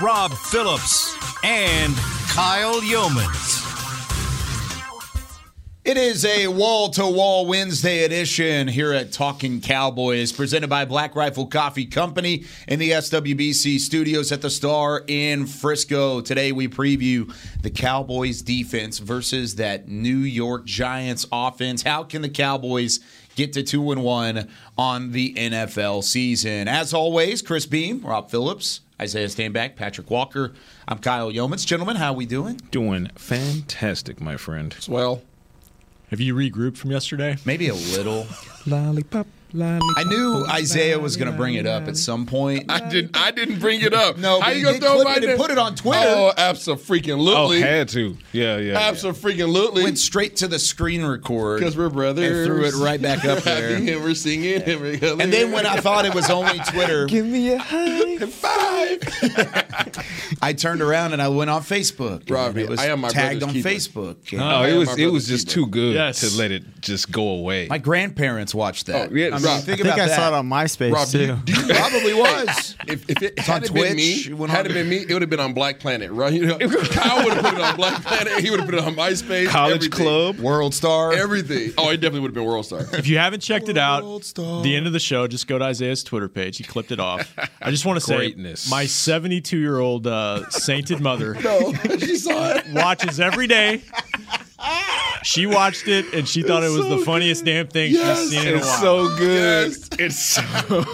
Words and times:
Rob 0.00 0.32
Phillips, 0.32 1.14
and 1.44 1.94
Kyle 2.30 2.80
Yeomans. 2.80 3.66
It 5.84 5.98
is 5.98 6.24
a 6.24 6.46
wall 6.48 6.88
to 6.90 7.06
wall 7.06 7.44
Wednesday 7.46 8.04
edition 8.04 8.68
here 8.68 8.94
at 8.94 9.12
Talking 9.12 9.60
Cowboys, 9.60 10.32
presented 10.32 10.68
by 10.70 10.86
Black 10.86 11.14
Rifle 11.14 11.46
Coffee 11.46 11.84
Company 11.84 12.44
in 12.66 12.78
the 12.78 12.92
SWBC 12.92 13.78
studios 13.78 14.32
at 14.32 14.40
the 14.40 14.50
Star 14.50 15.02
in 15.06 15.46
Frisco. 15.46 16.22
Today 16.22 16.52
we 16.52 16.68
preview 16.68 17.34
the 17.60 17.70
Cowboys 17.70 18.40
defense 18.40 18.98
versus 18.98 19.56
that 19.56 19.88
New 19.88 20.18
York 20.18 20.64
Giants 20.64 21.26
offense. 21.30 21.82
How 21.82 22.04
can 22.04 22.22
the 22.22 22.28
Cowboys 22.30 23.00
get 23.40 23.54
to 23.54 23.62
2 23.62 23.92
and 23.92 24.02
1 24.04 24.48
on 24.76 25.12
the 25.12 25.32
NFL 25.32 26.04
season? 26.04 26.68
As 26.68 26.92
always, 26.92 27.40
Chris 27.40 27.64
Beam, 27.64 28.02
Rob 28.02 28.30
Phillips, 28.30 28.82
Isaiah 29.00 29.28
Stanback, 29.28 29.76
Patrick 29.76 30.10
Walker. 30.10 30.52
I'm 30.86 30.98
Kyle 30.98 31.32
Yeomans. 31.32 31.64
Gentlemen, 31.66 31.96
how 31.96 32.12
we 32.12 32.26
doing? 32.26 32.60
Doing 32.70 33.08
fantastic, 33.16 34.20
my 34.20 34.36
friend. 34.36 34.76
Well, 34.86 35.22
Have 36.10 36.20
you 36.20 36.34
regrouped 36.34 36.76
from 36.76 36.90
yesterday? 36.90 37.38
Maybe 37.46 37.68
a 37.68 37.74
little. 37.74 38.26
Lollipop, 38.66 38.66
lollipop. 38.66 39.26
I 39.52 40.04
knew 40.06 40.44
Isaiah 40.48 40.98
was 40.98 41.16
going 41.16 41.30
to 41.30 41.36
bring 41.36 41.54
it 41.54 41.66
up 41.66 41.88
at 41.88 41.96
some 41.96 42.26
point. 42.26 42.66
I 42.70 42.88
didn't. 42.88 43.16
I 43.16 43.30
didn't 43.30 43.58
bring 43.58 43.80
it 43.82 43.92
up. 43.94 44.16
No, 44.18 44.40
how 44.40 44.50
you 44.50 44.58
you 44.60 44.64
gonna 44.66 44.78
throw 44.78 45.02
my 45.02 45.12
it 45.12 45.16
and 45.18 45.26
name? 45.26 45.36
put 45.38 45.50
it 45.50 45.58
on 45.58 45.74
Twitter. 45.74 46.00
Oh, 46.02 46.30
Oh, 46.30 46.32
absolutely. 46.36 47.60
had 47.60 47.88
to. 47.90 48.16
Yeah, 48.32 48.56
yeah. 48.58 48.72
yeah. 48.72 48.78
Absolutely. 48.78 49.82
Went 49.84 49.98
straight 49.98 50.36
to 50.36 50.48
the 50.48 50.58
screen 50.58 51.04
record 51.04 51.58
Because 51.60 51.76
we're 51.76 51.88
brothers. 51.90 52.46
and 52.46 52.46
threw 52.46 52.64
it 52.64 52.74
right 52.74 53.00
back 53.00 53.24
up 53.24 53.38
there. 53.44 53.76
and 53.76 53.86
we're 54.02 54.14
singing. 54.14 54.62
And, 54.62 54.80
we're 54.80 55.20
And 55.20 55.32
then 55.32 55.52
when 55.52 55.66
I 55.66 55.76
thought 55.76 56.04
it 56.04 56.14
was 56.14 56.30
only 56.30 56.58
Twitter, 56.60 57.06
Give 57.06 57.26
me 57.26 57.52
a 57.52 57.58
high. 57.58 58.18
five. 58.26 59.00
I 60.42 60.52
turned 60.52 60.80
around 60.82 61.12
and 61.12 61.20
I 61.20 61.28
went 61.28 61.50
on 61.50 61.62
Facebook. 61.62 62.30
Robbie, 62.30 62.62
it 62.62 62.68
was 62.68 62.80
I 62.80 62.86
am 62.86 63.00
my 63.00 63.08
tagged 63.08 63.42
on 63.42 63.52
brother's 63.52 63.86
keeper. 63.88 64.00
Facebook. 64.00 64.32
And 64.32 64.40
Oh, 64.40 64.44
I 64.46 64.68
it 64.68 64.76
was 64.76 64.98
it 64.98 65.06
was 65.06 65.26
just 65.26 65.48
keeper. 65.48 65.54
too 65.54 65.66
good 65.68 65.94
Yes. 65.94 66.20
to 66.20 66.38
let 66.38 66.50
it 66.50 66.62
just 66.80 67.10
go 67.10 67.28
away. 67.28 67.66
My 67.68 67.78
grandparents 67.78 68.54
watched 68.54 68.86
that. 68.86 69.10
Oh, 69.10 69.14
yeah, 69.14 69.26
I 69.34 69.39
mean, 69.42 69.46
Rob, 69.56 69.64
think 69.64 69.68
I 69.68 69.76
think 69.76 69.80
about 69.86 69.98
I 70.00 70.06
that. 70.08 70.16
saw 70.16 70.28
it 70.28 70.34
on 70.34 70.48
MySpace 70.48 70.92
Rob, 70.92 71.08
do 71.08 71.18
too. 71.18 71.24
you, 71.26 71.36
do 71.44 71.52
you 71.66 71.74
Probably 71.74 72.14
was. 72.46 72.76
If, 72.86 73.08
if 73.10 73.22
it 73.22 73.38
on 73.38 73.44
had 73.44 73.64
it 73.64 73.74
been 73.74 73.96
me, 73.96 74.12
it 74.12 74.50
had 74.50 74.66
it 74.66 74.72
been 74.74 74.88
me, 74.88 74.96
it 74.98 75.12
would 75.12 75.22
have 75.22 75.30
been 75.30 75.40
on 75.40 75.52
Black 75.54 75.78
Planet, 75.80 76.10
right? 76.10 76.32
You 76.32 76.46
know, 76.46 76.58
Kyle 76.58 77.24
would 77.24 77.34
have 77.34 77.44
put 77.44 77.54
it 77.54 77.60
on 77.60 77.76
Black 77.76 78.02
Planet. 78.02 78.40
He 78.40 78.50
would 78.50 78.60
have 78.60 78.68
put 78.68 78.78
it 78.78 78.84
on 78.84 78.94
MySpace. 78.94 79.48
College 79.48 79.76
everything. 79.86 79.90
club. 80.06 80.38
World 80.38 80.74
Star. 80.74 81.12
Everything. 81.12 81.72
Oh, 81.78 81.90
it 81.90 81.96
definitely 81.98 82.20
would 82.20 82.28
have 82.28 82.34
been 82.34 82.44
World 82.44 82.66
Star. 82.66 82.86
If 82.92 83.06
you 83.06 83.18
haven't 83.18 83.40
checked 83.40 83.68
it 83.68 83.78
out, 83.78 84.24
Star. 84.24 84.62
the 84.62 84.76
end 84.76 84.86
of 84.86 84.92
the 84.92 85.00
show, 85.00 85.26
just 85.26 85.46
go 85.46 85.58
to 85.58 85.64
Isaiah's 85.64 86.02
Twitter 86.04 86.28
page. 86.28 86.56
He 86.58 86.64
clipped 86.64 86.90
it 86.92 87.00
off. 87.00 87.34
I 87.60 87.70
just 87.70 87.84
want 87.84 87.98
to 87.98 88.04
say, 88.04 88.34
my 88.70 88.86
72 88.86 89.56
year 89.58 89.78
old 89.78 90.06
uh, 90.06 90.48
sainted 90.50 91.00
mother 91.00 91.34
No, 91.44 91.72
she 91.98 92.16
saw 92.16 92.54
it. 92.54 92.64
watches 92.72 93.20
every 93.20 93.46
day. 93.46 93.82
She 95.22 95.46
watched 95.46 95.86
it 95.88 96.12
and 96.14 96.26
she 96.26 96.42
thought 96.42 96.62
it 96.62 96.70
was 96.70 96.88
the 96.88 96.98
funniest 97.04 97.44
damn 97.44 97.66
thing 97.68 97.92
Yes. 97.92 98.20
she's 98.20 98.30
seen 98.30 98.48
in 98.48 98.54
a 98.54 98.58
while. 98.60 98.60
It's 98.60 98.80
so 98.80 99.16
good. 99.16 99.68
Yes. 99.68 99.88
It's 99.98 100.18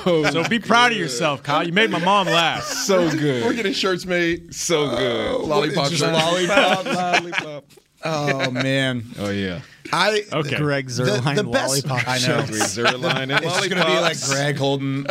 so 0.05 0.23
so 0.31 0.49
be 0.49 0.59
proud 0.59 0.93
of 0.93 0.99
yourself, 0.99 1.43
Kyle. 1.43 1.65
You 1.67 1.73
made 1.73 1.91
my 1.91 2.01
mom 2.01 2.27
laugh. 2.27 2.65
so 2.65 3.09
good. 3.11 3.45
We're 3.45 3.55
getting 3.55 3.73
shirts 3.73 4.05
made. 4.05 4.53
So 4.55 4.91
oh, 4.91 4.97
good. 4.97 5.49
Lollipop 5.49 5.89
Just 5.91 6.01
shirts. 6.03 6.13
lollipop. 6.13 6.85
Lollipop. 7.23 7.65
Oh 8.05 8.51
man, 8.51 9.05
Oh 9.19 9.31
yeah. 9.31 9.61
I 9.93 10.23
Okay. 10.33 10.57
Greg 10.57 10.89
the, 10.89 11.05
Zuerlein 11.05 11.37
the 11.37 11.45
best. 11.45 11.87
lollipop. 11.87 12.09
I 12.09 12.19
know. 12.19 12.45
Greg 12.47 12.63
Zuerlein 12.63 13.17
and 13.23 13.33
It's 13.45 13.69
going 13.69 13.81
to 13.81 13.87
be 13.87 13.99
like. 14.01 14.21
Greg 14.27 14.57
Holden. 14.59 15.07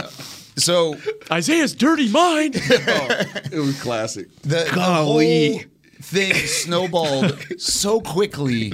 So 0.58 0.96
Isaiah's 1.32 1.74
dirty 1.74 2.10
mind. 2.10 2.56
Oh, 2.58 3.08
it 3.52 3.60
was 3.60 3.82
classic. 3.82 4.28
the, 4.42 4.70
the 4.74 4.82
whole 4.82 5.20
thing 6.06 6.34
snowballed 6.34 7.60
so 7.60 8.00
quickly, 8.02 8.74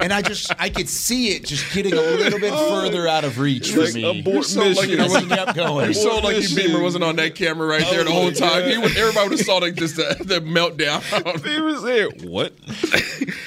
and 0.00 0.12
I 0.12 0.22
just 0.22 0.52
I 0.58 0.68
could 0.70 0.88
see 0.88 1.28
it 1.28 1.44
just 1.44 1.72
getting 1.72 1.92
a 1.94 1.96
little 1.96 2.38
bit 2.38 2.52
further 2.52 3.08
out 3.08 3.24
of 3.24 3.38
reach 3.38 3.72
for 3.72 3.84
Like 3.84 3.94
me. 3.94 4.20
abort 4.20 4.44
so 4.44 4.60
lucky 4.68 4.96
mission. 4.96 4.96
there 4.96 5.06
As 5.06 5.22
he 5.24 5.28
kept 5.28 5.54
going. 5.56 5.84
You're 5.86 5.94
so 5.94 6.16
lucky 6.18 6.36
mission. 6.40 6.56
Beamer 6.56 6.82
wasn't 6.82 7.04
on 7.04 7.16
that 7.16 7.34
camera 7.34 7.66
right 7.66 7.84
there 7.90 8.04
the 8.04 8.10
whole 8.12 8.30
time. 8.32 8.62
yeah. 8.64 8.72
He 8.72 8.78
would, 8.78 8.96
everybody 8.96 9.28
would 9.30 9.38
have 9.38 9.46
saw 9.46 9.56
like 9.58 9.74
just 9.76 9.96
the, 9.96 10.16
the 10.20 10.40
meltdown. 10.40 10.98
He 11.44 11.60
was 11.60 11.82
there. 11.82 12.08
What? 12.28 12.52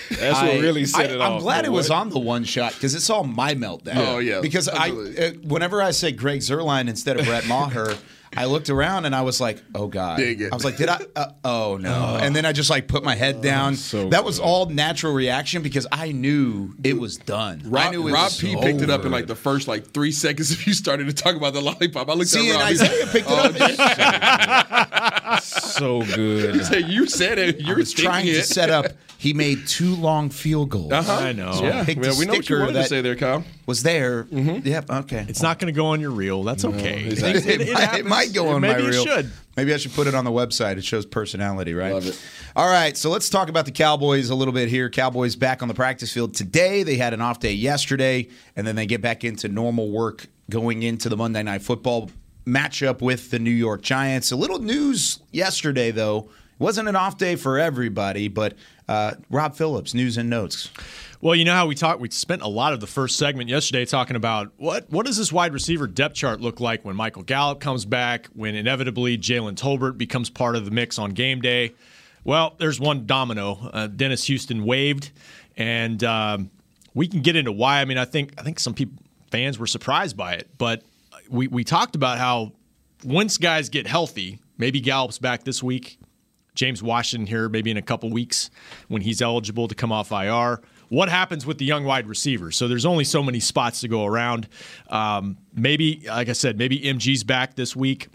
That's 0.09 0.37
I- 0.39 0.47
what 0.47 0.61
really 0.61 0.85
set 0.85 1.09
I, 1.11 1.13
it 1.13 1.21
I'm 1.21 1.33
off. 1.33 1.41
glad 1.41 1.57
but 1.59 1.65
it 1.65 1.71
was 1.71 1.89
what? 1.89 1.97
on 1.99 2.09
the 2.09 2.19
one 2.19 2.43
shot 2.43 2.73
because 2.73 2.95
it's 2.95 3.09
all 3.09 3.23
my 3.23 3.53
meltdown. 3.55 3.95
Oh, 3.97 4.19
yeah, 4.19 4.39
Because 4.41 4.67
I, 4.67 4.87
absolutely. 4.87 5.25
uh, 5.25 5.31
whenever 5.47 5.81
I 5.81 5.91
say 5.91 6.11
Greg 6.11 6.39
Zuerlein 6.41 6.87
instead 6.89 7.19
of 7.19 7.25
Brett 7.25 7.47
Maher, 7.47 7.95
I 8.35 8.45
looked 8.45 8.69
around 8.69 9.05
and 9.05 9.13
I 9.15 9.21
was 9.23 9.41
like, 9.41 9.61
"Oh 9.75 9.87
God!" 9.87 10.17
Dig 10.17 10.41
it. 10.41 10.51
I 10.51 10.55
was 10.55 10.63
like, 10.63 10.77
"Did 10.77 10.87
I? 10.89 10.99
Uh, 11.15 11.31
oh 11.43 11.77
no!" 11.81 12.17
and 12.21 12.33
then 12.35 12.45
I 12.45 12.53
just 12.53 12.69
like 12.69 12.87
put 12.87 13.03
my 13.03 13.13
head 13.15 13.41
down. 13.41 13.75
so 13.75 14.07
that 14.09 14.23
was 14.23 14.39
good. 14.39 14.45
all 14.45 14.65
natural 14.67 15.13
reaction 15.13 15.61
because 15.61 15.85
I 15.91 16.11
knew 16.13 16.73
it 16.83 16.97
was 16.97 17.17
done. 17.17 17.61
I 17.65 17.67
Rob, 17.67 17.91
knew 17.91 18.07
it 18.07 18.13
Rob 18.13 18.23
was 18.25 18.39
P 18.39 18.55
picked 18.55 18.81
it 18.81 18.89
up 18.89 19.01
in 19.01 19.07
over. 19.07 19.09
like 19.09 19.27
the 19.27 19.35
first 19.35 19.67
like 19.67 19.91
three 19.91 20.11
seconds 20.13 20.51
if 20.51 20.65
you 20.65 20.73
started 20.73 21.07
to 21.07 21.13
talk 21.13 21.35
about 21.35 21.53
the 21.53 21.61
lollipop. 21.61 22.09
I 22.09 22.13
looked 22.13 22.29
See, 22.29 22.49
at 22.49 22.55
and 22.55 22.61
Rob. 22.61 22.69
he's 22.69 22.81
Isaiah 22.81 23.07
picked 23.07 23.27
it 23.29 23.61
up. 23.61 25.43
and 25.75 26.07
so 26.07 26.15
good. 26.15 26.61
Hey, 26.71 26.79
you 26.79 27.07
said 27.07 27.39
it. 27.39 27.59
You're 27.61 27.77
was 27.77 27.93
trying 27.93 28.25
to 28.25 28.43
set 28.43 28.69
up. 28.69 28.87
He 29.17 29.33
made 29.33 29.67
two 29.67 29.95
long 29.95 30.29
field 30.29 30.69
goals. 30.69 30.91
Uh-huh. 30.91 31.11
I 31.11 31.31
know. 31.31 31.51
So 31.51 31.65
I 31.65 31.67
Yeah, 31.67 31.93
well, 31.97 32.17
we 32.17 32.25
know 32.25 32.31
what 32.33 32.37
you 32.37 32.43
sticker 32.43 32.59
wanted 32.61 32.73
to 32.73 32.85
say 32.85 33.01
there, 33.01 33.15
Kyle. 33.15 33.43
was 33.67 33.83
there. 33.83 34.25
Yep. 34.31 34.89
Okay. 34.89 35.25
It's 35.27 35.43
not 35.43 35.59
going 35.59 35.71
to 35.71 35.77
go 35.77 35.87
on 35.87 36.01
your 36.01 36.09
reel. 36.09 36.43
That's 36.43 36.65
okay. 36.65 37.05
exactly. 37.05 37.53
it, 37.53 37.73
might, 37.73 37.93
it 37.99 38.05
might 38.05 38.33
go 38.33 38.47
on 38.49 38.61
Maybe 38.61 38.81
my 38.81 38.87
it 38.87 38.91
reel. 38.91 39.05
should. 39.05 39.31
Maybe 39.57 39.73
I 39.73 39.77
should 39.77 39.93
put 39.93 40.07
it 40.07 40.15
on 40.15 40.25
the 40.25 40.31
website. 40.31 40.77
It 40.77 40.83
shows 40.85 41.05
personality, 41.05 41.73
right? 41.73 41.93
Love 41.93 42.07
it. 42.07 42.19
All 42.55 42.67
right, 42.67 42.95
so 42.97 43.09
let's 43.09 43.29
talk 43.29 43.49
about 43.49 43.65
the 43.65 43.71
Cowboys 43.71 44.29
a 44.29 44.35
little 44.35 44.53
bit 44.53 44.69
here. 44.69 44.89
Cowboys 44.89 45.35
back 45.35 45.61
on 45.61 45.67
the 45.67 45.73
practice 45.73 46.11
field 46.11 46.33
today. 46.33 46.83
They 46.83 46.95
had 46.95 47.13
an 47.13 47.21
off 47.21 47.39
day 47.39 47.51
yesterday, 47.51 48.27
and 48.55 48.65
then 48.65 48.75
they 48.75 48.85
get 48.85 49.01
back 49.01 49.23
into 49.23 49.49
normal 49.49 49.91
work 49.91 50.27
going 50.49 50.83
into 50.83 51.09
the 51.09 51.17
Monday 51.17 51.43
Night 51.43 51.61
Football 51.61 52.09
matchup 52.45 53.01
with 53.01 53.31
the 53.31 53.39
New 53.39 53.51
York 53.51 53.81
Giants. 53.81 54.31
A 54.31 54.35
little 54.35 54.59
news 54.59 55.19
yesterday, 55.31 55.91
though. 55.91 56.29
It 56.53 56.59
wasn't 56.59 56.89
an 56.89 56.95
off 56.95 57.17
day 57.17 57.35
for 57.35 57.57
everybody, 57.57 58.27
but 58.27 58.55
uh, 58.87 59.13
Rob 59.29 59.55
Phillips, 59.55 59.93
news 59.93 60.17
and 60.17 60.29
notes. 60.29 60.69
Well, 61.21 61.35
you 61.35 61.45
know 61.45 61.53
how 61.53 61.67
we 61.67 61.75
talked. 61.75 61.99
We 61.99 62.09
spent 62.09 62.41
a 62.41 62.47
lot 62.47 62.73
of 62.73 62.79
the 62.79 62.87
first 62.87 63.17
segment 63.17 63.47
yesterday 63.47 63.85
talking 63.85 64.15
about 64.15 64.51
what 64.57 64.89
what 64.89 65.05
does 65.05 65.17
this 65.17 65.31
wide 65.31 65.53
receiver 65.53 65.85
depth 65.85 66.15
chart 66.15 66.41
look 66.41 66.59
like 66.59 66.83
when 66.83 66.95
Michael 66.95 67.21
Gallup 67.21 67.59
comes 67.59 67.85
back, 67.85 68.27
when 68.33 68.55
inevitably 68.55 69.19
Jalen 69.19 69.53
Tolbert 69.53 69.99
becomes 69.99 70.31
part 70.31 70.55
of 70.55 70.65
the 70.65 70.71
mix 70.71 70.97
on 70.97 71.11
game 71.11 71.39
day. 71.39 71.73
Well, 72.23 72.55
there's 72.57 72.79
one 72.79 73.05
domino. 73.05 73.69
Uh, 73.71 73.87
Dennis 73.87 74.23
Houston 74.25 74.65
waived, 74.65 75.11
and 75.57 76.03
um, 76.03 76.49
we 76.95 77.07
can 77.07 77.21
get 77.21 77.35
into 77.35 77.51
why. 77.51 77.81
I 77.81 77.85
mean, 77.85 77.99
I 77.99 78.05
think 78.05 78.33
I 78.39 78.41
think 78.41 78.59
some 78.59 78.73
people 78.73 78.97
fans 79.29 79.59
were 79.59 79.67
surprised 79.67 80.17
by 80.17 80.33
it, 80.33 80.49
but 80.57 80.83
we 81.31 81.47
we 81.47 81.63
talked 81.63 81.95
about 81.95 82.17
how 82.17 82.51
once 83.03 83.37
guys 83.37 83.69
get 83.69 83.87
healthy, 83.87 84.39
maybe 84.57 84.79
Gallup's 84.79 85.17
back 85.17 85.43
this 85.43 85.63
week. 85.63 85.97
James 86.53 86.83
Washington 86.83 87.25
here 87.27 87.47
maybe 87.47 87.71
in 87.71 87.77
a 87.77 87.81
couple 87.81 88.09
weeks 88.09 88.49
when 88.89 89.01
he's 89.01 89.21
eligible 89.21 89.69
to 89.69 89.75
come 89.75 89.91
off 89.91 90.11
IR. 90.11 90.61
What 90.89 91.07
happens 91.07 91.45
with 91.45 91.57
the 91.57 91.65
young 91.65 91.85
wide 91.85 92.07
receivers? 92.07 92.57
So 92.57 92.67
there's 92.67 92.85
only 92.85 93.05
so 93.05 93.23
many 93.23 93.39
spots 93.39 93.79
to 93.81 93.87
go 93.87 94.05
around. 94.05 94.49
Um, 94.89 95.37
maybe, 95.53 96.03
like 96.05 96.27
I 96.27 96.33
said, 96.33 96.57
maybe 96.57 96.81
MG's 96.81 97.23
back 97.23 97.55
this 97.55 97.73
week, 97.73 98.09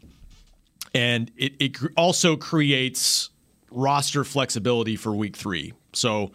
and 0.94 1.32
it, 1.38 1.54
it 1.58 1.78
also 1.96 2.36
creates 2.36 3.30
roster 3.70 4.24
flexibility 4.24 4.96
for 4.96 5.14
week 5.14 5.36
three. 5.36 5.72
So 5.94 6.32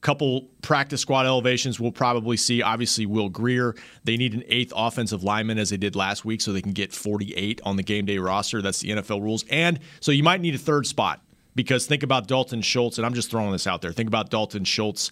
couple 0.00 0.42
practice 0.62 1.00
squad 1.00 1.26
elevations 1.26 1.80
we'll 1.80 1.90
probably 1.90 2.36
see. 2.36 2.62
Obviously, 2.62 3.04
Will 3.06 3.28
Grier. 3.28 3.74
They 4.04 4.16
need 4.16 4.34
an 4.34 4.44
eighth 4.48 4.72
offensive 4.76 5.24
lineman 5.24 5.58
as 5.58 5.70
they 5.70 5.76
did 5.76 5.96
last 5.96 6.24
week, 6.24 6.40
so 6.40 6.52
they 6.52 6.62
can 6.62 6.72
get 6.72 6.92
48 6.92 7.60
on 7.64 7.76
the 7.76 7.82
game 7.82 8.06
day 8.06 8.18
roster. 8.18 8.62
That's 8.62 8.80
the 8.80 8.90
NFL 8.90 9.22
rules. 9.22 9.44
And 9.50 9.80
so 10.00 10.12
you 10.12 10.22
might 10.22 10.40
need 10.40 10.54
a 10.54 10.58
third 10.58 10.86
spot 10.86 11.20
because 11.54 11.86
think 11.86 12.02
about 12.02 12.28
Dalton 12.28 12.62
Schultz, 12.62 12.98
and 12.98 13.06
I'm 13.06 13.14
just 13.14 13.30
throwing 13.30 13.52
this 13.52 13.66
out 13.66 13.82
there. 13.82 13.92
Think 13.92 14.06
about 14.08 14.30
Dalton 14.30 14.64
Schultz 14.64 15.10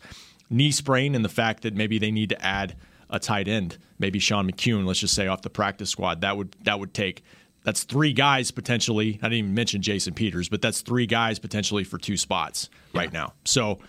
knee 0.48 0.70
sprain 0.70 1.14
and 1.16 1.24
the 1.24 1.28
fact 1.28 1.62
that 1.64 1.74
maybe 1.74 1.98
they 1.98 2.12
need 2.12 2.28
to 2.28 2.44
add 2.44 2.76
a 3.10 3.18
tight 3.18 3.48
end, 3.48 3.78
maybe 3.98 4.18
Sean 4.18 4.50
McKeon. 4.50 4.84
Let's 4.86 5.00
just 5.00 5.14
say 5.14 5.26
off 5.26 5.42
the 5.42 5.50
practice 5.50 5.90
squad. 5.90 6.20
That 6.20 6.36
would 6.36 6.54
that 6.62 6.78
would 6.78 6.94
take 6.94 7.22
That's 7.64 7.82
three 7.84 8.12
guys 8.12 8.50
potentially. 8.52 9.18
I 9.22 9.26
didn't 9.26 9.38
even 9.38 9.54
mention 9.54 9.82
Jason 9.82 10.14
Peters, 10.14 10.48
but 10.48 10.62
that's 10.62 10.80
three 10.82 11.06
guys 11.06 11.38
potentially 11.40 11.82
for 11.84 11.98
two 11.98 12.16
spots 12.16 12.68
right 12.94 13.12
now. 13.12 13.32
So 13.44 13.80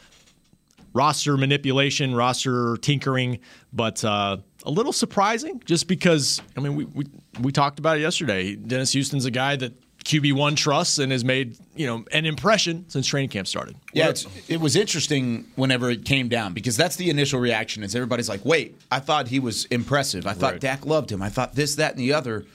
roster 0.98 1.38
manipulation, 1.38 2.16
roster 2.16 2.76
tinkering, 2.78 3.40
but 3.72 4.04
uh, 4.04 4.38
a 4.66 4.72
little 4.72 4.92
surprising 4.92 5.62
just 5.66 5.88
because, 5.88 6.42
I 6.58 6.60
mean, 6.62 6.76
we, 6.76 6.86
we, 6.86 7.06
we 7.40 7.52
talked 7.52 7.78
about 7.80 7.98
it 7.98 8.02
yesterday. 8.02 8.56
Dennis 8.56 8.92
Houston's 8.94 9.26
a 9.26 9.32
guy 9.32 9.56
that 9.58 9.74
QB1 10.04 10.56
trusts 10.56 10.98
and 10.98 11.12
has 11.12 11.24
made, 11.24 11.58
you 11.76 11.86
know, 11.86 12.04
an 12.12 12.26
impression 12.26 12.86
since 12.90 13.06
training 13.06 13.30
camp 13.30 13.46
started. 13.48 13.76
Yeah, 13.94 14.10
it's, 14.10 14.26
it 14.50 14.60
was 14.60 14.76
interesting 14.76 15.46
whenever 15.56 15.90
it 15.90 16.04
came 16.06 16.30
down 16.30 16.54
because 16.54 16.76
that's 16.76 16.96
the 16.96 17.10
initial 17.10 17.40
reaction. 17.40 17.84
Is 17.84 17.94
everybody's 17.94 18.30
like, 18.30 18.44
"Wait, 18.46 18.80
I 18.90 19.00
thought 19.00 19.28
he 19.28 19.40
was 19.40 19.66
impressive. 19.66 20.26
I 20.26 20.34
thought 20.34 20.54
Right. 20.54 20.62
Dak 20.62 20.86
loved 20.86 21.12
him. 21.12 21.22
I 21.22 21.30
thought 21.30 21.56
this, 21.56 21.76
that, 21.76 21.92
and 21.92 22.00
the 22.00 22.14
other." 22.14 22.46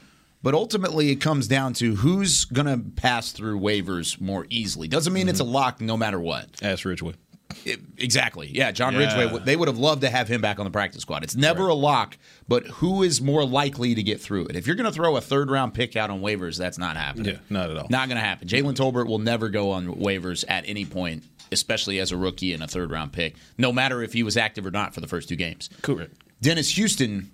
But 0.43 0.55
ultimately, 0.55 1.11
it 1.11 1.17
comes 1.17 1.47
down 1.47 1.75
to 1.75 1.95
who's 1.97 2.47
going 2.47 2.67
to 2.67 2.91
pass 3.01 3.31
through 3.31 3.61
waivers 3.61 4.21
more 4.21 4.47
easily. 4.51 4.89
Doesn't 4.89 5.13
mean 5.13 5.29
it's 5.29 5.39
a 5.39 5.45
lock 5.45 5.81
no 5.81 5.97
matter 5.97 6.19
what. 6.19 6.49
Ask 6.63 6.85
Ridgeway. 6.85 7.15
It- 7.65 7.81
exactly. 7.99 8.49
Yeah, 8.53 8.71
John 8.73 8.93
Yeah. 8.95 9.15
Ridgeway. 9.17 9.45
They 9.45 9.57
would 9.57 9.69
have 9.69 9.79
loved 9.79 10.01
to 10.03 10.11
have 10.11 10.29
him 10.29 10.41
back 10.41 10.59
on 10.59 10.65
the 10.65 10.71
practice 10.71 11.03
squad. 11.03 11.23
It's 11.25 11.37
never 11.37 11.69
a 11.69 11.75
lock, 11.75 12.17
but 12.49 12.67
who 12.67 13.03
is 13.03 13.21
more 13.21 13.45
likely 13.45 13.95
to 13.95 14.03
get 14.03 14.21
through 14.21 14.47
it? 14.47 14.57
If 14.57 14.67
you're 14.67 14.77
going 14.77 14.87
to 14.91 14.93
throw 14.93 15.17
a 15.17 15.21
third 15.21 15.51
round 15.51 15.75
pick 15.75 15.97
out 15.97 16.11
on 16.11 16.21
waivers, 16.21 16.59
that's 16.59 16.79
not 16.79 16.97
happening. 16.97 17.35
Yeah, 17.35 17.41
not 17.51 17.71
at 17.71 17.77
all. 17.77 17.87
Not 17.91 18.09
going 18.09 18.17
to 18.21 18.25
happen. 18.25 18.49
Jalen 18.49 18.75
Tolbert 18.75 19.07
will 19.07 19.19
never 19.19 19.49
go 19.49 19.71
on 19.71 19.87
waivers 19.95 20.45
at 20.49 20.65
any 20.69 20.85
point, 20.85 21.25
especially 21.53 21.99
as 22.01 22.13
a 22.13 22.17
rookie 22.17 22.53
and 22.53 22.63
a 22.63 22.67
third 22.67 22.91
round 22.91 23.13
pick, 23.13 23.37
no 23.59 23.73
matter 23.73 24.03
if 24.03 24.13
he 24.13 24.23
was 24.23 24.37
active 24.37 24.67
or 24.67 24.71
not 24.71 24.95
for 24.95 25.01
the 25.01 25.09
first 25.09 25.29
two 25.29 25.37
games. 25.37 25.71
Correct. 25.83 26.13
Dennis 26.41 26.71
Houston 26.77 27.31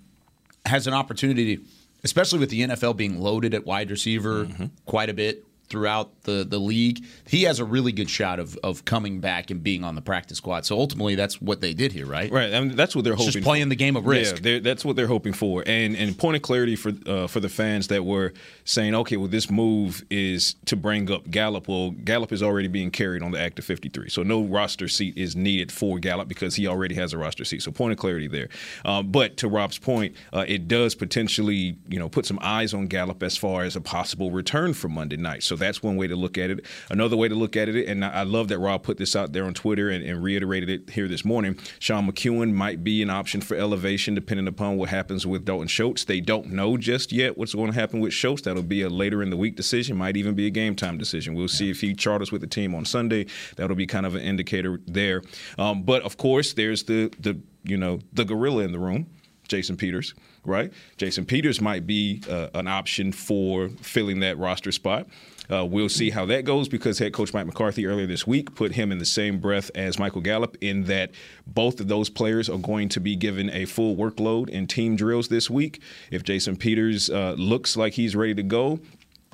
has 0.65 0.85
an 0.87 0.93
opportunity, 0.93 1.59
especially 2.03 2.39
with 2.39 2.49
the 2.49 2.61
NFL 2.61 2.95
being 2.95 3.19
loaded 3.19 3.53
at 3.53 3.65
wide 3.65 3.89
receiver 3.89 4.45
Mm-hmm. 4.45 4.65
quite 4.85 5.09
a 5.09 5.13
bit 5.13 5.43
throughout 5.69 6.23
the, 6.23 6.43
the 6.47 6.59
league. 6.59 7.03
He 7.27 7.43
has 7.43 7.59
a 7.59 7.65
really 7.65 7.91
good 7.91 8.09
shot 8.09 8.39
of, 8.39 8.57
of 8.63 8.85
coming 8.85 9.19
back 9.19 9.51
and 9.51 9.61
being 9.63 9.83
on 9.83 9.95
the 9.95 10.01
practice 10.01 10.37
squad. 10.37 10.65
So 10.65 10.77
ultimately, 10.77 11.15
that's 11.15 11.41
what 11.41 11.61
they 11.61 11.73
did 11.73 11.91
here, 11.91 12.05
right? 12.05 12.31
Right. 12.31 12.53
I 12.53 12.59
mean, 12.59 12.75
that's 12.75 12.95
what 12.95 13.03
they're 13.03 13.13
It's 13.13 13.21
hoping. 13.21 13.33
just 13.33 13.43
playing 13.43 13.65
for. 13.65 13.69
the 13.69 13.75
game 13.75 13.95
of 13.95 14.05
risk. 14.05 14.43
Yeah, 14.43 14.59
that's 14.59 14.83
what 14.83 14.95
they're 14.95 15.07
hoping 15.07 15.33
for. 15.33 15.63
And 15.65 15.95
and 15.95 16.17
point 16.17 16.35
of 16.35 16.41
clarity 16.41 16.75
for 16.75 16.91
uh, 17.05 17.27
for 17.27 17.39
the 17.39 17.49
fans 17.49 17.87
that 17.87 18.03
were 18.05 18.33
saying, 18.65 18.95
okay, 18.95 19.17
well, 19.17 19.27
this 19.27 19.49
move 19.49 20.03
is 20.09 20.55
to 20.65 20.75
bring 20.75 21.11
up 21.11 21.29
Gallup. 21.29 21.67
Well, 21.67 21.91
Gallup 21.91 22.31
is 22.31 22.41
already 22.43 22.67
being 22.67 22.91
carried 22.91 23.21
on 23.23 23.31
the 23.31 23.39
active 23.39 23.65
53, 23.65 24.09
so 24.09 24.23
no 24.23 24.43
roster 24.43 24.87
seat 24.87 25.17
is 25.17 25.35
needed 25.35 25.71
for 25.71 25.99
Gallup 25.99 26.27
because 26.27 26.55
he 26.55 26.67
already 26.67 26.95
has 26.95 27.13
a 27.13 27.17
roster 27.17 27.45
seat. 27.45 27.61
So 27.61 27.71
point 27.71 27.91
of 27.91 27.97
clarity 27.97 28.27
there. 28.27 28.49
Um, 28.85 29.11
but 29.11 29.37
to 29.37 29.47
Rob's 29.47 29.77
point, 29.77 30.15
uh, 30.33 30.45
it 30.47 30.67
does 30.67 30.95
potentially 30.95 31.77
you 31.87 31.99
know 31.99 32.09
put 32.09 32.25
some 32.25 32.39
eyes 32.41 32.73
on 32.73 32.87
Gallup 32.87 33.21
as 33.23 33.37
far 33.37 33.63
as 33.63 33.75
a 33.75 33.81
possible 33.81 34.31
return 34.31 34.73
for 34.73 34.87
Monday 34.89 35.17
night. 35.17 35.43
So 35.43 35.55
that's 35.59 35.83
one 35.83 35.95
way 35.95 36.07
to 36.07 36.15
look 36.15 36.37
at 36.37 36.49
it. 36.49 36.65
Another 36.89 37.15
way 37.15 37.27
to 37.27 37.35
look 37.35 37.55
at 37.55 37.69
it, 37.69 37.87
and 37.87 38.03
I 38.03 38.23
love 38.23 38.47
that 38.49 38.59
Rob 38.59 38.83
put 38.83 38.97
this 38.97 39.15
out 39.15 39.33
there 39.33 39.45
on 39.45 39.53
Twitter 39.53 39.89
and, 39.89 40.03
and 40.03 40.23
reiterated 40.23 40.69
it 40.69 40.89
here 40.89 41.07
this 41.07 41.23
morning. 41.23 41.57
Sean 41.79 42.09
McKeon 42.09 42.53
might 42.53 42.83
be 42.83 43.01
an 43.01 43.09
option 43.09 43.41
for 43.41 43.55
elevation 43.55 44.15
depending 44.15 44.47
upon 44.47 44.77
what 44.77 44.89
happens 44.89 45.27
with 45.27 45.45
Dalton 45.45 45.67
Schultz. 45.67 46.05
They 46.05 46.21
don't 46.21 46.47
know 46.47 46.77
just 46.77 47.11
yet 47.11 47.37
what's 47.37 47.53
going 47.53 47.71
to 47.71 47.79
happen 47.79 47.99
with 47.99 48.13
Schultz. 48.13 48.41
That'll 48.43 48.63
be 48.63 48.81
a 48.81 48.89
later 48.89 49.21
in 49.21 49.29
the 49.29 49.37
week 49.37 49.55
decision, 49.55 49.97
might 49.97 50.17
even 50.17 50.35
be 50.35 50.47
a 50.47 50.51
game 50.51 50.75
time 50.75 50.97
decision. 50.97 51.33
We'll 51.33 51.47
see 51.47 51.69
if 51.69 51.81
he 51.81 51.93
charters 51.93 52.31
with 52.31 52.41
the 52.41 52.47
team 52.47 52.73
on 52.73 52.85
Sunday. 52.85 53.27
That'll 53.55 53.75
be 53.75 53.87
kind 53.87 54.05
of 54.05 54.15
an 54.15 54.21
indicator 54.21 54.79
there. 54.87 55.21
Um, 55.57 55.83
but 55.83 56.03
of 56.03 56.17
course, 56.17 56.53
there's 56.53 56.83
the 56.83 57.11
the 57.19 57.39
you 57.63 57.77
know 57.77 57.99
the 58.13 58.25
gorilla 58.25 58.63
in 58.63 58.71
the 58.71 58.79
room. 58.79 59.07
Jason 59.47 59.75
Peters, 59.75 60.13
right? 60.45 60.71
Jason 60.97 61.25
Peters 61.25 61.59
might 61.59 61.85
be 61.85 62.21
uh, 62.29 62.49
an 62.53 62.67
option 62.67 63.11
for 63.11 63.69
filling 63.81 64.19
that 64.19 64.37
roster 64.37 64.71
spot. 64.71 65.07
Uh, 65.51 65.65
we'll 65.65 65.89
see 65.89 66.11
how 66.11 66.25
that 66.25 66.45
goes 66.45 66.69
because 66.69 66.99
head 66.99 67.13
coach 67.13 67.33
Mike 67.33 67.45
McCarthy 67.45 67.85
earlier 67.87 68.05
this 68.05 68.27
week 68.27 68.53
put 68.55 68.73
him 68.73 68.91
in 68.91 68.99
the 68.99 69.05
same 69.05 69.39
breath 69.39 69.71
as 69.73 69.97
Michael 69.97 70.21
Gallup 70.21 70.57
in 70.61 70.83
that 70.85 71.11
both 71.47 71.79
of 71.79 71.87
those 71.87 72.09
players 72.09 72.49
are 72.49 72.57
going 72.57 72.89
to 72.89 72.99
be 72.99 73.15
given 73.15 73.49
a 73.49 73.65
full 73.65 73.95
workload 73.95 74.49
in 74.49 74.67
team 74.67 74.95
drills 74.95 75.27
this 75.29 75.49
week. 75.49 75.81
If 76.11 76.23
Jason 76.23 76.55
Peters 76.55 77.09
uh, 77.09 77.35
looks 77.37 77.75
like 77.75 77.93
he's 77.93 78.15
ready 78.15 78.35
to 78.35 78.43
go, 78.43 78.79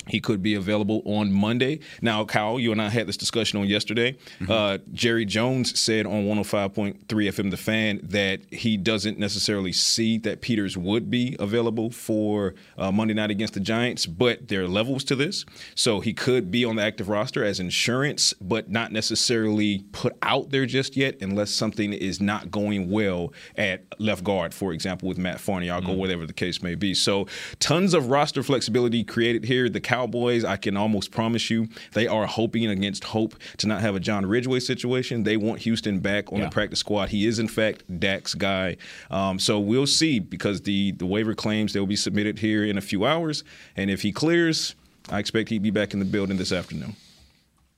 he 0.07 0.19
could 0.19 0.41
be 0.41 0.53
available 0.53 1.01
on 1.05 1.31
Monday. 1.31 1.79
Now, 2.01 2.25
Kyle, 2.25 2.59
you 2.59 2.71
and 2.71 2.81
I 2.81 2.89
had 2.89 3.07
this 3.07 3.17
discussion 3.17 3.59
on 3.59 3.67
yesterday. 3.67 4.17
Uh, 4.47 4.77
Jerry 4.93 5.25
Jones 5.25 5.77
said 5.79 6.05
on 6.05 6.25
105.3 6.25 7.05
FM 7.07 7.51
The 7.51 7.57
Fan 7.57 7.99
that 8.03 8.41
he 8.51 8.77
doesn't 8.77 9.17
necessarily 9.17 9.71
see 9.71 10.17
that 10.19 10.41
Peters 10.41 10.77
would 10.77 11.09
be 11.09 11.35
available 11.39 11.89
for 11.89 12.53
uh, 12.77 12.91
Monday 12.91 13.13
night 13.13 13.31
against 13.31 13.53
the 13.53 13.59
Giants, 13.59 14.05
but 14.05 14.47
there 14.47 14.63
are 14.63 14.67
levels 14.67 15.03
to 15.05 15.15
this. 15.15 15.45
So 15.73 15.99
he 15.99 16.13
could 16.13 16.51
be 16.51 16.63
on 16.65 16.75
the 16.75 16.83
active 16.83 17.09
roster 17.09 17.43
as 17.43 17.59
insurance, 17.59 18.33
but 18.39 18.69
not 18.69 18.91
necessarily 18.91 19.85
put 19.91 20.13
out 20.21 20.49
there 20.51 20.65
just 20.65 20.95
yet 20.95 21.21
unless 21.21 21.51
something 21.51 21.93
is 21.93 22.21
not 22.21 22.51
going 22.51 22.89
well 22.89 23.33
at 23.57 23.83
left 23.99 24.23
guard, 24.23 24.53
for 24.53 24.73
example, 24.73 25.07
with 25.07 25.17
Matt 25.17 25.37
Farniok 25.37 25.87
or 25.87 25.95
whatever 25.95 26.25
the 26.25 26.33
case 26.33 26.61
may 26.61 26.75
be. 26.75 26.93
So 26.93 27.27
tons 27.59 27.93
of 27.93 28.09
roster 28.09 28.43
flexibility 28.43 29.03
created 29.03 29.45
here. 29.45 29.69
The 29.69 29.81
Cowboys, 29.99 30.43
I 30.43 30.57
can 30.57 30.75
almost 30.75 31.11
promise 31.11 31.49
you, 31.49 31.69
they 31.93 32.05
are 32.05 32.25
hoping 32.25 32.65
against 32.69 33.05
hope 33.05 33.33
to 33.57 33.67
not 33.67 33.79
have 33.79 33.95
a 33.95 33.99
John 33.99 34.25
Ridgeway 34.25 34.59
situation. 34.59 35.23
They 35.23 35.37
want 35.37 35.59
Houston 35.61 35.99
back 35.99 36.33
on 36.33 36.39
Yeah. 36.39 36.45
the 36.45 36.51
practice 36.51 36.79
squad. 36.79 37.09
He 37.09 37.25
is, 37.25 37.39
in 37.39 37.47
fact, 37.47 37.83
Dak's 37.99 38.33
guy. 38.33 38.75
Um, 39.09 39.39
so 39.39 39.57
we'll 39.57 39.87
see 39.87 40.19
because 40.19 40.61
the, 40.61 40.91
the 40.91 41.05
waiver 41.05 41.33
claims 41.33 41.71
they'll 41.71 41.85
be 41.85 41.95
submitted 41.95 42.39
here 42.39 42.65
in 42.65 42.77
a 42.77 42.81
few 42.81 43.05
hours. 43.05 43.45
And 43.77 43.89
if 43.89 44.01
he 44.01 44.11
clears, 44.11 44.75
I 45.09 45.19
expect 45.19 45.47
he'd 45.49 45.63
be 45.63 45.71
back 45.71 45.93
in 45.93 45.99
the 45.99 46.05
building 46.05 46.35
this 46.35 46.51
afternoon. 46.51 46.97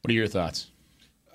What 0.02 0.10
are 0.10 0.16
your 0.16 0.28
thoughts? 0.28 0.72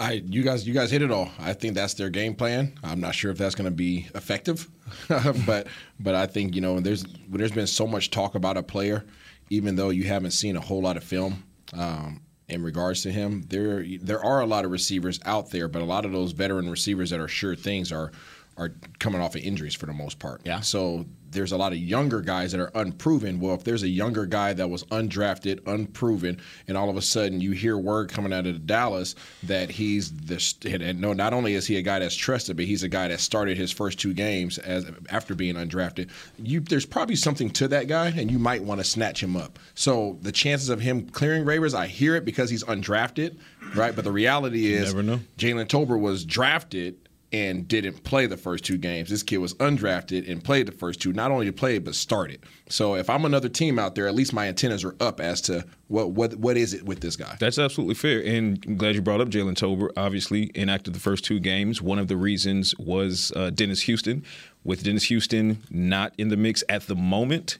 I 0.01 0.23
you 0.27 0.43
guys 0.43 0.67
you 0.67 0.75
guys 0.75 0.91
hit 0.91 1.03
it 1.03 1.13
all. 1.13 1.31
I 1.39 1.53
think 1.53 1.75
that's 1.75 1.95
their 1.95 2.11
game 2.11 2.35
plan. 2.35 2.73
I'm 2.83 2.99
not 2.99 3.15
sure 3.15 3.31
if 3.31 3.39
that's 3.39 3.55
going 3.55 3.67
to 3.71 3.77
be 3.77 4.09
effective, 4.17 4.69
but 5.47 5.69
but 6.01 6.15
I 6.17 6.27
think 6.27 6.57
you 6.57 6.61
know 6.61 6.81
there's 6.81 7.05
there's 7.29 7.53
been 7.53 7.69
so 7.69 7.87
much 7.87 8.11
talk 8.11 8.35
about 8.35 8.57
a 8.57 8.63
player, 8.65 9.05
even 9.53 9.77
though 9.77 9.91
you 9.91 10.05
haven't 10.05 10.31
seen 10.31 10.57
a 10.57 10.61
whole 10.61 10.81
lot 10.81 10.97
of 10.97 11.05
film 11.05 11.45
um, 11.75 12.23
in 12.49 12.63
regards 12.63 13.03
to 13.03 13.13
him. 13.13 13.43
There 13.49 13.85
there 14.01 14.25
are 14.25 14.41
a 14.41 14.47
lot 14.47 14.65
of 14.65 14.71
receivers 14.71 15.21
out 15.27 15.51
there, 15.51 15.69
but 15.69 15.83
a 15.83 15.85
lot 15.85 16.07
of 16.07 16.13
those 16.13 16.33
veteran 16.33 16.71
receivers 16.71 17.11
that 17.11 17.21
are 17.21 17.29
sure 17.29 17.55
things 17.55 17.93
are 17.93 18.13
are 18.57 18.75
coming 18.99 19.21
off 19.21 19.35
of 19.35 19.43
injuries 19.43 19.75
for 19.75 19.87
the 19.87 19.93
most 19.93 20.19
part. 20.19 20.43
Yeah. 20.45 20.61
So 20.61 21.07
there's 21.33 21.53
a 21.53 21.57
lot 21.57 21.73
of 21.73 21.79
younger 21.79 22.21
guys 22.21 22.53
that 22.53 22.61
are 22.61 22.71
unproven. 22.75 23.41
Well, 23.41 23.55
if 23.55 23.65
there's 23.65 23.83
a 23.83 23.89
younger 23.89 24.27
guy 24.27 24.53
that 24.53 24.69
was 24.69 24.85
undrafted, 24.85 25.67
unproven, 25.67 26.39
and 26.69 26.77
all 26.77 26.91
of 26.91 26.97
a 26.97 27.03
sudden 27.03 27.41
you 27.41 27.53
hear 27.53 27.77
word 27.77 28.11
coming 28.11 28.33
out 28.33 28.47
of 28.47 28.67
Dallas 28.67 29.15
that 29.45 29.71
he's 29.71 30.13
the 30.13 30.83
and 30.83 31.01
no, 31.01 31.13
not 31.13 31.33
only 31.33 31.55
is 31.55 31.67
he 31.67 31.77
a 31.77 31.83
guy 31.83 31.99
that's 31.99 32.15
trusted, 32.15 32.57
but 32.57 32.67
he's 32.67 32.83
a 32.83 32.89
guy 32.89 33.09
that 33.09 33.21
started 33.21 33.57
his 33.57 33.73
first 33.73 33.99
two 33.99 34.13
games 34.13 34.59
as 34.59 34.85
after 35.11 35.35
being 35.35 35.55
undrafted. 35.55 36.11
You 36.39 36.61
there's 36.61 36.87
probably 36.87 37.17
something 37.17 37.51
to 37.51 37.69
that 37.69 37.89
guy, 37.89 38.09
and 38.09 38.31
you 38.31 38.39
might 38.39 38.63
want 38.63 38.81
to 38.81 38.85
snatch 38.85 39.23
him 39.23 39.37
up. 39.37 39.59
So 39.75 40.19
the 40.21 40.33
chances 40.33 40.69
of 40.69 40.81
him 40.81 41.09
clearing 41.09 41.45
waivers, 41.45 41.75
I 41.75 41.87
hear 41.87 42.15
it 42.15 42.25
because 42.25 42.51
he's 42.51 42.65
undrafted, 42.65 43.39
right? 43.75 43.97
But 43.97 44.05
the 44.05 44.13
reality 44.13 44.73
is. 44.73 44.93
Jalen 44.93 45.67
Tolbert 45.67 46.01
was 46.01 46.25
drafted 46.25 47.09
and 47.33 47.67
didn't 47.67 48.05
play 48.05 48.27
the 48.27 48.37
first 48.37 48.65
two 48.65 48.77
games. 48.77 49.09
This 49.09 49.23
kid 49.23 49.39
was 49.39 49.55
undrafted 49.55 50.31
and 50.31 50.45
played 50.45 50.67
the 50.67 50.73
first 50.73 51.01
two. 51.01 51.13
Not 51.13 51.31
only 51.31 51.51
played 51.51 51.85
but 51.85 51.95
started. 51.95 52.45
So 52.69 52.95
if 52.95 53.09
I'm 53.09 53.25
another 53.25 53.49
team 53.49 53.79
out 53.79 53.95
there, 53.95 54.07
at 54.07 54.15
least 54.15 54.33
my 54.33 54.49
antennas 54.49 54.85
are 54.85 54.95
up 55.01 55.21
as 55.21 55.41
to 55.43 55.65
what 55.89 56.11
what 56.11 56.35
what 56.37 56.57
is 56.57 56.75
it 56.75 56.85
with 56.85 57.01
this 57.01 57.17
guy. 57.17 57.37
That's 57.41 57.59
absolutely 57.59 57.95
fair. 57.95 58.23
And 58.25 58.63
I'm 58.67 58.77
glad 58.77 58.95
you 58.95 59.03
brought 59.03 59.21
up 59.21 59.29
Jalen 59.29 59.55
Tolbert. 59.55 59.91
Obviously, 59.97 60.51
inactive 60.55 60.95
the 60.95 61.01
first 61.01 61.25
two 61.25 61.41
games. 61.41 61.81
One 61.81 61.99
of 61.99 62.09
the 62.09 62.17
reasons 62.17 62.75
was 62.79 63.33
uh, 63.35 63.51
Dennis 63.51 63.83
Houston. 63.83 64.25
With 64.65 64.85
Dennis 64.85 65.05
Houston 65.05 65.63
not 65.71 66.13
in 66.19 66.29
the 66.29 66.37
mix 66.37 66.63
at 66.69 66.87
the 66.87 66.95
moment, 66.95 67.59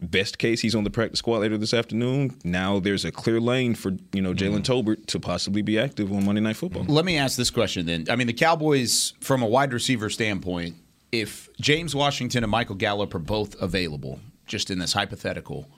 best 0.00 0.38
case 0.38 0.60
he's 0.60 0.74
on 0.74 0.84
the 0.84 0.90
practice 0.90 1.18
squad 1.18 1.38
later 1.38 1.56
this 1.56 1.74
afternoon. 1.74 2.36
Now 2.44 2.80
there's 2.80 3.04
a 3.04 3.12
clear 3.12 3.40
lane 3.40 3.74
for 3.74 3.92
you 4.12 4.22
know 4.22 4.32
Jalen 4.32 4.62
mm-hmm. 4.62 4.88
Tolbert 4.88 5.06
to 5.06 5.20
possibly 5.20 5.62
be 5.62 5.78
active 5.78 6.12
on 6.12 6.24
Monday 6.24 6.40
Night 6.40 6.56
Football. 6.56 6.84
Let 6.84 7.04
me 7.04 7.16
ask 7.16 7.36
this 7.36 7.50
question 7.50 7.86
then. 7.86 8.06
I 8.10 8.16
mean, 8.16 8.26
the 8.26 8.32
Cowboys, 8.32 9.14
from 9.20 9.42
a 9.42 9.46
wide 9.46 9.72
receiver 9.72 10.10
standpoint, 10.10 10.76
if 11.12 11.48
James 11.60 11.94
Washington 11.94 12.44
and 12.44 12.50
Michael 12.50 12.76
Gallup 12.76 13.14
are 13.14 13.20
both 13.20 13.60
available, 13.60 14.20
just 14.46 14.70
in 14.70 14.78
this 14.78 14.92
hypothetical, 14.92 15.68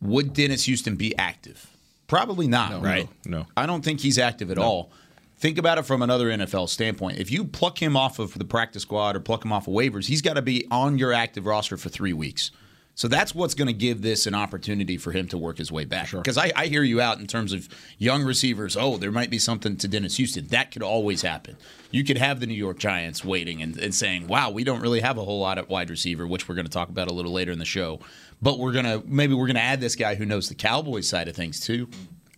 would 0.00 0.32
Dennis 0.32 0.64
Houston 0.64 0.96
be 0.96 1.16
active? 1.16 1.68
Probably 2.08 2.46
not, 2.46 2.82
right? 2.82 3.08
no, 3.24 3.38
no. 3.38 3.46
I 3.56 3.64
don't 3.66 3.82
think 3.82 4.00
he's 4.00 4.18
active 4.18 4.50
at 4.50 4.58
all. 4.58 4.90
Think 5.38 5.58
about 5.58 5.78
it 5.78 5.86
from 5.86 6.02
another 6.02 6.26
NFL 6.26 6.68
standpoint. 6.68 7.18
If 7.18 7.30
you 7.30 7.44
pluck 7.44 7.80
him 7.80 7.96
off 7.96 8.18
of 8.18 8.38
the 8.38 8.44
practice 8.44 8.82
squad 8.82 9.16
or 9.16 9.20
pluck 9.20 9.44
him 9.44 9.52
off 9.52 9.66
of 9.66 9.74
waivers, 9.74 10.06
he's 10.06 10.22
got 10.22 10.34
to 10.34 10.42
be 10.42 10.66
on 10.70 10.98
your 10.98 11.12
active 11.12 11.46
roster 11.46 11.76
for 11.76 11.88
three 11.88 12.12
weeks. 12.12 12.52
So 12.94 13.08
that's 13.08 13.34
what's 13.34 13.54
going 13.54 13.68
to 13.68 13.72
give 13.72 14.02
this 14.02 14.26
an 14.26 14.34
opportunity 14.34 14.98
for 14.98 15.12
him 15.12 15.26
to 15.28 15.38
work 15.38 15.56
his 15.56 15.72
way 15.72 15.86
back. 15.86 16.10
Because 16.10 16.36
I, 16.36 16.52
I 16.54 16.66
hear 16.66 16.82
you 16.82 17.00
out 17.00 17.18
in 17.20 17.26
terms 17.26 17.54
of 17.54 17.68
young 17.96 18.22
receivers. 18.22 18.76
Oh, 18.76 18.98
there 18.98 19.10
might 19.10 19.30
be 19.30 19.38
something 19.38 19.76
to 19.78 19.88
Dennis 19.88 20.18
Houston. 20.18 20.46
That 20.48 20.70
could 20.72 20.82
always 20.82 21.22
happen. 21.22 21.56
You 21.90 22.04
could 22.04 22.18
have 22.18 22.40
the 22.40 22.46
New 22.46 22.54
York 22.54 22.78
Giants 22.78 23.24
waiting 23.24 23.62
and, 23.62 23.78
and 23.78 23.94
saying, 23.94 24.28
wow, 24.28 24.50
we 24.50 24.62
don't 24.62 24.80
really 24.80 25.00
have 25.00 25.16
a 25.16 25.24
whole 25.24 25.40
lot 25.40 25.56
at 25.56 25.70
wide 25.70 25.88
receiver, 25.88 26.26
which 26.26 26.48
we're 26.48 26.54
going 26.54 26.66
to 26.66 26.72
talk 26.72 26.90
about 26.90 27.08
a 27.08 27.14
little 27.14 27.32
later 27.32 27.50
in 27.50 27.58
the 27.58 27.64
show. 27.64 27.98
But 28.42 28.58
we're 28.58 28.72
going 28.72 28.84
to, 28.84 29.02
maybe 29.06 29.32
we're 29.34 29.46
going 29.46 29.56
to 29.56 29.62
add 29.62 29.80
this 29.80 29.96
guy 29.96 30.14
who 30.14 30.26
knows 30.26 30.50
the 30.50 30.54
Cowboys 30.54 31.08
side 31.08 31.28
of 31.28 31.34
things 31.34 31.60
too. 31.60 31.88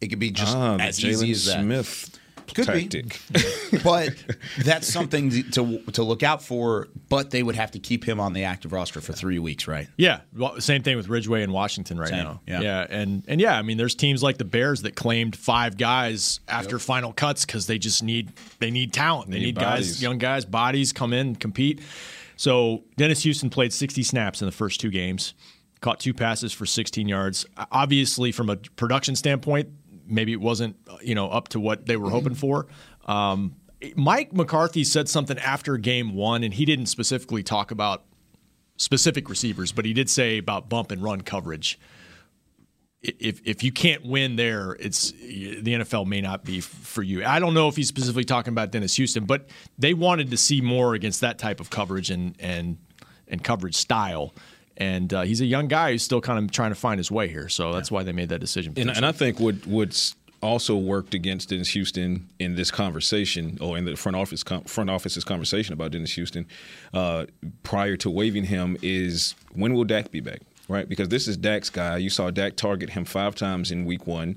It 0.00 0.08
could 0.08 0.18
be 0.20 0.30
just 0.30 0.56
Ah, 0.56 0.76
as 0.78 1.02
easy 1.04 1.28
Jalen 1.28 1.32
as 1.32 1.44
that. 1.46 1.60
Smith 1.62 2.18
Could 2.52 2.66
be. 2.90 3.04
but 3.84 4.10
that's 4.64 4.86
something 4.86 5.30
to 5.52 5.78
to 5.92 6.02
look 6.02 6.22
out 6.22 6.42
for. 6.42 6.88
But 7.08 7.30
they 7.30 7.42
would 7.42 7.54
have 7.56 7.70
to 7.72 7.78
keep 7.78 8.04
him 8.04 8.20
on 8.20 8.32
the 8.32 8.44
active 8.44 8.72
roster 8.72 9.00
for 9.00 9.12
three 9.12 9.38
weeks, 9.38 9.66
right? 9.66 9.88
Yeah, 9.96 10.20
well, 10.36 10.60
same 10.60 10.82
thing 10.82 10.96
with 10.96 11.08
Ridgeway 11.08 11.42
in 11.42 11.52
Washington 11.52 11.98
right 11.98 12.08
Same, 12.08 12.24
now. 12.24 12.40
yeah. 12.46 12.86
and 12.88 13.24
and 13.28 13.40
yeah, 13.40 13.56
I 13.58 13.62
mean, 13.62 13.76
there's 13.76 13.94
teams 13.94 14.22
like 14.22 14.38
the 14.38 14.44
Bears 14.44 14.82
that 14.82 14.94
claimed 14.96 15.36
five 15.36 15.76
guys 15.76 16.40
after 16.48 16.78
final 16.78 17.12
cuts 17.12 17.44
because 17.44 17.66
they 17.66 17.78
just 17.78 18.02
need 18.02 18.32
they 18.58 18.70
need 18.70 18.92
talent. 18.92 19.30
They 19.30 19.38
Need 19.38 19.44
need, 19.44 19.54
guys, 19.56 20.02
young 20.02 20.18
guys, 20.18 20.44
bodies 20.44 20.92
come 20.92 21.12
in 21.12 21.36
compete. 21.36 21.80
So 22.36 22.82
Dennis 22.96 23.22
Houston 23.22 23.48
played 23.50 23.72
60 23.72 24.02
snaps 24.02 24.42
in 24.42 24.46
the 24.46 24.52
first 24.52 24.80
two 24.80 24.90
games, 24.90 25.34
caught 25.80 26.00
two 26.00 26.12
passes 26.12 26.52
for 26.52 26.66
16 26.66 27.06
yards. 27.06 27.46
Obviously, 27.70 28.32
from 28.32 28.50
a 28.50 28.56
production 28.56 29.14
standpoint, 29.14 29.68
maybe 30.06 30.32
it 30.32 30.40
wasn't 30.40 30.76
you 31.02 31.14
know 31.14 31.28
up 31.28 31.48
to 31.48 31.60
what 31.60 31.86
they 31.86 31.96
were 31.96 32.10
hoping 32.10 32.34
for. 32.34 32.66
Um, 33.06 33.56
Mike 33.96 34.32
McCarthy 34.32 34.84
said 34.84 35.08
something 35.08 35.38
after 35.38 35.76
game 35.76 36.14
one, 36.14 36.42
and 36.42 36.54
he 36.54 36.64
didn't 36.64 36.86
specifically 36.86 37.42
talk 37.42 37.70
about 37.70 38.04
specific 38.76 39.28
receivers, 39.28 39.72
but 39.72 39.84
he 39.84 39.92
did 39.92 40.08
say 40.10 40.38
about 40.38 40.68
bump 40.68 40.90
and 40.90 41.02
run 41.02 41.20
coverage. 41.20 41.78
If 43.02 43.42
if 43.44 43.62
you 43.62 43.70
can't 43.70 44.06
win 44.06 44.36
there, 44.36 44.76
it's 44.80 45.12
the 45.12 45.62
NFL 45.62 46.06
may 46.06 46.22
not 46.22 46.42
be 46.42 46.60
for 46.60 47.02
you. 47.02 47.22
I 47.24 47.38
don't 47.38 47.52
know 47.52 47.68
if 47.68 47.76
he's 47.76 47.88
specifically 47.88 48.24
talking 48.24 48.52
about 48.52 48.70
Dennis 48.70 48.96
Houston, 48.96 49.26
but 49.26 49.48
they 49.78 49.92
wanted 49.92 50.30
to 50.30 50.38
see 50.38 50.62
more 50.62 50.94
against 50.94 51.20
that 51.20 51.38
type 51.38 51.60
of 51.60 51.68
coverage 51.68 52.10
and 52.10 52.34
and 52.38 52.78
and 53.28 53.44
coverage 53.44 53.76
style. 53.76 54.32
And 54.76 55.12
uh, 55.14 55.22
he's 55.22 55.40
a 55.40 55.46
young 55.46 55.68
guy 55.68 55.92
who's 55.92 56.02
still 56.02 56.20
kind 56.20 56.38
of 56.38 56.50
trying 56.50 56.70
to 56.70 56.74
find 56.74 56.98
his 56.98 57.10
way 57.10 57.28
here, 57.28 57.48
so 57.48 57.72
that's 57.72 57.90
why 57.90 58.02
they 58.02 58.12
made 58.12 58.28
that 58.30 58.40
decision. 58.40 58.74
And, 58.76 58.90
and 58.90 59.06
I 59.06 59.12
think 59.12 59.38
what 59.38 59.66
what's 59.66 60.16
also 60.42 60.76
worked 60.76 61.14
against 61.14 61.48
Dennis 61.48 61.70
Houston 61.70 62.28
in 62.38 62.54
this 62.54 62.70
conversation, 62.70 63.56
or 63.60 63.78
in 63.78 63.84
the 63.84 63.96
front 63.96 64.16
office 64.16 64.42
com- 64.42 64.64
front 64.64 64.90
office's 64.90 65.24
conversation 65.24 65.72
about 65.72 65.92
Dennis 65.92 66.12
Houston, 66.14 66.46
uh, 66.92 67.26
prior 67.62 67.96
to 67.98 68.10
waiving 68.10 68.44
him, 68.44 68.76
is 68.82 69.34
when 69.52 69.74
will 69.74 69.84
Dak 69.84 70.10
be 70.10 70.20
back? 70.20 70.40
Right, 70.66 70.88
because 70.88 71.08
this 71.10 71.28
is 71.28 71.36
Dak's 71.36 71.68
guy. 71.70 71.98
You 71.98 72.08
saw 72.08 72.30
Dak 72.30 72.56
target 72.56 72.90
him 72.90 73.04
five 73.04 73.34
times 73.34 73.70
in 73.70 73.84
Week 73.84 74.06
One. 74.06 74.36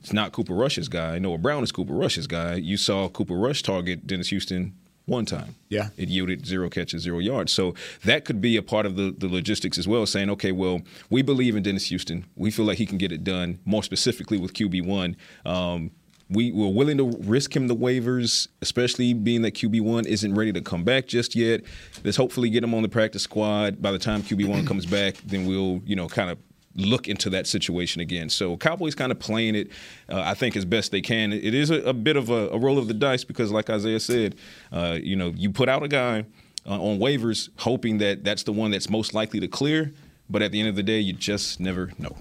It's 0.00 0.12
not 0.12 0.32
Cooper 0.32 0.54
Rush's 0.54 0.88
guy. 0.88 1.18
Noah 1.18 1.38
Brown 1.38 1.62
is 1.62 1.72
Cooper 1.72 1.92
Rush's 1.92 2.26
guy. 2.26 2.54
You 2.54 2.76
saw 2.76 3.08
Cooper 3.08 3.36
Rush 3.36 3.62
target 3.62 4.06
Dennis 4.06 4.28
Houston 4.28 4.74
one 5.08 5.24
time. 5.24 5.56
Yeah. 5.68 5.88
It 5.96 6.08
yielded 6.08 6.46
zero 6.46 6.68
catches, 6.68 7.02
zero 7.02 7.18
yards. 7.18 7.52
So 7.52 7.74
that 8.04 8.24
could 8.24 8.40
be 8.40 8.56
a 8.56 8.62
part 8.62 8.86
of 8.86 8.96
the, 8.96 9.14
the 9.16 9.28
logistics 9.28 9.78
as 9.78 9.88
well, 9.88 10.06
saying, 10.06 10.30
okay, 10.30 10.52
well, 10.52 10.82
we 11.10 11.22
believe 11.22 11.56
in 11.56 11.62
Dennis 11.62 11.86
Houston. 11.86 12.26
We 12.36 12.50
feel 12.50 12.66
like 12.66 12.78
he 12.78 12.86
can 12.86 12.98
get 12.98 13.10
it 13.10 13.24
done, 13.24 13.58
more 13.64 13.82
specifically 13.82 14.38
with 14.38 14.52
QB1. 14.52 15.16
Um, 15.46 15.90
we, 16.30 16.52
we're 16.52 16.68
willing 16.68 16.98
to 16.98 17.16
risk 17.20 17.56
him 17.56 17.68
the 17.68 17.76
waivers, 17.76 18.48
especially 18.60 19.14
being 19.14 19.42
that 19.42 19.54
QB1 19.54 20.04
isn't 20.06 20.34
ready 20.34 20.52
to 20.52 20.60
come 20.60 20.84
back 20.84 21.06
just 21.06 21.34
yet. 21.34 21.62
Let's 22.04 22.18
hopefully 22.18 22.50
get 22.50 22.62
him 22.62 22.74
on 22.74 22.82
the 22.82 22.88
practice 22.88 23.22
squad. 23.22 23.80
By 23.80 23.92
the 23.92 23.98
time 23.98 24.22
QB1 24.22 24.66
comes 24.66 24.84
back, 24.84 25.16
then 25.24 25.46
we'll, 25.46 25.80
you 25.86 25.96
know, 25.96 26.06
kind 26.06 26.28
of 26.28 26.38
look 26.78 27.08
into 27.08 27.28
that 27.30 27.46
situation 27.46 28.00
again. 28.00 28.28
So 28.28 28.56
Cowboys 28.56 28.94
kind 28.94 29.12
of 29.12 29.18
playing 29.18 29.54
it, 29.54 29.68
uh, 30.08 30.20
I 30.20 30.34
think, 30.34 30.56
as 30.56 30.64
best 30.64 30.90
they 30.92 31.00
can. 31.00 31.32
It 31.32 31.54
is 31.54 31.70
a, 31.70 31.82
a 31.82 31.92
bit 31.92 32.16
of 32.16 32.30
a, 32.30 32.48
a 32.48 32.58
roll 32.58 32.78
of 32.78 32.88
the 32.88 32.94
dice 32.94 33.24
because, 33.24 33.50
like 33.50 33.68
Isaiah 33.68 34.00
said, 34.00 34.36
uh, 34.72 34.98
you 35.02 35.16
know, 35.16 35.32
you 35.36 35.50
put 35.50 35.68
out 35.68 35.82
a 35.82 35.88
guy 35.88 36.24
uh, 36.66 36.80
on 36.80 36.98
waivers 36.98 37.50
hoping 37.58 37.98
that 37.98 38.24
that's 38.24 38.44
the 38.44 38.52
one 38.52 38.70
that's 38.70 38.88
most 38.88 39.14
likely 39.14 39.40
to 39.40 39.48
clear, 39.48 39.92
but 40.30 40.42
at 40.42 40.52
the 40.52 40.60
end 40.60 40.68
of 40.68 40.76
the 40.76 40.82
day, 40.82 41.00
you 41.00 41.12
just 41.12 41.60
never 41.60 41.92
know. 41.98 42.16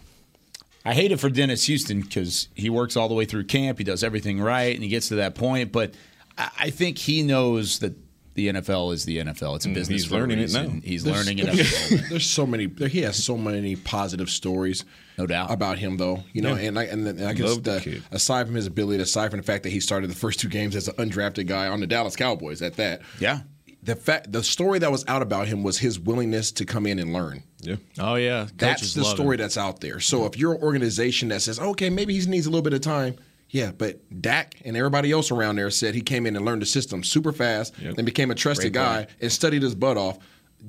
I 0.86 0.94
hate 0.94 1.12
it 1.12 1.20
for 1.20 1.30
Dennis 1.30 1.66
Houston 1.66 2.02
because 2.02 2.48
he 2.56 2.70
works 2.70 2.96
all 2.96 3.10
the 3.10 3.14
way 3.14 3.26
through 3.26 3.44
camp. 3.44 3.78
He 3.78 3.84
does 3.84 4.04
everything 4.04 4.40
right, 4.40 4.74
and 4.74 4.82
he 4.82 4.90
gets 4.90 5.10
to 5.10 5.16
that 5.16 5.36
point. 5.36 5.72
But 5.72 5.94
I 6.38 6.50
I 6.60 6.70
think 6.70 6.98
he 6.98 7.24
knows 7.24 7.80
that 7.80 7.94
the 8.38 8.48
NFL 8.48 8.94
is 8.94 9.04
the 9.04 9.18
NFL. 9.18 9.58
It's 9.58 9.66
a 9.66 9.70
mm, 9.70 9.74
business. 9.74 10.04
he's 10.04 10.12
learning 10.12 10.40
it 10.40 10.54
now. 10.54 10.70
He's 10.84 11.04
There's- 11.04 11.18
learning 11.26 11.40
it. 11.40 11.48
at 11.50 11.56
the 11.56 11.88
moment. 11.92 12.10
There's 12.12 12.26
so 12.30 12.46
many. 12.48 12.68
There, 12.68 12.88
he 12.88 13.02
has 13.02 13.22
so 13.22 13.36
many 13.36 13.76
positive 13.76 14.30
stories, 14.30 14.86
No 15.18 15.26
doubt. 15.28 15.52
about 15.52 15.80
him 15.80 15.98
though. 15.98 16.24
You 16.32 16.44
know, 16.44 16.56
and 16.56 16.80
I, 16.80 16.84
and, 16.84 17.06
then 17.06 17.22
I 17.28 17.34
guess 17.34 17.56
the 17.58 17.62
the, 17.62 18.02
aside 18.12 18.46
from 18.46 18.56
his 18.56 18.68
ability, 18.68 19.02
aside 19.04 19.32
from 19.32 19.40
the 19.42 19.46
fact 19.46 19.64
that 19.64 19.72
he 19.72 19.80
started 19.82 20.10
the 20.10 20.16
first 20.16 20.40
two 20.40 20.48
games 20.48 20.76
as 20.76 20.88
an 20.88 20.94
undrafted 20.96 21.48
guy 21.48 21.68
on 21.68 21.82
the 21.82 21.88
Dallas 21.88 22.16
Cowboys, 22.16 22.62
at 22.62 22.76
that, 22.78 23.02
Yeah. 23.20 23.40
the 23.84 23.96
fact 23.96 24.32
the 24.32 24.44
story 24.44 24.80
that 24.80 24.92
was 24.92 25.04
out 25.08 25.22
about 25.24 25.48
him 25.48 25.64
was 25.64 25.80
his 25.80 26.00
willingness 26.00 26.52
to 26.54 26.66
come 26.66 26.86
in 26.86 27.00
and 27.00 27.12
learn. 27.14 27.44
Yeah. 27.62 27.78
oh 28.00 28.16
yeah, 28.16 28.48
That's 28.56 28.94
the 28.94 29.04
story 29.04 29.36
him. 29.36 29.42
that's 29.42 29.58
out 29.58 29.82
there. 29.82 30.00
So 30.00 30.26
if 30.28 30.38
you're 30.38 30.54
an 30.54 30.62
organization 30.62 31.30
that 31.30 31.42
says, 31.42 31.60
okay, 31.60 31.90
maybe 31.90 32.18
he 32.18 32.24
needs 32.30 32.46
a 32.46 32.50
little 32.52 32.62
bit 32.62 32.74
of 32.74 32.82
time, 32.82 33.16
yeah, 33.50 33.72
but 33.78 34.00
Dak 34.22 34.56
and 34.66 34.76
everybody 34.76 35.12
else 35.12 35.32
around 35.32 35.56
there 35.56 35.70
said 35.72 35.96
he 35.96 36.02
came 36.02 36.26
in 36.26 36.36
and 36.36 36.44
learned 36.46 36.62
the 36.62 36.66
system 36.66 37.04
super 37.04 37.32
fast 37.32 37.74
Yep. 37.80 37.98
and 37.98 38.06
became 38.06 38.30
a 38.32 38.36
trusted 38.36 38.74
guy 38.74 39.08
and 39.22 39.32
studied 39.32 39.62
his 39.64 39.76
butt 39.76 39.98
off. 39.98 40.18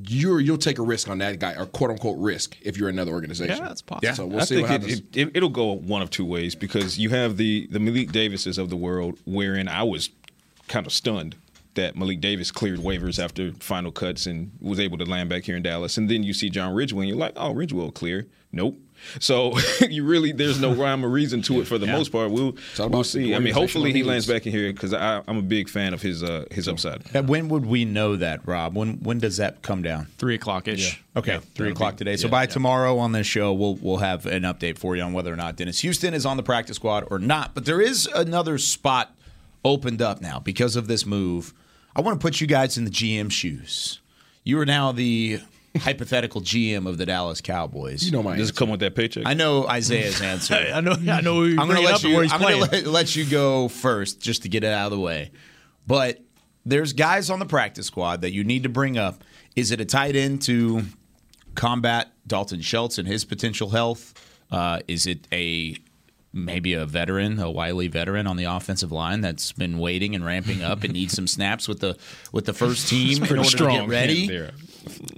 You're 0.07 0.39
you'll 0.41 0.59
take 0.59 0.79
a 0.79 0.83
risk 0.83 1.09
on 1.09 1.19
that 1.19 1.39
guy, 1.41 1.55
or 1.55 1.65
quote 1.67 1.91
unquote 1.91 2.19
risk, 2.19 2.57
if 2.63 2.77
you're 2.77 2.91
another 2.91 3.11
organization. 3.13 3.57
Yeah, 3.57 3.67
that's 3.69 3.81
possible. 3.83 4.15
So 4.15 4.27
we'll 4.27 4.41
I 4.41 4.45
see 4.45 4.57
what 4.61 4.65
it, 4.65 4.69
happens. 4.71 4.93
it, 5.01 5.17
it, 5.17 5.31
it'll 5.37 5.49
go 5.49 5.73
one 5.77 6.03
of 6.03 6.11
two 6.11 6.27
ways 6.27 6.55
because 6.55 6.99
you 6.99 7.09
have 7.11 7.37
the 7.39 7.67
the 7.71 7.81
Malik 7.81 8.13
Davises 8.13 8.59
of 8.59 8.69
the 8.71 8.77
world, 8.77 9.19
wherein 9.25 9.67
I 9.67 9.83
was 9.85 10.11
kind 10.69 10.87
of 10.87 10.93
stunned 10.93 11.37
that 11.75 11.97
Malik 11.97 12.21
Davis 12.21 12.51
cleared 12.51 12.81
waivers 12.81 13.23
after 13.23 13.53
final 13.61 13.91
cuts 13.91 14.27
and 14.27 14.51
was 14.61 14.79
able 14.79 14.99
to 14.99 15.05
land 15.05 15.31
back 15.31 15.45
here 15.45 15.57
in 15.57 15.63
Dallas, 15.63 15.97
and 15.97 16.09
then 16.11 16.23
you 16.23 16.35
see 16.35 16.51
John 16.51 16.75
Ridgeway, 16.75 17.05
and 17.05 17.09
you're 17.09 17.19
like, 17.19 17.33
oh, 17.37 17.53
Ridgeway 17.53 17.91
clear. 17.93 18.27
Nope. 18.53 18.77
So 19.21 19.59
you 19.89 20.05
really 20.05 20.33
there's 20.33 20.61
no 20.61 20.75
rhyme 20.75 21.05
or 21.05 21.09
reason 21.09 21.43
to 21.43 21.61
it 21.61 21.67
for 21.67 21.79
the 21.79 21.87
most 21.87 22.13
part. 22.13 22.31
We'll 22.31 22.57
we'll 22.79 23.05
see. 23.05 23.35
I 23.35 23.39
mean, 23.39 23.55
hopefully 23.55 23.93
he 23.93 24.03
lands 24.03 24.27
back 24.27 24.47
in 24.47 24.53
here 24.53 24.73
because 24.73 24.93
I'm 24.93 25.39
a 25.39 25.43
big 25.43 25.69
fan 25.69 25.95
of 25.95 26.03
his 26.03 26.23
uh, 26.23 26.45
his 26.51 26.69
upside. 26.69 27.03
And 27.15 27.29
when 27.29 27.49
would 27.49 27.67
we 27.67 27.85
know 27.85 28.17
that, 28.17 28.47
Rob? 28.47 28.77
When 28.77 28.99
when 28.99 29.19
does 29.19 29.37
that 29.39 29.63
come 29.63 29.83
down? 29.83 30.07
three 30.19 30.35
o'clock 30.35 30.69
ish. 30.69 31.03
Okay, 31.17 31.39
three 31.55 31.71
o'clock 31.71 31.97
today. 31.97 32.17
So 32.17 32.27
yeah, 32.27 32.33
by 32.33 32.43
yeah. 32.43 32.47
tomorrow 32.47 32.99
on 32.99 33.13
this 33.13 33.27
show, 33.27 33.53
we'll 33.53 33.77
we'll 33.77 33.99
have 33.99 34.27
an 34.27 34.43
update 34.43 34.79
for 34.79 34.97
you 34.97 35.03
on 35.03 35.13
whether 35.13 35.33
or 35.33 35.37
not 35.37 35.57
Dennis 35.57 35.81
Houston 35.81 36.15
is 36.15 36.27
on 36.27 36.37
the 36.37 36.43
practice 36.43 36.77
squad 36.77 37.05
or 37.11 37.19
not. 37.19 37.55
But 37.55 37.65
there 37.65 37.81
is 37.81 38.07
another 38.07 38.59
spot 38.59 39.15
opened 39.65 40.03
up 40.03 40.21
now 40.21 40.39
because 40.39 40.77
of 40.77 40.87
this 40.87 41.07
move. 41.07 41.53
I 41.95 42.01
want 42.01 42.21
to 42.21 42.25
put 42.25 42.41
you 42.41 42.47
guys 42.47 42.79
in 42.79 42.85
the 42.85 42.91
GM 42.91 43.31
shoes. 43.31 44.01
You 44.45 44.59
are 44.61 44.67
now 44.67 44.93
the 44.93 45.41
hypothetical 45.79 46.41
GM 46.41 46.89
of 46.89 46.99
the 46.99 47.07
Dallas 47.07 47.41
Cowboys. 47.41 48.05
You 48.05 48.13
know 48.13 48.23
my 48.23 48.37
Does 48.37 48.51
it 48.51 48.57
come 48.57 48.71
with 48.71 48.81
that 48.81 48.95
paycheck? 48.95 49.25
I 49.27 49.35
know 49.35 49.67
Isaiah's 49.67 50.21
answer. 50.21 50.55
I 50.75 50.81
know. 50.81 50.93
I 50.93 51.21
know. 51.21 51.43
I'm 51.43 51.57
going 51.57 51.77
to 51.77 51.81
let 51.81 52.03
you. 52.03 52.21
I'm 52.21 52.41
going 52.41 52.55
to 52.55 52.71
let, 52.71 52.87
let 52.87 53.17
you 53.17 53.25
go 53.25 53.69
first, 53.69 54.21
just 54.21 54.43
to 54.43 54.49
get 54.49 54.65
it 54.65 54.73
out 54.73 54.87
of 54.87 54.93
the 54.93 55.01
way. 55.01 55.31
But 55.87 56.21
there's 56.65 56.93
guys 56.93 57.31
on 57.31 57.39
the 57.39 57.47
practice 57.47 57.87
squad 57.87 58.21
that 58.23 58.33
you 58.33 58.45
need 58.45 58.63
to 58.65 58.69
bring 58.69 58.99
up. 58.99 59.25
Is 59.57 59.71
it 59.71 59.81
a 59.81 59.85
tight 59.85 60.17
end 60.17 60.43
to 60.43 60.83
combat 61.55 62.13
Dalton 62.27 62.61
Schultz 62.61 62.99
and 62.99 63.09
his 63.09 63.25
potential 63.25 63.71
health? 63.71 64.15
Uh, 64.51 64.81
is 64.87 65.07
it 65.07 65.27
a 65.33 65.77
maybe 66.33 66.75
a 66.75 66.85
veteran, 66.85 67.39
a 67.41 67.51
wily 67.51 67.89
veteran 67.89 68.27
on 68.27 68.37
the 68.37 68.45
offensive 68.45 68.93
line 68.93 69.21
that's 69.21 69.53
been 69.53 69.79
waiting 69.79 70.15
and 70.15 70.25
ramping 70.25 70.63
up 70.63 70.85
and 70.85 70.93
needs 70.93 71.15
some 71.15 71.27
snaps 71.37 71.67
with 71.67 71.81
the 71.81 71.97
with 72.33 72.45
the 72.45 72.53
first 72.53 72.89
team 72.89 73.25
in 73.25 73.39
order 73.39 73.51
to 73.51 73.67
get 73.67 73.89
ready? 73.89 74.51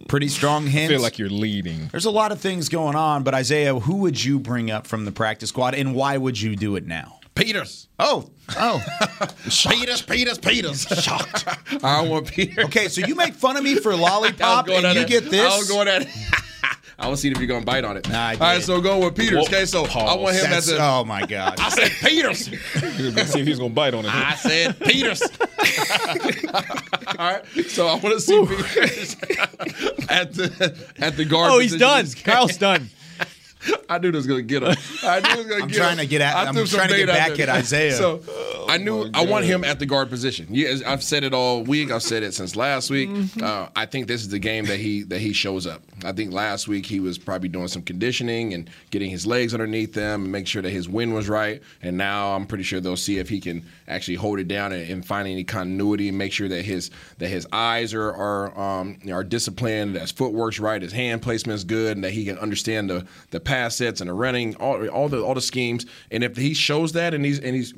Pretty 0.09 0.29
strong 0.29 0.67
I 0.67 0.71
hints. 0.71 0.93
feel 0.93 1.01
like 1.03 1.19
you're 1.19 1.29
leading. 1.29 1.89
There's 1.89 2.05
a 2.05 2.11
lot 2.11 2.33
of 2.33 2.41
things 2.41 2.69
going 2.69 2.97
on, 2.97 3.23
but 3.23 3.35
Isaiah, 3.35 3.79
who 3.79 3.97
would 3.97 4.23
you 4.23 4.39
bring 4.39 4.71
up 4.71 4.87
from 4.87 5.05
the 5.05 5.13
practice 5.13 5.49
squad, 5.51 5.75
and 5.75 5.95
why 5.95 6.17
would 6.17 6.41
you 6.41 6.57
do 6.57 6.77
it 6.77 6.87
now? 6.87 7.17
Peters. 7.35 7.89
Oh, 7.99 8.29
oh, 8.57 8.83
Peters, 9.69 10.03
Peters, 10.03 10.39
Peters. 10.39 10.83
Shocked. 10.83 11.45
I 11.85 12.01
don't 12.01 12.11
want 12.11 12.27
Peters. 12.27 12.65
okay. 12.67 12.89
So 12.89 13.07
you 13.07 13.15
make 13.15 13.35
fun 13.35 13.57
of 13.57 13.63
me 13.65 13.77
for 13.77 13.95
lollipop, 13.97 14.69
and 14.71 14.95
you 14.99 15.07
get 15.07 15.31
this. 15.31 15.51
I 15.53 15.57
was 15.57 15.69
going 15.69 15.89
at 15.89 16.03
it. 16.03 16.09
I 17.01 17.09
was 17.09 17.21
seeing 17.21 17.33
if 17.33 17.39
you're 17.39 17.49
gonna 17.49 17.65
bite 17.65 17.85
on 17.85 17.97
it. 17.97 18.09
Nah, 18.09 18.19
I 18.29 18.33
All 18.35 18.39
right, 18.41 18.63
so 18.63 18.81
go 18.81 18.99
with 19.05 19.17
Peters. 19.17 19.47
Okay, 19.49 19.65
so 19.65 19.87
I 19.87 20.15
want 20.15 20.37
him 20.37 20.43
That's- 20.43 20.69
as 20.69 20.73
a. 20.73 20.79
oh 20.83 21.05
my 21.05 21.25
god! 21.25 21.59
I 21.59 21.71
said 21.71 21.91
Peters. 21.93 22.45
see 22.47 23.41
if 23.41 23.47
he's 23.47 23.59
gonna 23.59 23.71
bite 23.71 23.95
on 23.95 24.05
it. 24.05 24.15
I 24.15 24.35
said 24.35 24.79
Peters. 24.81 25.23
All 27.19 27.33
right, 27.33 27.43
so 27.69 27.87
I 27.87 27.95
want 27.95 28.15
to 28.15 28.21
see 28.21 28.39
Peters 28.47 29.15
at 30.11 30.35
the 30.35 30.77
at 30.99 31.17
the 31.17 31.25
guard. 31.25 31.51
Oh, 31.53 31.59
he's 31.59 31.73
position. 31.73 31.89
done. 31.89 32.07
Kyle's 32.25 32.57
done. 32.57 32.91
I 33.89 33.99
knew 33.99 34.11
this 34.13 34.21
was 34.21 34.27
gonna 34.27 34.43
get 34.43 34.63
him. 34.63 34.77
I 35.03 35.21
knew 35.21 35.31
it 35.31 35.37
was 35.39 35.47
gonna 35.47 35.63
I'm 35.63 35.69
get 35.69 35.77
trying 35.77 35.93
him. 35.93 35.99
to 35.99 36.07
get 36.07 36.21
at- 36.21 36.37
I 36.37 36.45
I'm 36.45 36.55
trying 36.67 36.89
to 36.89 36.97
get 36.97 37.09
back 37.09 37.39
at 37.39 37.49
Isaiah. 37.49 37.93
So 37.95 38.23
I 38.69 38.77
knew 38.79 39.11
I 39.13 39.25
want 39.25 39.45
him 39.45 39.65
at 39.65 39.79
the 39.79 39.87
guard 39.87 40.09
position. 40.09 40.47
Yeah, 40.51 40.77
I've 40.87 41.03
said 41.03 41.25
it 41.25 41.35
all 41.35 41.63
week. 41.63 41.91
I've 41.91 42.03
said 42.03 42.23
it 42.23 42.33
since 42.35 42.55
last 42.57 42.91
week. 42.91 43.09
Mm-hmm. 43.11 43.43
Uh, 43.43 43.69
I 43.75 43.87
think 43.87 44.07
this 44.07 44.23
is 44.23 44.29
the 44.29 44.39
game 44.39 44.67
that 44.67 44.79
he 44.79 45.03
that 45.05 45.19
he 45.21 45.33
shows 45.33 45.67
up. 45.67 45.83
I 46.05 46.13
think 46.13 46.33
last 46.33 46.69
week 46.69 46.87
he 46.87 47.01
was 47.01 47.19
probably 47.19 47.49
doing 47.49 47.69
some 47.69 47.83
conditioning 47.83 48.55
and 48.55 48.71
getting 48.91 49.11
his 49.11 49.27
legs 49.27 49.53
underneath 49.53 49.93
them 49.93 50.23
and 50.23 50.33
make 50.33 50.47
sure 50.47 50.63
that 50.63 50.71
his 50.71 50.89
wind 50.89 51.15
was 51.15 51.29
right. 51.29 51.61
And 51.83 51.99
now 51.99 52.35
I'm 52.35 52.47
pretty 52.47 52.65
sure 52.65 52.81
they'll 52.81 52.97
see 52.97 53.19
if 53.19 53.29
he 53.29 53.41
can 53.41 53.65
actually 53.89 54.15
hold 54.15 54.39
it 54.39 54.49
down 54.49 54.73
and, 54.73 54.89
and 54.89 55.05
find 55.05 55.27
any 55.29 55.45
continuity 55.45 56.09
and 56.09 56.17
make 56.17 56.33
sure 56.33 56.49
that 56.49 56.65
his 56.65 56.91
that 57.19 57.29
his 57.29 57.47
eyes 57.53 57.93
are 57.93 58.11
are 58.13 58.59
um, 58.59 58.99
are 59.11 59.25
disciplined, 59.25 59.97
that 59.97 60.01
his 60.01 60.13
footwork's 60.13 60.61
right, 60.61 60.81
his 60.81 60.93
hand 60.93 61.23
placement's 61.23 61.65
good, 61.65 61.97
and 61.97 62.05
that 62.05 62.13
he 62.13 62.25
can 62.25 62.39
understand 62.39 62.89
the 62.89 63.05
the 63.31 63.41
pass 63.51 63.77
sets 63.77 64.01
and 64.01 64.09
the 64.09 64.15
running, 64.15 64.55
all 64.57 64.87
all 64.89 65.09
the 65.09 65.23
all 65.23 65.35
the 65.35 65.41
schemes. 65.41 65.85
And 66.11 66.23
if 66.23 66.37
he 66.37 66.55
shows 66.55 66.93
that 66.93 67.15
and 67.15 67.25
he's 67.25 67.39
and 67.41 67.55
he's 67.57 67.75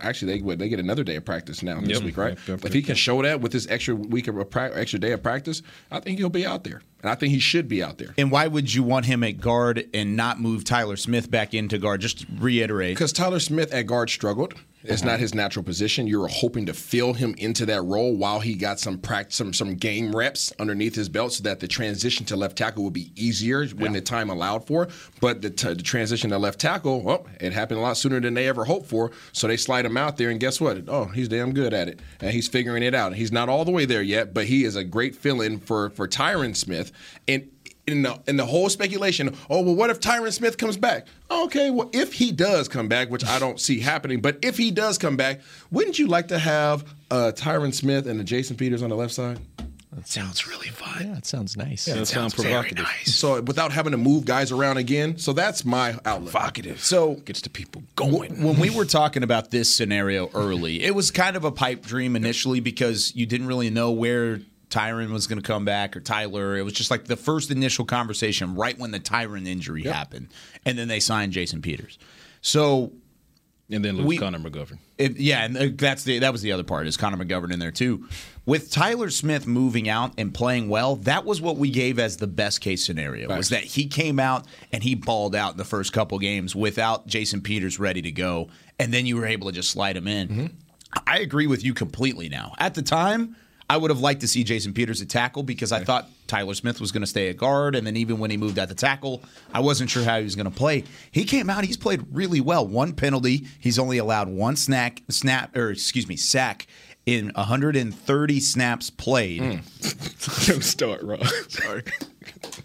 actually 0.00 0.38
they 0.40 0.54
they 0.56 0.68
get 0.68 0.78
another 0.80 1.02
day 1.04 1.16
of 1.16 1.24
practice 1.24 1.62
now 1.62 1.80
this 1.80 1.90
Yep. 1.98 2.02
week, 2.02 2.16
right? 2.16 2.38
Yep, 2.46 2.64
if 2.64 2.72
he 2.72 2.82
can 2.82 2.94
show 2.94 3.20
that 3.22 3.40
with 3.40 3.52
this 3.52 3.66
extra 3.68 3.94
week 3.94 4.28
of 4.28 4.36
extra 4.56 4.98
day 4.98 5.12
of 5.12 5.22
practice, 5.22 5.62
I 5.90 6.00
think 6.00 6.18
he'll 6.18 6.28
be 6.30 6.46
out 6.46 6.62
there, 6.64 6.80
and 7.02 7.10
I 7.10 7.14
think 7.14 7.32
he 7.32 7.38
should 7.38 7.68
be 7.68 7.82
out 7.82 7.98
there. 7.98 8.14
And 8.18 8.30
why 8.30 8.46
would 8.46 8.72
you 8.72 8.82
want 8.82 9.06
him 9.06 9.22
at 9.22 9.40
guard 9.40 9.88
and 9.94 10.16
not 10.16 10.40
move 10.40 10.64
Tyler 10.64 10.96
Smith 10.96 11.30
back 11.30 11.54
into 11.54 11.78
guard? 11.78 12.00
Just 12.00 12.20
to 12.20 12.26
reiterate. 12.38 12.96
Because 12.96 13.12
Tyler 13.12 13.40
Smith 13.40 13.72
at 13.72 13.86
guard 13.86 14.10
struggled. 14.10 14.54
It's 14.88 15.02
uh-huh. 15.02 15.12
not 15.12 15.20
his 15.20 15.34
natural 15.34 15.64
position. 15.64 16.06
You 16.06 16.20
were 16.20 16.28
hoping 16.28 16.66
to 16.66 16.74
fill 16.74 17.12
him 17.12 17.34
into 17.38 17.66
that 17.66 17.82
role 17.82 18.16
while 18.16 18.40
he 18.40 18.54
got 18.54 18.78
some 18.78 18.98
practice, 18.98 19.36
some 19.36 19.52
some 19.52 19.74
game 19.74 20.14
reps 20.14 20.52
underneath 20.58 20.94
his 20.94 21.08
belt, 21.08 21.32
so 21.32 21.42
that 21.42 21.60
the 21.60 21.68
transition 21.68 22.24
to 22.26 22.36
left 22.36 22.56
tackle 22.56 22.84
would 22.84 22.92
be 22.92 23.10
easier 23.16 23.66
when 23.66 23.92
the 23.92 24.00
time 24.00 24.30
allowed 24.30 24.66
for. 24.66 24.88
But 25.20 25.42
the, 25.42 25.50
t- 25.50 25.74
the 25.74 25.82
transition 25.82 26.30
to 26.30 26.38
left 26.38 26.60
tackle, 26.60 27.02
well, 27.02 27.26
it 27.40 27.52
happened 27.52 27.80
a 27.80 27.82
lot 27.82 27.96
sooner 27.96 28.20
than 28.20 28.34
they 28.34 28.46
ever 28.48 28.64
hoped 28.64 28.86
for. 28.86 29.10
So 29.32 29.48
they 29.48 29.56
slide 29.56 29.86
him 29.86 29.96
out 29.96 30.16
there, 30.16 30.30
and 30.30 30.38
guess 30.38 30.60
what? 30.60 30.88
Oh, 30.88 31.06
he's 31.06 31.28
damn 31.28 31.52
good 31.52 31.74
at 31.74 31.88
it, 31.88 32.00
and 32.20 32.30
he's 32.30 32.48
figuring 32.48 32.82
it 32.82 32.94
out. 32.94 33.14
He's 33.14 33.32
not 33.32 33.48
all 33.48 33.64
the 33.64 33.72
way 33.72 33.86
there 33.86 34.02
yet, 34.02 34.34
but 34.34 34.44
he 34.44 34.64
is 34.64 34.76
a 34.76 34.84
great 34.84 35.16
fill-in 35.16 35.58
for 35.58 35.90
for 35.90 36.06
Tyron 36.06 36.54
Smith, 36.54 36.85
and 37.28 37.48
in 37.86 38.02
the 38.02 38.20
in 38.26 38.36
the 38.36 38.46
whole 38.46 38.68
speculation, 38.68 39.34
oh 39.48 39.62
well, 39.62 39.74
what 39.74 39.90
if 39.90 40.00
Tyron 40.00 40.32
Smith 40.32 40.58
comes 40.58 40.76
back? 40.76 41.06
Okay, 41.30 41.70
well 41.70 41.90
if 41.92 42.12
he 42.12 42.32
does 42.32 42.68
come 42.68 42.88
back, 42.88 43.10
which 43.10 43.24
I 43.24 43.38
don't 43.38 43.60
see 43.60 43.80
happening, 43.80 44.20
but 44.20 44.38
if 44.42 44.56
he 44.56 44.70
does 44.70 44.98
come 44.98 45.16
back, 45.16 45.40
wouldn't 45.70 45.98
you 45.98 46.06
like 46.08 46.28
to 46.28 46.38
have 46.38 46.84
uh, 47.10 47.32
Tyron 47.34 47.72
Smith 47.72 48.06
and 48.06 48.18
the 48.18 48.24
Jason 48.24 48.56
Peters 48.56 48.82
on 48.82 48.90
the 48.90 48.96
left 48.96 49.14
side? 49.14 49.38
That 49.92 50.06
sounds 50.06 50.46
really 50.46 50.68
fun. 50.68 51.06
Yeah, 51.06 51.14
that 51.14 51.24
sounds 51.24 51.56
nice. 51.56 51.88
Yeah, 51.88 51.94
That 51.94 52.06
sounds 52.06 52.34
provocative. 52.34 52.86
So 53.04 53.40
without 53.40 53.72
having 53.72 53.92
to 53.92 53.96
move 53.96 54.26
guys 54.26 54.52
around 54.52 54.76
again, 54.76 55.16
so 55.16 55.32
that's 55.32 55.64
my 55.64 55.98
outlook. 56.04 56.32
Provocative. 56.32 56.80
So 56.84 57.14
gets 57.14 57.40
the 57.40 57.48
people 57.48 57.82
going. 57.94 58.42
when 58.42 58.58
we 58.58 58.68
were 58.68 58.84
talking 58.84 59.22
about 59.22 59.50
this 59.50 59.74
scenario 59.74 60.28
early, 60.34 60.82
it 60.82 60.94
was 60.94 61.10
kind 61.10 61.34
of 61.34 61.44
a 61.44 61.50
pipe 61.50 61.82
dream 61.82 62.14
initially 62.14 62.60
because 62.60 63.14
you 63.16 63.24
didn't 63.24 63.46
really 63.46 63.70
know 63.70 63.90
where 63.90 64.40
Tyron 64.70 65.12
was 65.12 65.26
going 65.26 65.40
to 65.40 65.46
come 65.46 65.64
back 65.64 65.96
or 65.96 66.00
Tyler. 66.00 66.56
It 66.56 66.62
was 66.62 66.72
just 66.72 66.90
like 66.90 67.04
the 67.04 67.16
first 67.16 67.50
initial 67.50 67.84
conversation 67.84 68.54
right 68.54 68.78
when 68.78 68.90
the 68.90 69.00
Tyron 69.00 69.46
injury 69.46 69.84
happened, 69.84 70.28
and 70.64 70.76
then 70.78 70.88
they 70.88 71.00
signed 71.00 71.32
Jason 71.32 71.62
Peters. 71.62 71.98
So 72.40 72.92
and 73.70 73.84
then 73.84 73.96
lose 73.96 74.06
we- 74.06 74.18
Connor 74.18 74.38
McGovern. 74.38 74.78
It, 74.98 75.18
yeah, 75.18 75.44
and 75.44 75.56
uh, 75.56 75.66
that's 75.74 76.04
the 76.04 76.20
that 76.20 76.32
was 76.32 76.40
the 76.42 76.52
other 76.52 76.64
part 76.64 76.86
is 76.86 76.96
Connor 76.96 77.22
McGovern 77.22 77.52
in 77.52 77.58
there 77.58 77.70
too. 77.70 78.08
With 78.46 78.70
Tyler 78.70 79.10
Smith 79.10 79.46
moving 79.46 79.88
out 79.88 80.12
and 80.16 80.32
playing 80.32 80.68
well, 80.68 80.96
that 80.96 81.24
was 81.24 81.40
what 81.40 81.56
we 81.56 81.70
gave 81.70 81.98
as 81.98 82.16
the 82.16 82.26
best 82.26 82.60
case 82.60 82.84
scenario. 82.84 83.28
Was 83.36 83.50
that 83.50 83.64
he 83.64 83.88
came 83.88 84.18
out 84.18 84.46
and 84.72 84.82
he 84.82 84.94
balled 84.94 85.34
out 85.34 85.52
in 85.52 85.58
the 85.58 85.64
first 85.64 85.92
couple 85.92 86.18
games 86.18 86.54
without 86.54 87.06
Jason 87.06 87.40
Peters 87.42 87.78
ready 87.78 88.00
to 88.02 88.10
go, 88.12 88.48
and 88.78 88.94
then 88.94 89.04
you 89.04 89.16
were 89.16 89.26
able 89.26 89.48
to 89.48 89.52
just 89.52 89.70
slide 89.70 89.96
him 89.96 90.08
in. 90.08 90.56
I 91.06 91.18
agree 91.18 91.46
with 91.46 91.64
you 91.64 91.74
completely 91.74 92.28
now. 92.28 92.54
At 92.58 92.74
the 92.74 92.82
time, 92.82 93.36
I 93.68 93.76
would 93.76 93.90
have 93.90 94.00
liked 94.00 94.20
to 94.20 94.28
see 94.28 94.44
Jason 94.44 94.72
Peters 94.72 95.02
at 95.02 95.08
tackle 95.08 95.42
because 95.42 95.72
I 95.72 95.82
thought 95.82 96.08
Tyler 96.28 96.54
Smith 96.54 96.80
was 96.80 96.92
going 96.92 97.02
to 97.02 97.06
stay 97.06 97.28
at 97.30 97.36
guard, 97.36 97.74
and 97.74 97.86
then 97.86 97.96
even 97.96 98.18
when 98.18 98.30
he 98.30 98.36
moved 98.36 98.58
out 98.58 98.68
to 98.68 98.74
tackle, 98.74 99.22
I 99.52 99.60
wasn't 99.60 99.90
sure 99.90 100.04
how 100.04 100.18
he 100.18 100.24
was 100.24 100.36
going 100.36 100.50
to 100.50 100.56
play. 100.56 100.84
He 101.10 101.24
came 101.24 101.50
out; 101.50 101.64
he's 101.64 101.76
played 101.76 102.04
really 102.12 102.40
well. 102.40 102.66
One 102.66 102.92
penalty, 102.92 103.46
he's 103.58 103.78
only 103.78 103.98
allowed 103.98 104.28
one 104.28 104.56
snack, 104.56 105.02
snap, 105.08 105.56
or 105.56 105.70
excuse 105.70 106.06
me, 106.08 106.16
sack 106.16 106.66
in 107.06 107.30
130 107.36 108.40
snaps 108.40 108.90
played. 108.90 109.40
Hmm. 109.40 109.50
Don't 110.46 110.64
start, 110.64 111.02
Rob. 111.02 111.24
Sorry. 111.48 111.84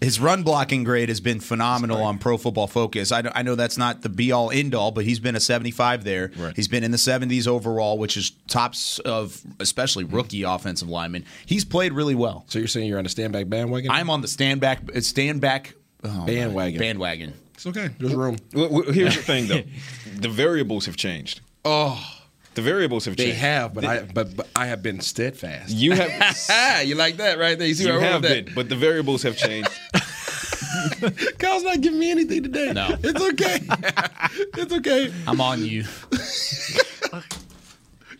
His 0.00 0.18
run 0.18 0.42
blocking 0.42 0.82
grade 0.82 1.08
has 1.08 1.20
been 1.20 1.38
phenomenal 1.38 2.02
on 2.02 2.18
Pro 2.18 2.36
Football 2.36 2.66
Focus. 2.66 3.12
I, 3.12 3.22
know- 3.22 3.32
I 3.34 3.42
know 3.42 3.54
that's 3.54 3.78
not 3.78 4.02
the 4.02 4.08
be 4.08 4.32
all 4.32 4.50
end 4.50 4.74
all, 4.74 4.90
but 4.90 5.04
he's 5.04 5.20
been 5.20 5.36
a 5.36 5.40
75 5.40 6.02
there. 6.02 6.32
Right. 6.36 6.56
He's 6.56 6.66
been 6.66 6.82
in 6.82 6.90
the 6.90 6.96
70s 6.96 7.46
overall, 7.46 7.98
which 7.98 8.16
is 8.16 8.30
tops 8.48 8.98
of 9.00 9.40
especially 9.60 10.04
hmm. 10.04 10.16
rookie 10.16 10.42
offensive 10.42 10.88
linemen. 10.88 11.24
He's 11.46 11.64
played 11.64 11.92
really 11.92 12.16
well. 12.16 12.44
So 12.48 12.58
you're 12.58 12.68
saying 12.68 12.88
you're 12.88 12.98
on 12.98 13.04
the 13.04 13.10
Stanback 13.10 13.48
bandwagon? 13.48 13.92
I'm 13.92 14.10
on 14.10 14.22
the 14.22 14.28
Stanback, 14.28 15.02
stand 15.04 15.40
back 15.40 15.74
oh 16.02 16.26
Bandwagon. 16.26 16.80
bandwagon. 16.80 17.34
It's 17.54 17.66
okay. 17.66 17.90
There's 17.98 18.14
room. 18.14 18.38
Well, 18.52 18.68
well, 18.70 18.82
here's 18.90 19.14
the 19.14 19.22
thing, 19.22 19.46
though. 19.46 19.62
the 20.16 20.28
variables 20.28 20.86
have 20.86 20.96
changed. 20.96 21.42
Oh, 21.64 22.21
The 22.54 22.62
variables 22.62 23.06
have 23.06 23.16
changed. 23.16 23.32
they 23.32 23.36
have, 23.38 23.72
but 23.72 23.84
I 23.84 24.02
but, 24.02 24.36
but 24.36 24.48
I 24.54 24.66
have 24.66 24.82
been 24.82 25.00
steadfast. 25.00 25.70
You 25.70 25.92
have. 25.92 26.10
Ah, 26.50 26.80
you 26.82 26.94
like 26.96 27.16
that 27.16 27.38
right 27.38 27.58
there? 27.58 27.66
You 27.66 27.74
see 27.74 27.84
you 27.84 27.92
where 27.92 28.00
I 28.00 28.04
have 28.04 28.22
went 28.22 28.34
with 28.34 28.44
been, 28.46 28.54
but 28.54 28.68
the 28.68 28.76
variables 28.76 29.22
have 29.22 29.36
changed. 29.36 29.70
that? 29.92 31.34
Kyle's 31.38 31.62
not 31.62 31.80
giving 31.80 31.98
me 31.98 32.10
anything 32.10 32.42
today. 32.42 32.72
No. 32.72 32.96
it's 33.02 33.20
okay. 33.20 33.60
it's 34.60 34.72
okay. 34.72 35.12
I'm 35.26 35.40
on 35.40 35.64
you. 35.64 35.84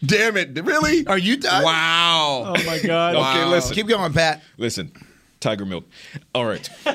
Damn 0.05 0.37
it! 0.37 0.65
Really? 0.65 1.07
Are 1.07 1.19
you 1.19 1.37
done? 1.37 1.63
Wow. 1.63 2.55
Oh 2.57 2.65
my 2.65 2.81
God. 2.81 3.15
Okay, 3.15 3.45
listen. 3.45 3.75
Keep 3.75 3.89
going, 3.89 4.13
Pat. 4.13 4.43
Listen, 4.57 4.91
Tiger 5.43 5.67
Milk. 5.67 5.85
All 6.35 6.47
right. 6.47 6.69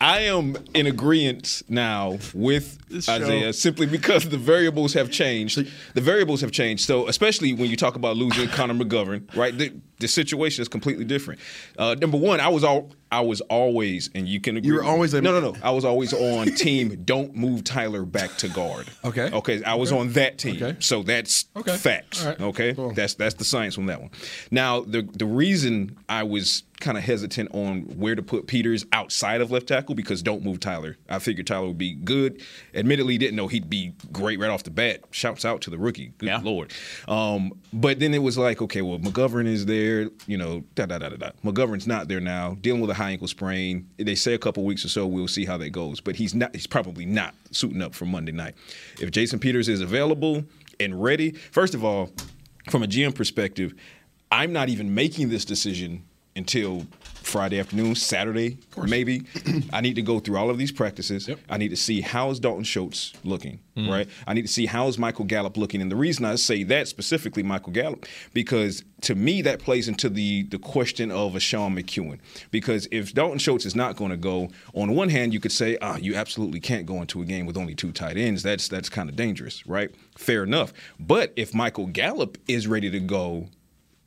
I 0.00 0.20
am 0.20 0.56
in 0.74 0.86
agreement 0.86 1.62
now 1.68 2.18
with 2.34 2.78
Isaiah 3.08 3.52
simply 3.52 3.86
because 3.86 4.28
the 4.28 4.38
variables 4.38 4.94
have 4.94 5.10
changed. 5.10 5.58
The 5.94 6.00
variables 6.00 6.40
have 6.40 6.52
changed. 6.52 6.84
So, 6.86 7.08
especially 7.08 7.52
when 7.52 7.68
you 7.68 7.76
talk 7.76 7.96
about 7.96 8.16
losing 8.16 8.48
Connor 8.48 8.74
McGovern, 8.74 9.34
right? 9.36 9.56
The, 9.56 9.72
the 9.98 10.08
situation 10.08 10.62
is 10.62 10.68
completely 10.68 11.04
different. 11.04 11.40
Uh, 11.78 11.94
number 12.00 12.16
one, 12.16 12.40
I 12.40 12.48
was 12.48 12.64
all 12.64 12.90
I 13.12 13.20
was 13.20 13.40
always, 13.42 14.08
and 14.14 14.26
you 14.26 14.40
can 14.40 14.56
agree. 14.56 14.68
You 14.68 14.74
were 14.74 14.82
always 14.84 15.12
a- 15.14 15.20
no, 15.20 15.38
no, 15.38 15.52
no. 15.52 15.58
I 15.62 15.70
was 15.70 15.84
always 15.84 16.12
on 16.14 16.46
team. 16.56 17.02
Don't 17.04 17.36
move 17.36 17.62
Tyler 17.62 18.04
back 18.04 18.36
to 18.38 18.48
guard. 18.48 18.86
Okay. 19.04 19.30
Okay. 19.30 19.62
I 19.62 19.74
was 19.74 19.92
on 19.92 20.12
that 20.14 20.38
team. 20.38 20.56
Okay. 20.62 20.76
So 20.80 21.02
that's 21.02 21.44
Okay. 21.54 21.76
facts. 21.76 22.24
Right. 22.24 22.40
Okay. 22.40 22.74
Cool. 22.74 22.92
That's 22.94 23.14
that's 23.14 23.34
the 23.34 23.44
science 23.44 23.76
on 23.78 23.86
that 23.86 24.00
one. 24.00 24.10
Now, 24.50 24.80
the 24.80 25.02
the 25.02 25.26
reason 25.26 25.96
I 26.08 26.22
was 26.22 26.62
kind 26.82 26.98
of 26.98 27.04
hesitant 27.04 27.48
on 27.54 27.82
where 27.98 28.14
to 28.14 28.22
put 28.22 28.46
Peters 28.46 28.84
outside 28.92 29.40
of 29.40 29.50
left 29.50 29.68
tackle 29.68 29.94
because 29.94 30.22
don't 30.22 30.42
move 30.44 30.60
Tyler. 30.60 30.98
I 31.08 31.18
figured 31.18 31.46
Tyler 31.46 31.68
would 31.68 31.78
be 31.78 31.94
good. 31.94 32.42
Admittedly, 32.74 33.16
didn't 33.16 33.36
know 33.36 33.46
he'd 33.48 33.70
be 33.70 33.94
great 34.12 34.38
right 34.38 34.50
off 34.50 34.64
the 34.64 34.70
bat. 34.70 35.00
Shouts 35.12 35.44
out 35.46 35.62
to 35.62 35.70
the 35.70 35.78
rookie. 35.78 36.12
Good 36.18 36.26
Yeah. 36.26 36.40
lord. 36.42 36.72
Um, 37.08 37.52
but 37.72 38.00
then 38.00 38.12
it 38.12 38.18
was 38.22 38.36
like, 38.36 38.60
okay, 38.60 38.82
well, 38.82 38.98
McGovern 38.98 39.46
is 39.46 39.64
there. 39.64 40.10
You 40.26 40.36
know, 40.36 40.64
da 40.74 40.84
da 40.86 40.98
da 40.98 41.08
da 41.08 41.16
da. 41.16 41.30
McGovern's 41.42 41.86
not 41.86 42.08
there 42.08 42.20
now, 42.20 42.56
dealing 42.60 42.80
with 42.82 42.90
a 42.90 42.94
high 42.94 43.12
ankle 43.12 43.28
sprain. 43.28 43.88
They 43.96 44.14
say 44.14 44.34
a 44.34 44.38
couple 44.38 44.64
weeks 44.64 44.84
or 44.84 44.88
so. 44.88 45.06
We'll 45.06 45.28
see 45.28 45.44
how 45.46 45.56
that 45.58 45.70
goes. 45.70 46.00
But 46.00 46.16
he's 46.16 46.34
not. 46.34 46.54
He's 46.54 46.66
probably 46.66 47.06
not 47.06 47.34
suiting 47.52 47.80
up 47.80 47.94
for 47.94 48.04
Monday 48.04 48.32
night. 48.32 48.54
If 49.00 49.10
Jason 49.12 49.38
Peters 49.38 49.68
is 49.68 49.80
available 49.80 50.44
and 50.80 51.02
ready, 51.02 51.30
first 51.30 51.74
of 51.74 51.84
all, 51.84 52.10
from 52.70 52.82
a 52.82 52.86
GM 52.86 53.14
perspective, 53.14 53.74
I'm 54.30 54.52
not 54.52 54.68
even 54.68 54.94
making 54.94 55.28
this 55.28 55.44
decision 55.44 56.04
until 56.36 56.86
Friday 57.22 57.58
afternoon, 57.60 57.94
Saturday, 57.94 58.58
maybe. 58.76 59.22
I 59.72 59.80
need 59.80 59.94
to 59.94 60.02
go 60.02 60.18
through 60.18 60.36
all 60.36 60.50
of 60.50 60.58
these 60.58 60.72
practices. 60.72 61.30
I 61.48 61.56
need 61.56 61.68
to 61.68 61.76
see 61.76 62.00
how 62.00 62.30
is 62.30 62.40
Dalton 62.40 62.64
Schultz 62.64 63.12
looking, 63.24 63.60
right? 63.88 64.08
I 64.26 64.34
need 64.34 64.42
to 64.42 64.52
see 64.52 64.66
how 64.66 64.88
is 64.88 64.98
Michael 64.98 65.24
Gallup 65.24 65.56
looking. 65.56 65.80
And 65.80 65.90
the 65.90 65.96
reason 65.96 66.24
I 66.24 66.34
say 66.34 66.62
that 66.64 66.88
specifically, 66.88 67.42
Michael 67.42 67.72
Gallup, 67.72 68.06
because 68.32 68.84
to 69.02 69.14
me 69.14 69.42
that 69.42 69.58
plays 69.60 69.88
into 69.88 70.08
the 70.08 70.44
the 70.44 70.58
question 70.58 71.10
of 71.10 71.36
a 71.36 71.40
Sean 71.40 71.74
McKeon. 71.74 72.18
Because 72.50 72.88
if 72.90 73.14
Dalton 73.14 73.38
Schultz 73.38 73.66
is 73.66 73.74
not 73.74 73.96
going 73.96 74.10
to 74.10 74.16
go, 74.16 74.48
on 74.74 74.94
one 74.94 75.08
hand 75.08 75.32
you 75.32 75.40
could 75.40 75.52
say, 75.52 75.78
ah, 75.80 75.96
you 75.96 76.14
absolutely 76.14 76.60
can't 76.60 76.86
go 76.86 77.00
into 77.00 77.22
a 77.22 77.24
game 77.24 77.46
with 77.46 77.56
only 77.56 77.74
two 77.74 77.92
tight 77.92 78.16
ends. 78.16 78.42
That's 78.42 78.68
that's 78.68 78.88
kind 78.88 79.08
of 79.08 79.16
dangerous, 79.16 79.66
right? 79.66 79.90
Fair 80.16 80.42
enough. 80.42 80.72
But 80.98 81.32
if 81.36 81.54
Michael 81.54 81.86
Gallup 81.86 82.38
is 82.48 82.66
ready 82.66 82.90
to 82.90 83.00
go 83.00 83.48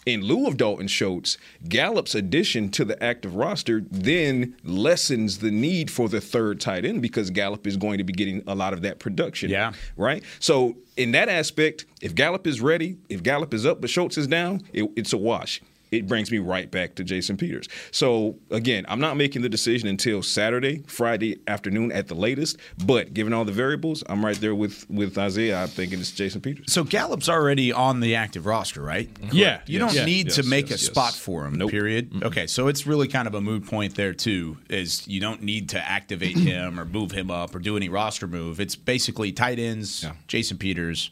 in 0.06 0.22
lieu 0.22 0.48
of 0.48 0.58
Dalton 0.58 0.88
Schultz, 0.88 1.38
Gallup's 1.68 2.16
addition 2.16 2.70
to 2.72 2.86
the 2.86 3.02
active 3.04 3.36
roster 3.36 3.84
then 3.90 4.56
lessens 4.64 5.40
the 5.40 5.52
need 5.52 5.90
for 5.90 6.08
the 6.08 6.22
third 6.22 6.60
tight 6.60 6.86
end 6.86 7.02
because 7.02 7.30
Gallup 7.30 7.66
is 7.66 7.78
going 7.78 7.98
to 7.98 8.04
be 8.04 8.14
getting 8.14 8.44
a 8.48 8.56
lot 8.56 8.74
of 8.74 8.82
that 8.84 9.00
production. 9.00 9.50
Yeah. 9.50 9.74
Right? 9.98 10.24
So, 10.40 10.76
in 10.96 11.12
that 11.12 11.28
aspect, 11.28 11.86
if 12.02 12.16
Gallup 12.16 12.48
is 12.48 12.62
ready, 12.62 12.98
if 13.10 13.22
Gallup 13.22 13.54
is 13.54 13.66
up 13.66 13.82
but 13.82 13.90
Schultz 13.90 14.18
is 14.18 14.28
down, 14.28 14.62
it, 14.72 14.90
it's 14.96 15.12
a 15.12 15.18
wash. 15.18 15.62
It 15.98 16.08
brings 16.08 16.32
me 16.32 16.38
right 16.40 16.70
back 16.70 16.96
to 16.96 17.04
Jason 17.04 17.38
Peters. 17.38 17.68
So 17.92 18.36
again, 18.52 18.86
I'm 18.88 19.00
not 19.00 19.18
making 19.18 19.42
the 19.42 19.50
decision 19.50 19.88
until 19.88 20.22
Saturday, 20.22 20.84
Friday 20.88 21.40
afternoon 21.48 21.92
at 21.92 22.08
the 22.08 22.16
latest. 22.16 22.58
But 22.86 23.14
given 23.14 23.34
all 23.34 23.46
the 23.46 23.52
variables, 23.52 24.04
I'm 24.08 24.24
right 24.26 24.36
there 24.38 24.56
with 24.56 24.90
with 24.90 25.18
Isaiah. 25.18 25.62
I'm 25.64 25.68
thinking 25.68 26.00
it's 26.00 26.12
Jason 26.12 26.42
Peters. 26.42 26.72
So 26.72 26.84
Gallup's 26.84 27.30
already 27.30 27.72
on 27.72 28.00
the 28.00 28.16
active 28.16 28.46
roster, 28.46 28.82
right? 28.82 29.10
Yeah. 29.32 29.62
You 29.66 29.80
Yes. 29.80 29.96
don't 29.96 30.06
need 30.06 30.30
to 30.32 30.44
make 30.44 30.70
yes, 30.70 30.80
a 30.82 30.84
yes. 30.84 30.92
spot 30.92 31.14
for 31.14 31.46
him, 31.46 31.56
Nope. 31.56 31.72
period. 31.72 32.24
Okay, 32.24 32.48
so 32.48 32.68
it's 32.68 32.86
really 32.88 33.08
kind 33.08 33.28
of 33.28 33.34
a 33.36 33.42
moot 33.42 33.66
point 33.66 33.96
there 33.96 34.14
too. 34.14 34.58
Is 34.70 35.08
you 35.08 35.20
don't 35.20 35.42
need 35.44 35.70
to 35.70 35.80
activate 35.80 36.38
him 36.38 36.80
or 36.80 36.86
move 36.86 37.12
him 37.12 37.30
up 37.32 37.56
or 37.56 37.60
do 37.60 37.78
any 37.78 37.90
roster 37.90 38.28
move. 38.28 38.60
It's 38.60 38.76
basically 38.76 39.32
tight 39.32 39.60
ends, 39.60 40.04
Yeah. 40.04 40.14
Jason 40.28 40.58
Peters, 40.58 41.12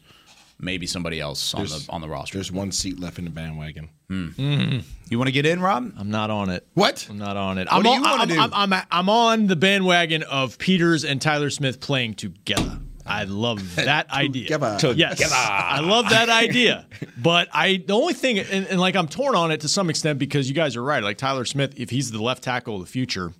maybe 0.58 0.86
somebody 0.86 1.20
else 1.20 1.54
on 1.54 1.66
the 1.66 1.86
on 1.88 2.00
the 2.00 2.08
roster. 2.08 2.38
There's 2.38 2.52
one 2.52 2.72
seat 2.72 2.98
left 3.00 3.18
in 3.18 3.24
the 3.24 3.30
bandwagon. 3.30 3.90
Hmm. 4.08 4.80
You 5.08 5.18
want 5.18 5.28
to 5.28 5.32
get 5.32 5.46
in, 5.46 5.60
Rob? 5.60 5.92
I'm 5.98 6.10
not 6.10 6.30
on 6.30 6.50
it. 6.50 6.66
What? 6.74 7.06
I'm 7.08 7.18
not 7.18 7.36
on 7.36 7.58
it. 7.58 7.66
What 7.66 7.74
I'm 7.74 7.82
do 7.82 7.88
on, 7.88 7.94
you 7.96 8.02
wanna 8.02 8.22
I'm, 8.22 8.28
do? 8.28 8.40
I'm, 8.40 8.72
I'm, 8.72 8.86
I'm 8.90 9.08
on 9.08 9.46
the 9.46 9.56
bandwagon 9.56 10.22
of 10.24 10.58
Peters 10.58 11.04
and 11.04 11.20
Tyler 11.20 11.50
Smith 11.50 11.80
playing 11.80 12.14
together. 12.14 12.78
I 13.06 13.24
love 13.24 13.76
that 13.76 14.10
idea. 14.10 14.44
Together. 14.44 14.94
Yes, 14.96 15.32
I 15.32 15.80
love 15.80 16.08
that 16.10 16.28
idea. 16.30 16.86
But 17.18 17.48
I, 17.52 17.82
the 17.86 17.94
only 17.94 18.14
thing, 18.14 18.38
and, 18.38 18.66
and 18.66 18.80
like 18.80 18.96
I'm 18.96 19.08
torn 19.08 19.34
on 19.34 19.50
it 19.50 19.60
to 19.60 19.68
some 19.68 19.90
extent 19.90 20.18
because 20.18 20.48
you 20.48 20.54
guys 20.54 20.76
are 20.76 20.82
right. 20.82 21.02
Like 21.02 21.18
Tyler 21.18 21.44
Smith, 21.44 21.74
if 21.78 21.90
he's 21.90 22.10
the 22.10 22.22
left 22.22 22.42
tackle 22.42 22.76
of 22.76 22.80
the 22.80 22.86
future, 22.86 23.32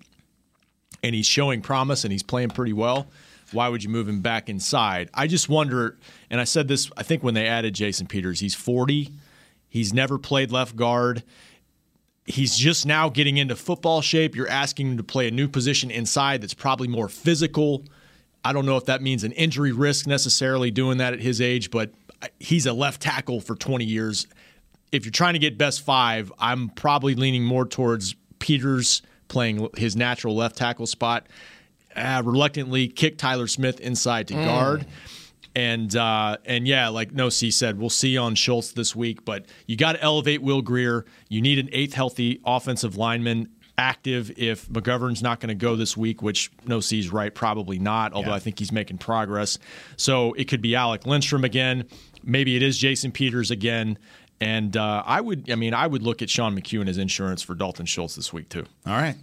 and 1.03 1.13
he's 1.13 1.27
showing 1.27 1.61
promise 1.61 2.03
and 2.03 2.11
he's 2.11 2.23
playing 2.23 2.49
pretty 2.49 2.73
well, 2.73 3.07
why 3.55 3.69
would 3.69 3.83
you 3.83 3.89
move 3.89 4.07
him 4.07 4.21
back 4.21 4.49
inside? 4.49 5.09
I 5.13 5.27
just 5.27 5.49
wonder, 5.49 5.97
and 6.29 6.39
I 6.39 6.43
said 6.43 6.67
this, 6.67 6.91
I 6.97 7.03
think 7.03 7.23
when 7.23 7.33
they 7.33 7.47
added 7.47 7.73
Jason 7.73 8.05
Peters, 8.05 8.39
he's 8.39 8.53
40. 8.53 9.11
He's 9.67 9.93
never 9.93 10.17
played 10.17 10.51
left 10.51 10.75
guard. 10.75 11.23
He's 12.25 12.57
just 12.57 12.85
now 12.85 13.09
getting 13.09 13.37
into 13.37 13.55
football 13.55 14.01
shape. 14.01 14.35
You're 14.35 14.49
asking 14.49 14.91
him 14.91 14.97
to 14.97 15.03
play 15.03 15.27
a 15.27 15.31
new 15.31 15.47
position 15.47 15.91
inside 15.91 16.41
that's 16.41 16.53
probably 16.53 16.87
more 16.87 17.09
physical. 17.09 17.83
I 18.43 18.53
don't 18.53 18.65
know 18.65 18.77
if 18.77 18.85
that 18.85 19.01
means 19.01 19.23
an 19.23 19.31
injury 19.33 19.71
risk 19.71 20.07
necessarily 20.07 20.71
doing 20.71 20.97
that 20.97 21.13
at 21.13 21.19
his 21.19 21.41
age, 21.41 21.71
but 21.71 21.91
he's 22.39 22.65
a 22.65 22.73
left 22.73 23.01
tackle 23.01 23.41
for 23.41 23.55
20 23.55 23.85
years. 23.85 24.27
If 24.91 25.05
you're 25.05 25.11
trying 25.11 25.33
to 25.33 25.39
get 25.39 25.57
best 25.57 25.83
five, 25.83 26.31
I'm 26.39 26.69
probably 26.69 27.15
leaning 27.15 27.43
more 27.43 27.65
towards 27.65 28.15
Peters 28.39 29.01
playing 29.27 29.67
his 29.77 29.95
natural 29.95 30.35
left 30.35 30.57
tackle 30.57 30.87
spot. 30.87 31.27
Uh, 31.95 32.21
reluctantly 32.25 32.87
kick 32.87 33.17
Tyler 33.17 33.47
Smith 33.47 33.79
inside 33.79 34.27
to 34.29 34.33
guard. 34.33 34.85
And 35.55 35.95
uh, 35.95 36.37
and 36.45 36.67
yeah, 36.67 36.89
like 36.89 37.13
No 37.13 37.29
C 37.29 37.49
said, 37.49 37.79
we'll 37.79 37.89
see 37.89 38.17
on 38.17 38.35
Schultz 38.35 38.73
this 38.73 38.93
week, 38.95 39.23
but 39.23 39.45
you 39.67 39.77
got 39.77 39.93
to 39.93 40.01
elevate 40.03 40.41
Will 40.41 40.61
Grier. 40.61 41.05
You 41.29 41.41
need 41.41 41.59
an 41.59 41.69
eighth 41.71 41.93
healthy 41.93 42.41
offensive 42.45 42.97
lineman 42.97 43.49
active 43.77 44.31
if 44.37 44.67
McGovern's 44.67 45.21
not 45.21 45.39
going 45.39 45.47
to 45.49 45.55
go 45.55 45.75
this 45.77 45.95
week, 45.95 46.21
which 46.21 46.51
No 46.65 46.81
C's 46.81 47.09
right, 47.09 47.33
probably 47.33 47.79
not, 47.79 48.11
although 48.13 48.31
I 48.35 48.39
think 48.39 48.59
he's 48.59 48.71
making 48.73 48.97
progress. 48.97 49.57
So 49.95 50.33
it 50.33 50.45
could 50.49 50.61
be 50.61 50.75
Alec 50.75 51.05
Lindstrom 51.05 51.45
again. 51.45 51.85
Maybe 52.23 52.55
it 52.57 52.61
is 52.63 52.77
Jason 52.77 53.11
Peters 53.13 53.49
again. 53.51 53.97
And 54.41 54.75
uh, 54.75 55.03
I 55.05 55.21
would, 55.21 55.49
I 55.49 55.55
mean, 55.55 55.73
I 55.73 55.87
would 55.87 56.03
look 56.03 56.21
at 56.21 56.29
Sean 56.29 56.57
McKeon 56.59 56.89
as 56.89 56.97
insurance 56.97 57.41
for 57.41 57.55
Dalton 57.55 57.85
Schultz 57.85 58.15
this 58.15 58.33
week 58.33 58.49
too. 58.49 58.65
All 58.85 58.93
right. 58.97 59.15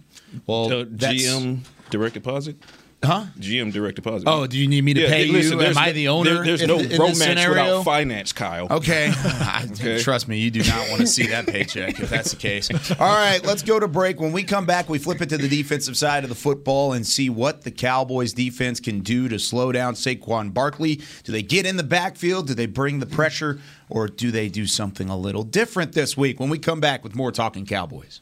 Well, 0.47 0.69
that's- 0.85 1.13
GM 1.21 1.59
direct 1.89 2.13
deposit. 2.15 2.55
huh? 3.03 3.25
GM 3.37 3.73
direct 3.73 3.97
deposit. 3.97 4.27
Oh, 4.29 4.47
do 4.47 4.57
you 4.57 4.65
need 4.65 4.81
me 4.83 4.93
to 4.93 5.01
Yeah, 5.01 5.09
pay 5.09 5.25
listen, 5.27 5.59
you? 5.59 5.65
Am 5.65 5.77
I 5.77 5.91
the 5.91 6.07
owner? 6.07 6.35
there- 6.35 6.43
there's 6.45 6.61
in- 6.61 6.69
no 6.69 6.79
in 6.79 6.89
romance 6.97 7.45
without 7.47 7.83
finance, 7.83 8.31
Kyle. 8.31 8.67
Okay. 8.71 9.11
I- 9.15 9.99
Trust 10.01 10.29
me, 10.29 10.39
you 10.39 10.49
do 10.49 10.63
not 10.63 10.87
want 10.89 11.01
to 11.01 11.07
see 11.07 11.27
that 11.27 11.45
paycheck 11.53 11.99
if 11.99 12.09
that's 12.09 12.31
the 12.31 12.37
case. 12.37 12.69
All 12.91 12.97
right, 13.13 13.43
let's 13.45 13.61
go 13.61 13.77
to 13.77 13.89
break. 13.89 14.21
When 14.21 14.31
we 14.31 14.43
come 14.43 14.65
back, 14.65 14.87
we 14.87 14.99
flip 14.99 15.21
it 15.21 15.27
to 15.29 15.37
the 15.37 15.49
defensive 15.49 15.97
side 15.97 16.23
of 16.23 16.29
the 16.29 16.35
football 16.35 16.93
and 16.93 17.05
see 17.05 17.29
what 17.29 17.63
the 17.63 17.71
Cowboys 17.71 18.31
defense 18.31 18.79
can 18.79 19.01
do 19.01 19.27
to 19.27 19.37
slow 19.37 19.73
down 19.73 19.95
Saquon 19.95 20.53
Barkley. 20.53 21.01
Do 21.25 21.33
they 21.33 21.43
get 21.43 21.65
in 21.65 21.75
the 21.75 21.83
backfield? 21.83 22.47
Do 22.47 22.53
they 22.53 22.67
bring 22.67 22.99
the 22.99 23.05
pressure? 23.05 23.59
Or 23.89 24.07
do 24.07 24.31
they 24.31 24.47
do 24.49 24.65
something 24.65 25.09
a 25.09 25.17
little 25.17 25.43
different 25.43 25.91
this 25.91 26.15
week? 26.17 26.39
When 26.39 26.49
we 26.49 26.57
come 26.57 26.79
back 26.79 27.03
with 27.03 27.15
more 27.15 27.31
Talking 27.33 27.65
Cowboys. 27.65 28.21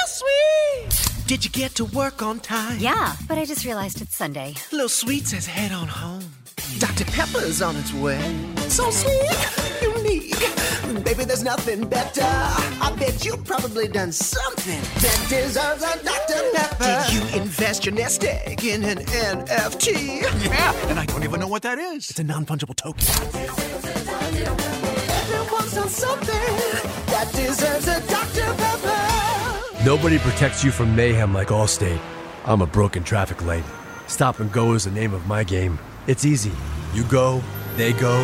Did 1.31 1.45
you 1.45 1.49
get 1.49 1.75
to 1.75 1.85
work 1.85 2.21
on 2.21 2.41
time? 2.41 2.77
Yeah, 2.77 3.15
but 3.25 3.37
I 3.37 3.45
just 3.45 3.63
realized 3.63 4.01
it's 4.01 4.13
Sunday. 4.13 4.53
Little 4.73 4.89
Sweet 4.89 5.25
says 5.27 5.45
head 5.45 5.71
on 5.71 5.87
home. 5.87 6.29
Dr. 6.77 7.05
Pepper's 7.05 7.61
on 7.61 7.77
its 7.77 7.93
way. 7.93 8.19
So 8.67 8.91
sweet, 8.91 9.31
unique. 9.81 10.35
Baby, 11.05 11.23
there's 11.23 11.41
nothing 11.41 11.87
better. 11.87 12.21
I 12.25 12.93
bet 12.99 13.23
you've 13.23 13.45
probably 13.45 13.87
done 13.87 14.11
something 14.11 14.81
that 14.81 15.25
deserves 15.29 15.83
a 15.83 16.03
Dr. 16.03 16.51
Pepper. 16.53 17.05
Did 17.05 17.13
you 17.13 17.41
invest 17.41 17.85
your 17.85 17.95
nest 17.95 18.25
egg 18.25 18.65
in 18.65 18.83
an 18.83 18.97
NFT? 18.97 20.23
Yeah, 20.43 20.89
and 20.89 20.99
I 20.99 21.05
don't 21.05 21.23
even 21.23 21.39
know 21.39 21.47
what 21.47 21.61
that 21.61 21.79
is. 21.79 22.09
It's 22.09 22.19
a 22.19 22.25
non 22.25 22.45
fungible 22.45 22.75
token. 22.75 23.07
Everyone's 25.31 25.75
done 25.75 25.87
something 25.87 26.57
that 27.07 27.31
deserves 27.31 27.87
a 27.87 28.01
Dr. 28.05 28.53
Pepper. 28.55 29.10
Nobody 29.83 30.19
protects 30.19 30.63
you 30.63 30.69
from 30.69 30.95
mayhem 30.95 31.33
like 31.33 31.47
Allstate. 31.47 31.99
I'm 32.45 32.61
a 32.61 32.67
broken 32.67 33.03
traffic 33.03 33.43
light. 33.43 33.63
Stop 34.05 34.39
and 34.39 34.51
go 34.51 34.73
is 34.73 34.83
the 34.83 34.91
name 34.91 35.11
of 35.11 35.25
my 35.25 35.43
game. 35.43 35.79
It's 36.05 36.23
easy. 36.23 36.51
You 36.93 37.03
go, 37.05 37.41
they 37.77 37.91
go. 37.93 38.23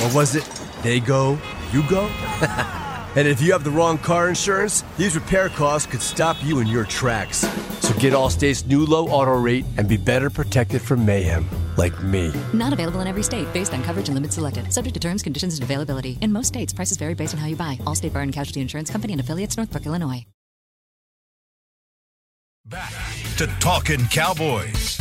What 0.00 0.14
was 0.14 0.36
it 0.36 0.44
they 0.82 0.98
go, 0.98 1.38
you 1.72 1.82
go? 1.90 2.06
and 3.16 3.28
if 3.28 3.42
you 3.42 3.52
have 3.52 3.64
the 3.64 3.70
wrong 3.70 3.98
car 3.98 4.30
insurance, 4.30 4.82
these 4.96 5.14
repair 5.14 5.50
costs 5.50 5.86
could 5.90 6.00
stop 6.00 6.42
you 6.42 6.60
in 6.60 6.66
your 6.66 6.86
tracks. 6.86 7.46
So 7.80 7.92
get 7.98 8.14
Allstate's 8.14 8.64
new 8.64 8.86
low 8.86 9.08
auto 9.08 9.38
rate 9.38 9.66
and 9.76 9.86
be 9.86 9.98
better 9.98 10.30
protected 10.30 10.80
from 10.80 11.04
mayhem, 11.04 11.46
like 11.76 12.02
me. 12.02 12.32
Not 12.54 12.72
available 12.72 13.02
in 13.02 13.06
every 13.06 13.24
state 13.24 13.52
based 13.52 13.74
on 13.74 13.82
coverage 13.82 14.08
and 14.08 14.14
limits 14.14 14.36
selected. 14.36 14.72
Subject 14.72 14.94
to 14.94 15.00
terms, 15.00 15.22
conditions, 15.22 15.56
and 15.56 15.64
availability. 15.64 16.16
In 16.22 16.32
most 16.32 16.46
states, 16.46 16.72
prices 16.72 16.96
vary 16.96 17.12
based 17.12 17.34
on 17.34 17.40
how 17.40 17.46
you 17.46 17.56
buy. 17.56 17.78
Allstate 17.84 18.14
Bar 18.14 18.22
and 18.22 18.32
Casualty 18.32 18.62
Insurance 18.62 18.90
Company 18.90 19.12
and 19.12 19.20
affiliates, 19.20 19.58
Northbrook, 19.58 19.84
Illinois. 19.84 20.24
Back 22.66 22.92
to 23.38 23.46
Talking 23.58 24.06
Cowboys. 24.08 24.99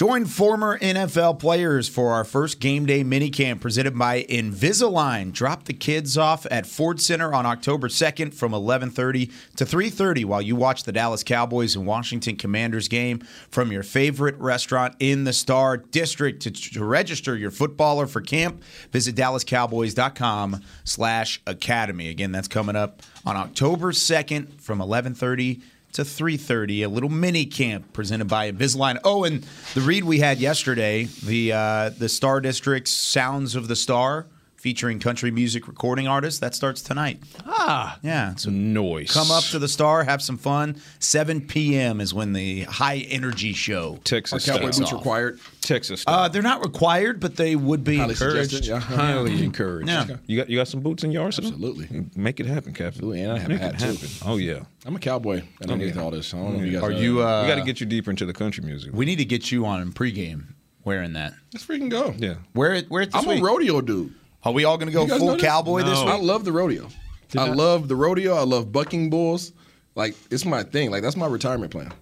Join 0.00 0.24
former 0.24 0.78
NFL 0.78 1.40
players 1.40 1.86
for 1.86 2.12
our 2.12 2.24
first 2.24 2.58
game 2.58 2.86
day 2.86 3.04
minicamp 3.04 3.60
presented 3.60 3.98
by 3.98 4.22
Invisalign. 4.22 5.30
Drop 5.30 5.64
the 5.64 5.74
kids 5.74 6.16
off 6.16 6.46
at 6.50 6.64
Ford 6.64 7.02
Center 7.02 7.34
on 7.34 7.44
October 7.44 7.88
2nd 7.88 8.32
from 8.32 8.52
11:30 8.52 9.30
to 9.56 9.66
3:30 9.66 10.24
while 10.24 10.40
you 10.40 10.56
watch 10.56 10.84
the 10.84 10.92
Dallas 10.92 11.22
Cowboys 11.22 11.76
and 11.76 11.84
Washington 11.84 12.36
Commanders 12.36 12.88
game 12.88 13.20
from 13.50 13.70
your 13.70 13.82
favorite 13.82 14.38
restaurant 14.38 14.94
in 15.00 15.24
the 15.24 15.34
Star 15.34 15.76
District. 15.76 16.40
To, 16.44 16.50
to 16.50 16.82
register 16.82 17.36
your 17.36 17.50
footballer 17.50 18.06
for 18.06 18.22
camp, 18.22 18.62
visit 18.92 19.14
dallascowboys.com/academy. 19.16 22.08
Again, 22.08 22.32
that's 22.32 22.48
coming 22.48 22.74
up 22.74 23.02
on 23.26 23.36
October 23.36 23.92
2nd 23.92 24.62
from 24.62 24.78
11:30 24.78 25.60
to 25.92 26.02
3:30, 26.02 26.82
a 26.82 26.88
little 26.88 27.08
mini 27.08 27.46
camp 27.46 27.92
presented 27.92 28.28
by 28.28 28.50
Invisalign. 28.50 28.98
Oh, 29.04 29.24
and 29.24 29.44
the 29.74 29.80
read 29.80 30.04
we 30.04 30.20
had 30.20 30.38
yesterday, 30.38 31.04
the 31.24 31.52
uh, 31.52 31.90
the 31.90 32.08
Star 32.08 32.40
District's 32.40 32.92
Sounds 32.92 33.54
of 33.54 33.68
the 33.68 33.76
Star 33.76 34.26
featuring 34.60 34.98
country 35.00 35.30
music 35.30 35.66
recording 35.66 36.06
artists. 36.06 36.38
That 36.40 36.54
starts 36.54 36.82
tonight. 36.82 37.18
Ah, 37.46 37.98
Yeah, 38.02 38.34
so 38.36 38.50
Noise. 38.50 39.10
come 39.10 39.30
up 39.30 39.42
to 39.44 39.58
the 39.58 39.68
Star, 39.68 40.04
have 40.04 40.20
some 40.20 40.36
fun. 40.36 40.76
7 40.98 41.40
p.m. 41.46 42.00
is 42.00 42.12
when 42.12 42.34
the 42.34 42.62
high 42.64 42.98
energy 43.08 43.54
show. 43.54 43.98
Texas 44.04 44.46
Are 44.46 44.52
cowboy 44.52 44.70
style. 44.70 44.80
boots 44.82 44.92
required? 44.92 45.40
Texas 45.62 46.02
style. 46.02 46.14
Uh, 46.24 46.28
they're 46.28 46.42
not 46.42 46.62
required, 46.62 47.20
but 47.20 47.36
they 47.36 47.56
would 47.56 47.84
be 47.84 47.96
Highly 47.96 48.10
encouraged. 48.12 48.66
yeah. 48.66 48.78
Highly 48.78 49.42
encouraged. 49.42 49.88
Yeah. 49.88 50.16
You 50.26 50.36
got 50.36 50.50
you 50.50 50.58
got 50.58 50.68
some 50.68 50.80
boots 50.80 51.04
in 51.04 51.10
your 51.10 51.22
arsenal? 51.24 51.50
Absolutely. 51.52 52.04
Make 52.14 52.38
it 52.40 52.46
happen, 52.46 52.72
Captain. 52.74 52.86
Absolutely, 52.90 53.22
and 53.22 53.32
I 53.32 53.38
have 53.38 53.48
Make 53.48 53.60
a 53.60 53.62
hat, 53.62 53.74
it 53.74 53.78
too. 53.78 53.86
happen. 53.92 54.08
Oh 54.26 54.36
yeah. 54.36 54.60
I'm 54.84 54.94
a 54.96 54.98
cowboy 54.98 55.42
underneath 55.62 55.96
all 55.96 56.10
this. 56.10 56.34
I 56.34 56.38
don't 56.38 56.54
know 56.54 56.60
if 56.60 56.66
you 56.66 56.72
guys 56.72 56.82
Are 56.82 56.90
know 56.92 56.98
you? 56.98 57.14
that. 57.18 57.24
Uh, 57.26 57.42
we 57.42 57.48
got 57.48 57.54
to 57.56 57.64
get 57.64 57.80
you 57.80 57.86
deeper 57.86 58.10
into 58.10 58.26
the 58.26 58.32
country 58.32 58.62
music. 58.64 58.92
We 58.92 59.04
need 59.06 59.16
to 59.16 59.24
get 59.24 59.50
you 59.50 59.64
on 59.66 59.80
in 59.82 59.92
pregame 59.92 60.44
wearing 60.84 61.12
that. 61.14 61.34
Let's 61.54 61.64
freaking 61.66 61.90
go. 61.90 62.14
yeah. 62.18 62.34
Wear 62.54 62.72
it. 62.74 62.90
Wear 62.90 63.02
it 63.02 63.12
this 63.12 63.22
I'm 63.22 63.28
week. 63.28 63.40
a 63.40 63.44
rodeo 63.44 63.80
dude. 63.80 64.14
Are 64.44 64.52
we 64.52 64.64
all 64.64 64.76
going 64.78 64.86
to 64.88 64.92
go 64.92 65.02
You 65.02 65.08
guys 65.08 65.18
full 65.18 65.28
know 65.28 65.32
this? 65.34 65.42
cowboy 65.42 65.82
this 65.82 65.98
I 65.98 66.16
love 66.16 66.44
the 66.44 66.52
rodeo. 66.52 66.88
I 67.36 67.46
not- 67.48 67.56
love 67.56 67.88
the 67.88 67.96
rodeo. 67.96 68.34
I 68.34 68.42
love 68.44 68.72
bucking 68.72 69.10
bulls. 69.10 69.52
Like 69.94 70.14
it's 70.30 70.44
my 70.44 70.62
thing. 70.62 70.90
Like 70.90 71.02
that's 71.02 71.16
my 71.16 71.26
retirement 71.26 71.72
plan 71.72 71.92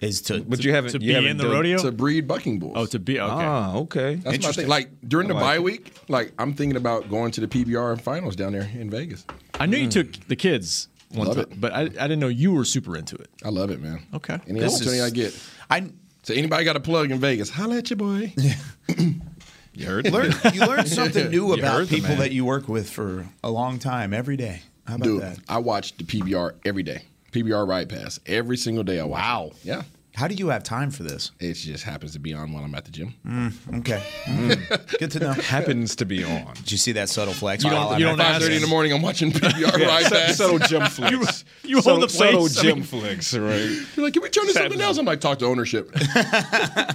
Is 0.00 0.22
to 0.22 0.40
But 0.42 0.64
you 0.64 0.72
haven't 0.72 0.92
to 0.92 1.00
you 1.00 1.08
be 1.08 1.12
haven't 1.14 1.30
in 1.30 1.36
the 1.36 1.42
done- 1.44 1.52
rodeo. 1.52 1.78
to 1.82 1.92
breed 1.92 2.26
bucking 2.26 2.58
bulls. 2.60 2.72
oh, 2.76 2.86
to 2.86 2.98
be 2.98 3.20
okay. 3.20 3.30
Ah, 3.44 3.74
okay. 3.76 4.14
That's 4.14 4.24
my 4.26 4.32
Interesting. 4.34 4.62
thing. 4.62 4.68
Like 4.70 4.90
during 5.06 5.28
the 5.28 5.34
I 5.34 5.38
like 5.38 5.44
bye 5.44 5.54
it. 5.56 5.62
week, 5.62 5.92
like 6.08 6.32
I'm 6.38 6.54
thinking 6.54 6.76
about 6.76 7.10
going 7.10 7.30
to 7.32 7.40
the 7.40 7.48
PBR 7.48 8.00
finals 8.00 8.36
down 8.36 8.52
there 8.52 8.70
in 8.74 8.88
Vegas. 8.90 9.24
I 9.60 9.66
knew 9.66 9.76
you 9.76 9.88
took 9.88 10.12
the 10.28 10.36
kids 10.36 10.88
one 11.10 11.26
Love 11.26 11.36
time, 11.36 11.46
it. 11.52 11.60
but 11.60 11.72
I, 11.74 11.80
I 11.82 11.86
didn't 11.86 12.20
know 12.20 12.28
you 12.28 12.52
were 12.52 12.64
super 12.64 12.96
into 12.96 13.16
it. 13.16 13.28
I 13.44 13.50
love 13.50 13.70
it, 13.70 13.80
man. 13.82 14.02
Okay. 14.14 14.38
Any 14.48 14.60
This 14.60 14.74
opportunity 14.76 14.98
is- 14.98 15.04
I 15.04 15.10
get. 15.10 15.38
I 15.68 15.90
So 16.22 16.32
anybody 16.32 16.64
got 16.64 16.76
a 16.76 16.80
plug 16.80 17.10
in 17.10 17.18
Vegas? 17.18 17.50
Holla 17.50 17.76
at 17.78 17.90
your 17.90 17.98
boy. 17.98 18.32
You 19.74 19.86
heard 19.86 20.10
learn, 20.10 20.32
you 20.52 20.60
learn 20.66 20.86
something 20.86 21.30
new 21.30 21.52
about 21.54 21.88
people 21.88 22.10
man. 22.10 22.18
that 22.18 22.32
you 22.32 22.44
work 22.44 22.68
with 22.68 22.90
for 22.90 23.26
a 23.42 23.50
long 23.50 23.78
time 23.78 24.12
every 24.12 24.36
day. 24.36 24.62
How 24.86 24.96
about 24.96 25.04
Dude, 25.04 25.22
that? 25.22 25.38
I 25.48 25.58
watch 25.58 25.96
the 25.96 26.04
PBR 26.04 26.54
every 26.64 26.82
day. 26.82 27.02
PBR 27.32 27.66
Ride 27.66 27.88
Pass 27.88 28.20
every 28.26 28.56
single 28.56 28.84
day. 28.84 29.00
I 29.00 29.04
watch. 29.04 29.20
Wow. 29.20 29.46
it. 29.46 29.64
Yeah. 29.64 29.82
How 30.14 30.28
do 30.28 30.34
you 30.34 30.48
have 30.48 30.62
time 30.62 30.90
for 30.90 31.04
this? 31.04 31.30
It 31.40 31.54
just 31.54 31.84
happens 31.84 32.12
to 32.12 32.18
be 32.18 32.34
on 32.34 32.52
while 32.52 32.62
I'm 32.64 32.74
at 32.74 32.84
the 32.84 32.90
gym. 32.90 33.14
Mm, 33.26 33.78
okay, 33.80 34.02
mm. 34.24 34.98
good 34.98 35.10
to 35.12 35.18
know. 35.20 35.32
Happens 35.52 35.96
to 35.96 36.04
be 36.04 36.22
on. 36.22 36.52
Did 36.54 36.70
you 36.72 36.76
see 36.78 36.92
that 36.92 37.08
subtle 37.08 37.32
flex? 37.32 37.64
You 37.64 37.70
while 37.70 37.90
don't- 37.90 37.98
you 37.98 38.04
don't 38.04 38.20
ask- 38.20 38.32
Five 38.34 38.42
thirty 38.42 38.56
in 38.56 38.60
the 38.60 38.68
morning, 38.68 38.92
I'm 38.92 39.00
watching 39.00 39.32
PBR 39.32 39.86
Ride 39.86 40.02
Subtle, 40.04 40.18
Pass. 40.18 40.36
subtle 40.36 40.58
gym 40.58 40.82
flex. 40.90 41.44
you 41.64 41.76
hold 41.80 41.84
subtle, 41.84 42.00
the 42.02 42.08
subtle 42.10 42.40
place. 42.40 42.58
I 42.58 42.62
gym 42.62 42.74
mean- 42.76 42.84
flex, 42.84 43.34
right? 43.34 43.60
You're 43.96 44.04
like, 44.04 44.12
can 44.12 44.22
we 44.22 44.28
turn 44.28 44.44
this 44.46 44.54
something 44.54 44.80
else? 44.82 44.98
I'm 44.98 45.06
like, 45.06 45.20
talk 45.20 45.38
to 45.38 45.46
ownership. 45.46 45.90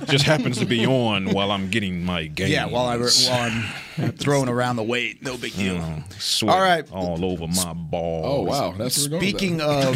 Just 0.06 0.24
happens 0.26 0.60
to 0.60 0.66
be 0.68 0.86
on 0.86 1.32
while 1.34 1.52
I'm 1.52 1.70
getting 1.72 2.04
my 2.06 2.28
game. 2.28 2.52
Yeah, 2.52 2.68
while, 2.68 2.86
I, 2.86 2.98
while 2.98 3.52
I'm 3.98 4.12
throwing 4.14 4.48
around 4.48 4.76
the 4.76 4.84
weight, 4.84 5.24
no 5.24 5.38
big 5.38 5.56
deal. 5.56 5.78
Oh, 5.82 6.04
sweat 6.20 6.56
All 6.56 6.62
right. 6.62 6.92
all 6.92 7.26
over 7.26 7.48
my 7.48 7.74
balls. 7.74 8.26
oh 8.28 8.42
wow, 8.44 8.76
that's 8.78 8.98
where 9.10 9.20
we're 9.20 9.20
going 9.22 9.30
Speaking 9.32 9.62
of 9.62 9.96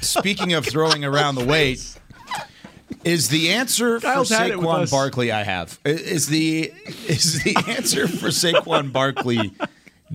speaking 0.00 0.52
of 0.52 0.66
throwing 0.66 1.04
around 1.04 1.34
the 1.34 1.44
weight, 1.44 1.98
is 3.04 3.28
the 3.28 3.52
answer 3.52 4.00
Kyle's 4.00 4.28
for 4.28 4.34
Saquon. 4.34 4.90
Barkley? 4.90 5.32
I 5.32 5.42
have 5.42 5.78
is 5.84 6.26
the 6.28 6.72
is 7.08 7.42
the 7.42 7.56
answer 7.68 8.08
for 8.08 8.28
Saquon 8.28 8.92
Barkley 8.92 9.52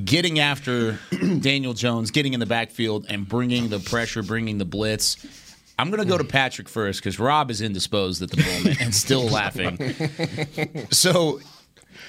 getting 0.04 0.40
after 0.40 1.00
Daniel 1.40 1.74
Jones, 1.74 2.12
getting 2.12 2.34
in 2.34 2.40
the 2.40 2.46
backfield 2.46 3.06
and 3.10 3.28
bringing 3.28 3.70
the 3.70 3.80
pressure, 3.80 4.24
bringing 4.24 4.58
the 4.58 4.66
blitz. 4.66 5.18
I'm 5.80 5.90
going 5.90 6.02
to 6.02 6.08
go 6.08 6.18
to 6.18 6.24
Patrick 6.24 6.70
first 6.70 7.00
because 7.00 7.18
Rob 7.18 7.50
is 7.50 7.62
indisposed 7.62 8.22
at 8.22 8.30
the 8.30 8.42
moment 8.42 8.82
and 8.82 8.94
still 8.94 9.28
laughing. 9.28 9.78
So, 10.92 11.42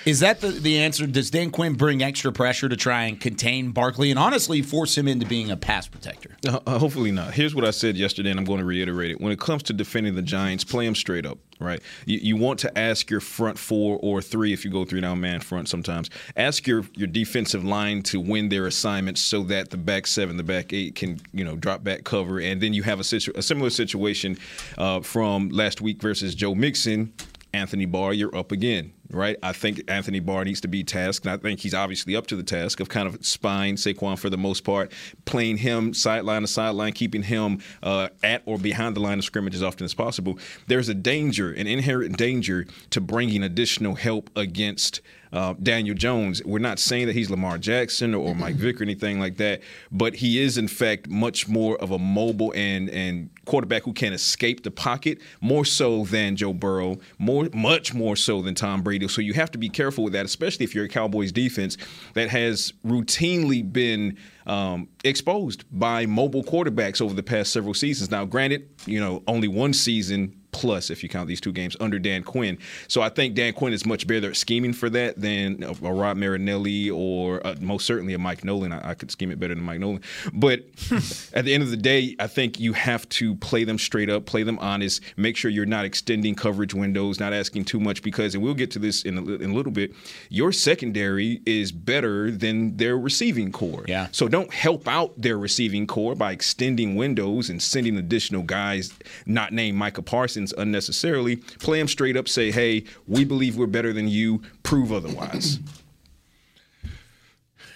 is 0.05 0.21
that 0.21 0.41
the, 0.41 0.49
the 0.49 0.79
answer? 0.79 1.07
Does 1.07 1.31
Dan 1.31 1.51
Quinn 1.51 1.75
bring 1.75 2.03
extra 2.03 2.33
pressure 2.33 2.69
to 2.69 2.77
try 2.77 3.05
and 3.05 3.21
contain 3.21 3.71
Barkley 3.71 4.11
and 4.11 4.19
honestly 4.19 4.62
force 4.62 4.97
him 4.97 5.09
into 5.09 5.27
being 5.27 5.51
a 5.51 5.57
pass 5.57 5.87
protector? 5.87 6.37
Uh, 6.47 6.61
uh, 6.67 6.79
hopefully 6.79 7.11
not. 7.11 7.35
Here's 7.35 7.55
what 7.55 7.65
I 7.65 7.71
said 7.71 7.97
yesterday, 7.97 8.31
and 8.31 8.38
I'm 8.38 8.45
going 8.45 8.59
to 8.59 8.65
reiterate 8.65 9.11
it. 9.11 9.21
When 9.21 9.33
it 9.33 9.38
comes 9.38 9.62
to 9.65 9.73
defending 9.73 10.15
the 10.15 10.23
Giants, 10.23 10.65
play 10.65 10.85
them 10.85 10.95
straight 10.95 11.27
up, 11.27 11.38
right? 11.61 11.81
You, 12.07 12.19
you 12.19 12.37
want 12.37 12.59
to 12.61 12.79
ask 12.79 13.11
your 13.11 13.21
front 13.21 13.59
four 13.59 13.99
or 14.03 14.21
three, 14.21 14.53
if 14.53 14.65
you 14.65 14.71
go 14.71 14.85
three 14.85 15.01
down 15.01 15.21
man 15.21 15.41
front 15.41 15.69
sometimes, 15.69 16.11
ask 16.37 16.67
your, 16.67 16.85
your 16.95 17.09
defensive 17.09 17.65
line 17.65 18.03
to 18.05 18.21
win 18.21 18.49
their 18.49 18.67
assignments 18.67 19.21
so 19.21 19.43
that 19.45 19.71
the 19.71 19.77
back 19.77 20.07
seven, 20.07 20.37
the 20.37 20.43
back 20.43 20.73
eight 20.73 20.95
can, 20.95 21.21
you 21.33 21.45
know, 21.45 21.57
drop 21.57 21.85
back 21.85 22.05
cover. 22.05 22.41
And 22.41 22.61
then 22.61 22.73
you 22.73 22.83
have 22.83 23.01
a, 23.01 23.05
situ- 23.05 23.33
a 23.35 23.43
similar 23.43 23.71
situation 23.71 24.38
uh, 24.79 25.01
from 25.01 25.49
last 25.51 25.81
week 25.81 26.03
versus 26.03 26.35
Joe 26.35 26.55
Mixon. 26.55 27.12
Anthony 27.55 27.85
Barr, 27.85 28.15
you're 28.15 28.35
up 28.35 28.51
again, 28.51 28.93
right? 29.11 29.37
I 29.43 29.53
think 29.53 29.83
Anthony 29.87 30.21
Barr 30.21 30.45
needs 30.45 30.62
to 30.62 30.69
be 30.69 30.83
tasked, 30.83 31.27
and 31.27 31.35
I 31.35 31.37
think 31.37 31.61
he's 31.61 31.75
obviously 31.75 32.17
up 32.17 32.27
to 32.29 32.37
the 32.37 32.43
task 32.43 32.81
of 32.81 32.88
kind 32.88 33.07
of 33.07 33.25
spying 33.25 33.77
Saquon 33.77 34.19
for 34.19 34.31
the 34.31 34.38
most 34.38 34.65
part, 34.65 34.93
playing 35.27 35.59
him 35.59 35.93
sideline 35.93 36.43
to 36.43 36.49
sideline, 36.49 36.93
keeping 36.93 37.23
him 37.23 37.61
uh, 37.83 38.09
at 38.23 38.43
or 38.47 38.57
behind 38.57 38.97
the 38.97 39.01
line 39.01 39.19
of 39.19 39.25
scrimmage 39.25 39.55
as 39.55 39.62
often 39.62 39.85
as 39.85 39.93
possible. 39.93 40.38
There's 40.67 40.88
a 40.88 40.95
danger, 40.95 41.53
an 41.53 41.67
inherent 41.67 42.17
danger 42.17 42.67
to 42.91 43.01
bringing 43.01 43.43
additional 43.43 43.97
help 43.97 44.31
against 44.35 45.03
uh, 45.33 45.55
Daniel 45.62 45.95
Jones. 45.95 46.42
We're 46.45 46.59
not 46.59 46.79
saying 46.79 47.07
that 47.07 47.14
he's 47.14 47.31
Lamar 47.31 47.59
Jackson 47.59 48.14
or, 48.14 48.29
or 48.29 48.35
Mike 48.35 48.57
Vick 48.57 48.81
or 48.81 48.85
anything 48.85 49.18
like 49.18 49.37
that, 49.38 49.62
but 49.90 50.14
he 50.14 50.40
is 50.40 50.59
in 50.59 50.68
fact 50.68 51.09
much 51.09 51.49
more 51.49 51.77
of 51.79 51.90
a 51.90 51.99
mobile 51.99 52.53
and 52.55 52.90
and 52.90 53.31
quarterback 53.45 53.83
who 53.83 53.92
can 53.92 54.12
escape 54.12 54.62
the 54.62 54.71
pocket 54.71 55.21
more 55.40 55.64
so 55.64 56.05
than 56.05 56.37
Joe 56.37 56.53
Burrow, 56.53 56.99
more 57.18 57.49
much 57.55 57.95
more 57.95 58.16
so 58.16 58.42
than 58.42 58.55
Tom 58.55 58.83
Brady. 58.83 59.09
So 59.09 59.21
you 59.21 59.33
have 59.35 59.51
to 59.53 59.59
be 59.59 59.68
careful 59.68 60.05
with 60.05 60.12
that, 60.12 60.27
especially 60.27 60.64
if 60.64 60.75
you're 60.75 60.85
a 60.85 60.88
Cowboys 60.88 61.33
defense 61.33 61.77
that 62.14 62.29
has 62.29 62.73
routinely 62.85 63.71
been 63.71 64.18
um, 64.47 64.88
exposed 65.05 65.64
by 65.71 66.07
mobile 66.07 66.42
quarterbacks 66.42 67.01
over 67.01 67.14
the 67.14 67.23
past 67.23 67.53
several 67.53 67.75
seasons. 67.75 68.11
Now, 68.11 68.25
granted, 68.25 68.68
you 68.87 69.01
know 69.01 69.23
only 69.27 69.49
one 69.49 69.73
season 69.73 70.41
plus 70.53 70.91
if 70.91 71.03
you 71.03 71.09
count 71.09 71.27
these 71.27 71.41
two 71.41 71.53
games 71.53 71.77
under 71.81 71.99
Dan 71.99 72.23
Quinn. 72.23 72.59
So 72.87 73.03
I 73.03 73.09
think 73.09 73.35
Dan 73.35 73.53
Quinn 73.55 73.73
is 73.73 73.85
much 73.85 74.07
better 74.07 74.29
at 74.29 74.37
scheming 74.37 74.73
for 74.73 74.88
that 74.91 75.21
than 75.21 75.62
a, 75.62 75.71
a 75.71 75.93
Rod 75.93 76.17
Marinelli 76.19 76.91
or 76.91 77.45
uh, 77.45 77.57
most 77.61 77.87
certainly 77.87 78.15
a 78.15 78.19
Mike 78.19 78.45
Nolan. 78.45 78.73
I, 78.73 78.91
I 78.91 78.95
could 78.95 79.11
scheme 79.11 79.31
it 79.31 79.41
better 79.41 79.55
than 79.55 79.65
Mike 79.65 79.81
Nolan. 79.81 80.03
But 80.33 80.61
at 81.33 81.45
the 81.45 81.55
end 81.55 81.62
of 81.62 81.71
the 81.71 81.77
day, 81.77 82.15
I 82.21 82.27
think 82.27 82.61
you 82.61 82.75
have 82.75 83.09
to 83.11 83.35
play 83.37 83.65
them 83.65 83.79
straight 83.79 84.11
up, 84.11 84.27
play 84.27 84.43
them 84.43 84.59
honest, 84.61 85.03
make 85.17 85.37
sure 85.37 85.51
you're 85.51 85.67
not 85.67 85.85
extending 85.85 86.35
coverage 86.35 86.75
windows, 86.75 87.19
not 87.19 87.33
asking 87.33 87.65
too 87.65 87.81
much 87.81 88.03
because, 88.03 88.35
and 88.35 88.45
we'll 88.45 88.55
get 88.55 88.71
to 88.73 88.79
this 88.79 89.03
in 89.03 89.19
a, 89.19 89.23
in 89.23 89.51
a 89.51 89.55
little 89.55 89.73
bit, 89.73 89.93
your 90.29 90.53
secondary 90.53 91.41
is 91.47 91.73
better 91.73 92.31
than 92.31 92.77
their 92.77 92.99
receiving 92.99 93.51
corps. 93.51 93.85
Yeah. 93.88 94.09
So 94.12 94.29
don't 94.29 94.53
help 94.53 94.87
out 94.87 95.19
their 95.21 95.38
receiving 95.38 95.87
corps 95.87 96.15
by 96.15 96.33
extending 96.33 96.95
windows 96.95 97.49
and 97.49 97.62
sending 97.62 97.97
additional 97.97 98.43
guys 98.43 98.93
not 99.25 99.53
named 99.53 99.79
Micah 99.79 100.03
Parsons 100.03 100.41
unnecessarily. 100.50 101.37
Play 101.37 101.78
them 101.78 101.87
straight 101.87 102.16
up, 102.16 102.26
say, 102.28 102.50
hey, 102.50 102.83
we 103.07 103.24
believe 103.24 103.57
we're 103.57 103.68
better 103.68 103.92
than 103.92 104.09
you, 104.09 104.42
prove 104.64 104.92
otherwise. 104.92 105.61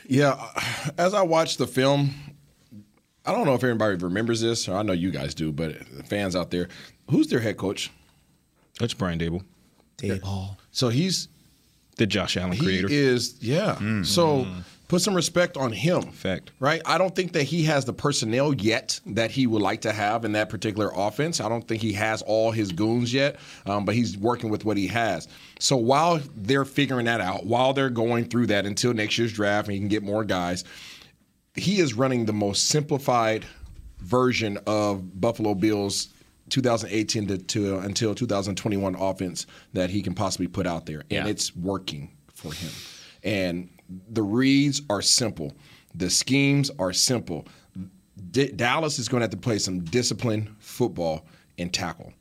Yeah, 0.09 0.41
as 0.99 1.15
I 1.15 1.23
watched 1.23 1.59
the 1.59 1.67
film, 1.67 2.15
I 3.25 3.33
don't 3.33 3.45
know 3.45 3.55
if 3.55 3.65
anybody 3.65 3.97
remembers 3.97 4.41
this, 4.41 4.69
or 4.69 4.77
I 4.77 4.83
know 4.83 4.93
you 4.93 5.11
guys 5.11 5.35
do, 5.35 5.51
but 5.51 5.75
the 5.91 6.05
fans 6.05 6.37
out 6.37 6.53
there, 6.53 6.69
who's 7.11 7.27
their 7.27 7.41
head 7.41 7.57
coach? 7.57 7.91
That's 8.79 8.95
Brian 8.95 9.19
Daboll, 9.19 9.43
Dave 9.97 10.23
Hall. 10.23 10.59
So 10.71 10.91
he's 10.91 11.27
the 11.97 12.07
Josh 12.07 12.37
Allen 12.37 12.53
he 12.53 12.63
creator. 12.63 12.87
is 12.89 13.37
yeah. 13.41 13.77
Mm. 13.81 14.07
So 14.07 14.45
mm. 14.45 14.63
Put 14.89 15.01
some 15.03 15.15
respect 15.15 15.57
on 15.57 15.73
him. 15.73 16.03
Fact. 16.13 16.53
Right? 16.61 16.81
I 16.87 16.99
don't 16.99 17.15
think 17.15 17.33
that 17.33 17.43
he 17.45 17.65
has 17.65 17.85
the 17.85 17.93
personnel 17.93 18.55
yet 18.55 19.01
that 19.07 19.31
he 19.31 19.47
would 19.47 19.63
like 19.63 19.81
to 19.83 19.93
have 19.93 20.25
in 20.25 20.33
that 20.33 20.49
particular 20.49 20.91
offense. 20.95 21.41
I 21.41 21.49
don't 21.49 21.67
think 21.67 21.83
he 21.83 21.93
has 21.95 22.23
all 22.23 22.51
his 22.53 22.73
goons 22.73 23.13
yet, 23.13 23.37
um, 23.67 23.85
but 23.85 23.95
he's 23.95 24.17
working 24.17 24.49
with 24.51 24.65
what 24.65 24.77
he 24.77 24.87
has. 24.89 25.27
So 25.59 25.77
while 25.77 26.21
they're 26.37 26.65
figuring 26.65 27.07
that 27.07 27.21
out, 27.21 27.47
while 27.47 27.73
they're 27.73 27.91
going 27.91 28.27
through 28.27 28.47
that 28.49 28.67
until 28.67 28.95
next 28.95 29.19
year's 29.19 29.33
draft 29.33 29.69
and 29.69 29.75
he 29.75 29.81
can 29.81 29.89
get 29.89 30.03
more 30.03 30.25
guys, 30.25 30.65
he 31.55 31.79
is 31.81 31.95
running 31.95 32.27
the 32.27 32.33
most 32.33 32.69
simplified 32.69 33.45
version 34.01 34.59
of 34.67 35.21
Buffalo 35.21 35.55
Bills 35.55 36.09
2018 36.51 37.27
to, 37.27 37.39
to 37.39 37.79
until 37.79 38.15
2021 38.15 38.95
offense 38.95 39.47
that 39.73 39.91
he 39.91 40.01
can 40.03 40.15
possibly 40.15 40.47
put 40.47 40.67
out 40.67 40.87
there, 40.87 41.01
and 41.11 41.11
Yeah. 41.11 41.27
it's 41.27 41.57
working 41.57 42.11
for 42.33 42.53
him. 42.53 42.71
And 43.25 43.69
the 44.11 44.23
reads 44.23 44.83
are 44.91 45.03
simple, 45.03 45.53
the 45.95 46.11
schemes 46.11 46.71
are 46.79 46.93
simple. 46.93 47.47
D- 48.31 48.53
Dallas 48.53 48.99
is 48.99 49.09
going 49.09 49.21
to 49.21 49.25
have 49.25 49.31
to 49.31 49.37
play 49.37 49.59
some 49.59 49.81
disciplined 49.85 50.55
football 50.59 51.27
and 51.59 51.73
tackle 51.73 52.13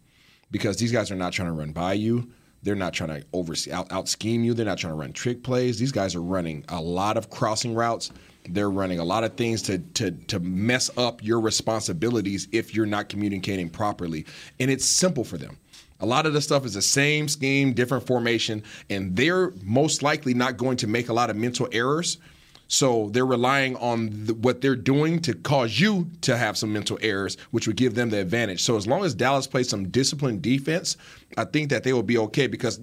because 0.52 0.78
these 0.78 0.92
guys 0.92 1.12
are 1.12 1.16
not 1.16 1.34
trying 1.34 1.48
to 1.48 1.54
run 1.54 1.72
by 1.72 1.94
you. 1.94 2.30
They're 2.64 2.76
not 2.76 2.94
trying 2.94 3.22
to 3.22 3.26
over 3.34 3.54
out, 3.72 3.92
out 3.92 4.10
scheme 4.10 4.44
you. 4.44 4.54
They're 4.54 4.66
not 4.66 4.78
trying 4.80 4.94
to 4.94 5.00
run 5.00 5.14
trick 5.14 5.44
plays. 5.44 5.78
These 5.80 5.92
guys 5.92 6.16
are 6.16 6.22
running 6.22 6.66
a 6.70 6.82
lot 6.82 7.18
of 7.18 7.30
crossing 7.30 7.76
routes 7.76 8.12
They're 8.50 8.72
running 8.72 9.00
a 9.00 9.04
lot 9.04 9.24
of 9.24 9.36
things 9.36 9.62
to 9.64 9.80
to 9.80 10.12
to 10.12 10.40
mess 10.40 10.90
up 10.98 11.24
your 11.24 11.40
responsibilities 11.40 12.48
if 12.52 12.76
you're 12.76 12.86
not 12.86 13.10
communicating 13.10 13.70
properly, 13.70 14.26
and 14.60 14.70
it's 14.72 14.86
simple 14.86 15.24
for 15.24 15.38
them. 15.38 15.58
A 16.06 16.08
lot 16.08 16.28
of 16.28 16.34
the 16.34 16.42
stuff 16.42 16.68
is 16.68 16.76
the 16.76 16.84
same 16.84 17.28
scheme, 17.28 17.74
different 17.74 18.06
formation, 18.06 18.62
and 18.92 19.16
they're 19.16 19.52
most 19.64 20.04
likely 20.04 20.36
not 20.36 20.56
going 20.56 20.78
to 20.78 20.88
make 20.88 21.10
a 21.10 21.14
lot 21.14 21.32
of 21.32 21.36
mental 21.36 21.68
errors. 21.72 22.20
So 22.68 23.10
they're 23.10 23.26
relying 23.26 23.76
on 23.78 24.26
the, 24.28 24.36
what 24.36 24.62
they're 24.62 24.76
doing 24.76 25.20
to 25.22 25.34
cause 25.34 25.80
you 25.80 26.08
to 26.22 26.38
have 26.38 26.60
some 26.60 26.72
mental 26.72 27.00
errors, 27.02 27.38
which 27.50 27.66
would 27.66 27.76
give 27.76 27.96
them 27.96 28.12
the 28.12 28.20
advantage. 28.20 28.62
So 28.62 28.78
as 28.78 28.86
long 28.86 29.04
as 29.04 29.16
Dallas 29.16 29.48
plays 29.48 29.68
some 29.68 29.90
disciplined 29.90 30.44
defense, 30.44 30.96
I 31.38 31.46
think 31.46 31.72
that 31.72 31.84
they 31.84 31.92
will 31.92 32.04
be 32.04 32.20
okay 32.20 32.46
because 32.46 32.80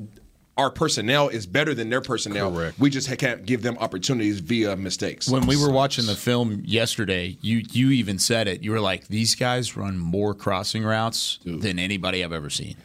our 0.56 0.70
personnel 0.70 1.28
is 1.28 1.46
better 1.46 1.74
than 1.74 1.90
their 1.90 2.00
personnel. 2.00 2.50
Correct. 2.50 2.80
We 2.80 2.90
just 2.90 3.16
can't 3.18 3.46
give 3.46 3.62
them 3.62 3.78
opportunities 3.78 4.40
via 4.40 4.74
mistakes. 4.74 5.28
When 5.28 5.46
we 5.46 5.56
were 5.56 5.70
watching 5.70 6.06
the 6.06 6.16
film 6.16 6.62
yesterday, 6.64 7.38
you 7.40 7.62
you 7.70 7.90
even 7.90 8.18
said 8.18 8.48
it. 8.48 8.64
You 8.64 8.72
were 8.72 8.80
like, 8.80 9.06
"These 9.06 9.36
guys 9.36 9.76
run 9.76 9.96
more 9.96 10.34
crossing 10.34 10.82
routes 10.82 11.38
than 11.44 11.78
anybody 11.78 12.24
I've 12.24 12.32
ever 12.32 12.50
seen." 12.50 12.76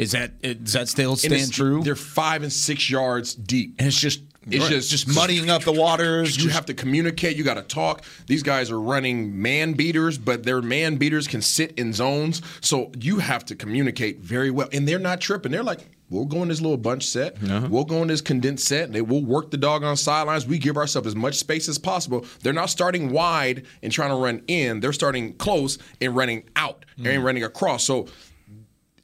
Is 0.00 0.12
that 0.12 0.40
does 0.40 0.72
that 0.72 0.88
still 0.88 1.14
stand 1.16 1.52
true? 1.52 1.82
They're 1.82 1.94
five 1.94 2.42
and 2.42 2.52
six 2.52 2.88
yards 2.88 3.34
deep. 3.34 3.74
And 3.78 3.86
it's 3.86 4.00
just 4.00 4.22
it's 4.48 4.62
Right. 4.62 4.70
just 4.70 4.90
Just 4.90 5.08
muddying 5.08 5.50
up 5.50 5.64
the 5.64 5.72
waters, 5.72 6.42
You 6.42 6.48
have 6.48 6.64
to 6.66 6.74
communicate. 6.74 7.36
You 7.36 7.44
got 7.44 7.54
to 7.54 7.62
talk. 7.62 8.02
These 8.26 8.42
guys 8.42 8.70
are 8.70 8.80
running 8.80 9.40
man 9.40 9.74
beaters, 9.74 10.16
but 10.16 10.44
their 10.44 10.62
man 10.62 10.96
beaters 10.96 11.28
can 11.28 11.42
sit 11.42 11.72
in 11.76 11.92
zones. 11.92 12.40
So 12.62 12.90
you 12.98 13.18
have 13.18 13.44
to 13.46 13.54
communicate 13.54 14.20
very 14.20 14.50
well. 14.50 14.68
And 14.72 14.88
they're 14.88 14.98
not 14.98 15.20
tripping. 15.20 15.52
They're 15.52 15.62
like, 15.62 15.80
we'll 16.08 16.24
go 16.24 16.42
in 16.42 16.48
this 16.48 16.62
little 16.62 16.78
bunch 16.78 17.06
set. 17.06 17.36
Uh-huh. 17.42 17.68
We'll 17.70 17.84
go 17.84 18.00
in 18.00 18.08
this 18.08 18.22
condensed 18.22 18.66
set. 18.66 18.92
They 18.92 19.02
will 19.02 19.24
work 19.24 19.50
the 19.50 19.58
dog 19.58 19.84
on 19.84 19.96
sidelines. 19.98 20.46
We 20.46 20.58
give 20.58 20.78
ourselves 20.78 21.06
as 21.06 21.14
much 21.14 21.34
space 21.34 21.68
as 21.68 21.76
possible. 21.76 22.24
They're 22.42 22.54
not 22.54 22.70
starting 22.70 23.10
wide 23.10 23.66
and 23.82 23.92
trying 23.92 24.10
to 24.10 24.16
run 24.16 24.42
in. 24.48 24.80
They're 24.80 24.94
starting 24.94 25.34
close 25.34 25.76
and 26.00 26.16
running 26.16 26.44
out 26.56 26.86
and 26.96 27.06
mm. 27.06 27.22
running 27.22 27.44
across. 27.44 27.84
So 27.84 28.08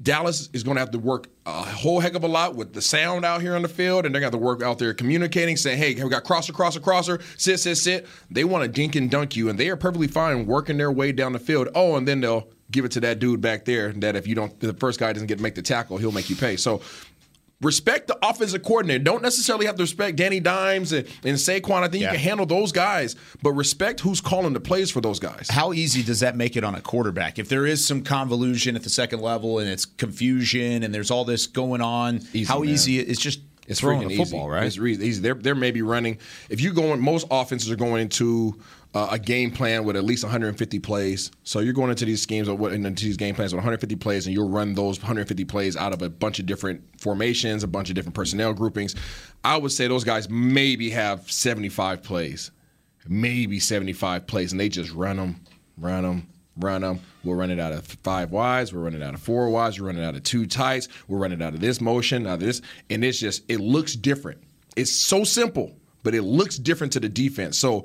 Dallas 0.02 0.50
is 0.52 0.62
going 0.62 0.76
to 0.76 0.80
have 0.80 0.90
to 0.90 0.98
work 0.98 1.28
a 1.46 1.62
whole 1.62 2.00
heck 2.00 2.14
of 2.14 2.22
a 2.22 2.28
lot 2.28 2.54
with 2.54 2.74
the 2.74 2.82
sound 2.82 3.24
out 3.24 3.40
here 3.40 3.56
on 3.56 3.62
the 3.62 3.68
field, 3.68 4.04
and 4.04 4.14
they're 4.14 4.20
going 4.20 4.30
to 4.30 4.36
have 4.36 4.40
to 4.40 4.44
work 4.44 4.62
out 4.62 4.78
there 4.78 4.92
communicating, 4.92 5.56
saying, 5.56 5.78
"Hey, 5.78 5.94
we 5.94 6.10
got 6.10 6.24
crosser, 6.24 6.52
crosser, 6.52 6.80
crosser, 6.80 7.20
sit, 7.36 7.60
sit, 7.60 7.76
sit." 7.76 8.06
They 8.30 8.44
want 8.44 8.62
to 8.62 8.68
dink 8.68 8.94
and 8.94 9.10
dunk 9.10 9.36
you, 9.36 9.48
and 9.48 9.58
they 9.58 9.68
are 9.68 9.76
perfectly 9.76 10.08
fine 10.08 10.46
working 10.46 10.76
their 10.76 10.92
way 10.92 11.12
down 11.12 11.32
the 11.32 11.38
field. 11.38 11.68
Oh, 11.74 11.96
and 11.96 12.06
then 12.06 12.20
they'll 12.20 12.48
give 12.70 12.84
it 12.84 12.92
to 12.92 13.00
that 13.00 13.18
dude 13.18 13.40
back 13.40 13.64
there. 13.64 13.92
That 13.92 14.16
if 14.16 14.26
you 14.26 14.34
don't, 14.34 14.58
the 14.60 14.74
first 14.74 15.00
guy 15.00 15.12
doesn't 15.12 15.28
get 15.28 15.38
to 15.38 15.42
make 15.42 15.54
the 15.54 15.62
tackle, 15.62 15.96
he'll 15.96 16.12
make 16.12 16.28
you 16.28 16.36
pay. 16.36 16.56
So. 16.56 16.82
Respect 17.62 18.06
the 18.06 18.18
offensive 18.22 18.62
coordinator. 18.62 19.02
Don't 19.02 19.22
necessarily 19.22 19.64
have 19.64 19.76
to 19.76 19.82
respect 19.82 20.18
Danny 20.18 20.40
Dimes 20.40 20.92
and, 20.92 21.06
and 21.24 21.36
Saquon. 21.38 21.82
I 21.82 21.88
think 21.88 22.02
you 22.02 22.08
can 22.08 22.18
handle 22.18 22.44
those 22.44 22.70
guys, 22.70 23.16
but 23.42 23.52
respect 23.52 24.00
who's 24.00 24.20
calling 24.20 24.52
the 24.52 24.60
plays 24.60 24.90
for 24.90 25.00
those 25.00 25.18
guys. 25.18 25.48
How 25.48 25.72
easy 25.72 26.02
does 26.02 26.20
that 26.20 26.36
make 26.36 26.56
it 26.56 26.64
on 26.64 26.74
a 26.74 26.82
quarterback? 26.82 27.38
If 27.38 27.48
there 27.48 27.64
is 27.64 27.86
some 27.86 28.02
convolution 28.02 28.76
at 28.76 28.82
the 28.82 28.90
second 28.90 29.20
level 29.22 29.58
and 29.58 29.70
it's 29.70 29.86
confusion 29.86 30.82
and 30.82 30.94
there's 30.94 31.10
all 31.10 31.24
this 31.24 31.46
going 31.46 31.80
on, 31.80 32.20
how 32.46 32.58
man. 32.60 32.68
easy 32.68 32.98
it's 33.00 33.20
just 33.20 33.40
It's 33.66 33.80
throwing 33.80 34.04
a 34.12 34.16
football, 34.16 34.42
easy. 34.42 34.50
right? 34.50 34.66
It's 34.66 34.78
easy. 35.02 35.20
They're, 35.22 35.32
they're 35.34 35.54
maybe 35.54 35.80
running. 35.80 36.18
If 36.50 36.60
you 36.60 36.74
going, 36.74 37.00
most 37.00 37.26
offenses 37.30 37.70
are 37.70 37.76
going 37.76 38.02
into 38.02 38.60
uh, 38.96 39.08
a 39.10 39.18
game 39.18 39.50
plan 39.50 39.84
with 39.84 39.94
at 39.94 40.04
least 40.04 40.24
150 40.24 40.78
plays. 40.78 41.30
So 41.42 41.60
you're 41.60 41.74
going 41.74 41.90
into 41.90 42.06
these 42.06 42.22
schemes 42.22 42.48
or 42.48 42.72
into 42.72 43.04
these 43.04 43.18
game 43.18 43.34
plans 43.34 43.52
with 43.52 43.58
150 43.58 43.94
plays, 43.96 44.26
and 44.26 44.32
you'll 44.32 44.48
run 44.48 44.72
those 44.72 44.98
150 44.98 45.44
plays 45.44 45.76
out 45.76 45.92
of 45.92 46.00
a 46.00 46.08
bunch 46.08 46.38
of 46.38 46.46
different 46.46 46.82
formations, 46.98 47.62
a 47.62 47.68
bunch 47.68 47.90
of 47.90 47.94
different 47.94 48.14
personnel 48.14 48.54
groupings. 48.54 48.94
I 49.44 49.58
would 49.58 49.72
say 49.72 49.86
those 49.86 50.04
guys 50.04 50.30
maybe 50.30 50.88
have 50.90 51.30
75 51.30 52.02
plays, 52.02 52.52
maybe 53.06 53.60
75 53.60 54.26
plays, 54.26 54.52
and 54.52 54.58
they 54.58 54.70
just 54.70 54.92
run 54.92 55.18
them, 55.18 55.42
run 55.76 56.02
them, 56.02 56.26
run 56.56 56.80
them. 56.80 57.00
We'll 57.22 57.36
run 57.36 57.50
it 57.50 57.60
out 57.60 57.72
of 57.72 57.84
five 58.02 58.30
wides. 58.30 58.72
We're 58.72 58.80
running 58.80 59.02
out 59.02 59.12
of 59.12 59.20
four 59.20 59.50
wides. 59.50 59.78
We're 59.78 59.88
running 59.88 60.04
out 60.04 60.14
of 60.14 60.22
two 60.22 60.46
tights. 60.46 60.88
We're 61.06 61.18
running 61.18 61.42
out 61.42 61.52
of 61.52 61.60
this 61.60 61.82
motion, 61.82 62.26
out 62.26 62.34
of 62.34 62.40
this, 62.40 62.62
and 62.88 63.04
it's 63.04 63.20
just 63.20 63.42
it 63.50 63.60
looks 63.60 63.94
different. 63.94 64.42
It's 64.74 64.92
so 64.92 65.22
simple, 65.22 65.76
but 66.02 66.14
it 66.14 66.22
looks 66.22 66.56
different 66.56 66.94
to 66.94 67.00
the 67.00 67.10
defense. 67.10 67.58
So. 67.58 67.84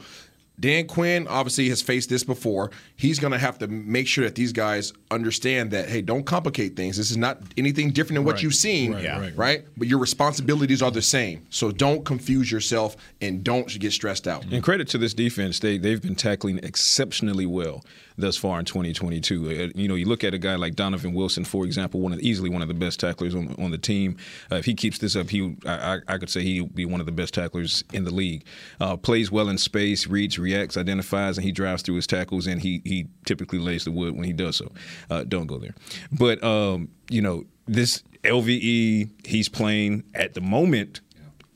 Dan 0.61 0.87
Quinn 0.87 1.27
obviously 1.27 1.67
has 1.69 1.81
faced 1.81 2.09
this 2.09 2.23
before. 2.23 2.71
He's 2.95 3.19
going 3.19 3.33
to 3.33 3.39
have 3.39 3.57
to 3.59 3.67
make 3.67 4.07
sure 4.07 4.23
that 4.23 4.35
these 4.35 4.53
guys 4.53 4.93
understand 5.09 5.71
that, 5.71 5.89
hey, 5.89 6.01
don't 6.01 6.23
complicate 6.23 6.75
things. 6.77 6.95
This 6.95 7.11
is 7.11 7.17
not 7.17 7.41
anything 7.57 7.89
different 7.91 8.15
than 8.17 8.23
what 8.25 8.35
Right. 8.35 8.43
you've 8.43 8.55
seen, 8.55 8.93
Right, 8.93 9.05
right, 9.19 9.35
right? 9.35 9.65
But 9.75 9.87
your 9.89 9.99
responsibilities 9.99 10.81
are 10.81 10.91
the 10.91 11.01
same. 11.01 11.41
So 11.49 11.71
don't 11.71 12.05
confuse 12.05 12.51
yourself 12.51 12.95
and 13.19 13.43
don't 13.43 13.67
get 13.79 13.91
stressed 13.91 14.27
out. 14.27 14.45
And 14.51 14.63
credit 14.63 14.87
to 14.89 14.97
this 14.97 15.13
defense, 15.13 15.59
they 15.59 15.77
they've 15.79 16.01
been 16.01 16.15
tackling 16.15 16.59
exceptionally 16.63 17.45
well 17.47 17.83
thus 18.17 18.37
far 18.37 18.59
in 18.59 18.65
2022. 18.65 19.49
Uh, 19.49 19.79
You 19.79 19.87
know, 19.87 19.95
you 19.95 20.05
look 20.05 20.23
at 20.23 20.33
a 20.35 20.37
guy 20.37 20.55
like 20.55 20.75
Donovan 20.75 21.13
Wilson, 21.13 21.43
for 21.43 21.65
example, 21.65 22.01
one 22.01 22.13
of 22.13 22.19
easily 22.19 22.49
one 22.51 22.61
of 22.61 22.67
the 22.67 22.73
best 22.75 22.99
tacklers 22.99 23.33
on 23.33 23.55
on 23.57 23.71
the 23.71 23.77
team. 23.79 24.15
Uh, 24.51 24.55
if 24.57 24.65
he 24.65 24.75
keeps 24.75 24.99
this 24.99 25.15
up, 25.15 25.29
he 25.29 25.55
I, 25.65 25.95
I 25.95 25.99
I 26.07 26.17
could 26.19 26.29
say 26.29 26.43
he'll 26.43 26.67
be 26.67 26.85
one 26.85 26.99
of 26.99 27.05
the 27.07 27.11
best 27.11 27.33
tacklers 27.33 27.83
in 27.93 28.03
the 28.03 28.13
league. 28.13 28.43
Uh, 28.79 28.95
plays 28.97 29.31
well 29.31 29.49
in 29.49 29.57
space, 29.57 30.05
reads. 30.07 30.37
reads, 30.37 30.50
reacts, 30.51 30.77
identifies, 30.77 31.37
and 31.37 31.45
he 31.45 31.51
drives 31.51 31.81
through 31.81 31.95
his 31.95 32.07
tackles, 32.07 32.47
and 32.47 32.61
he 32.61 32.81
he 32.85 33.07
typically 33.25 33.59
lays 33.59 33.83
the 33.85 33.91
wood 33.91 34.15
when 34.15 34.23
he 34.23 34.33
does 34.33 34.55
so. 34.55 34.71
Uh, 35.09 35.23
don't 35.23 35.47
go 35.47 35.57
there, 35.57 35.75
but 36.11 36.43
um, 36.43 36.89
you 37.09 37.21
know 37.21 37.45
this 37.67 38.03
LVE 38.23 39.09
he's 39.25 39.49
playing 39.49 40.03
at 40.13 40.33
the 40.33 40.41
moment. 40.41 41.01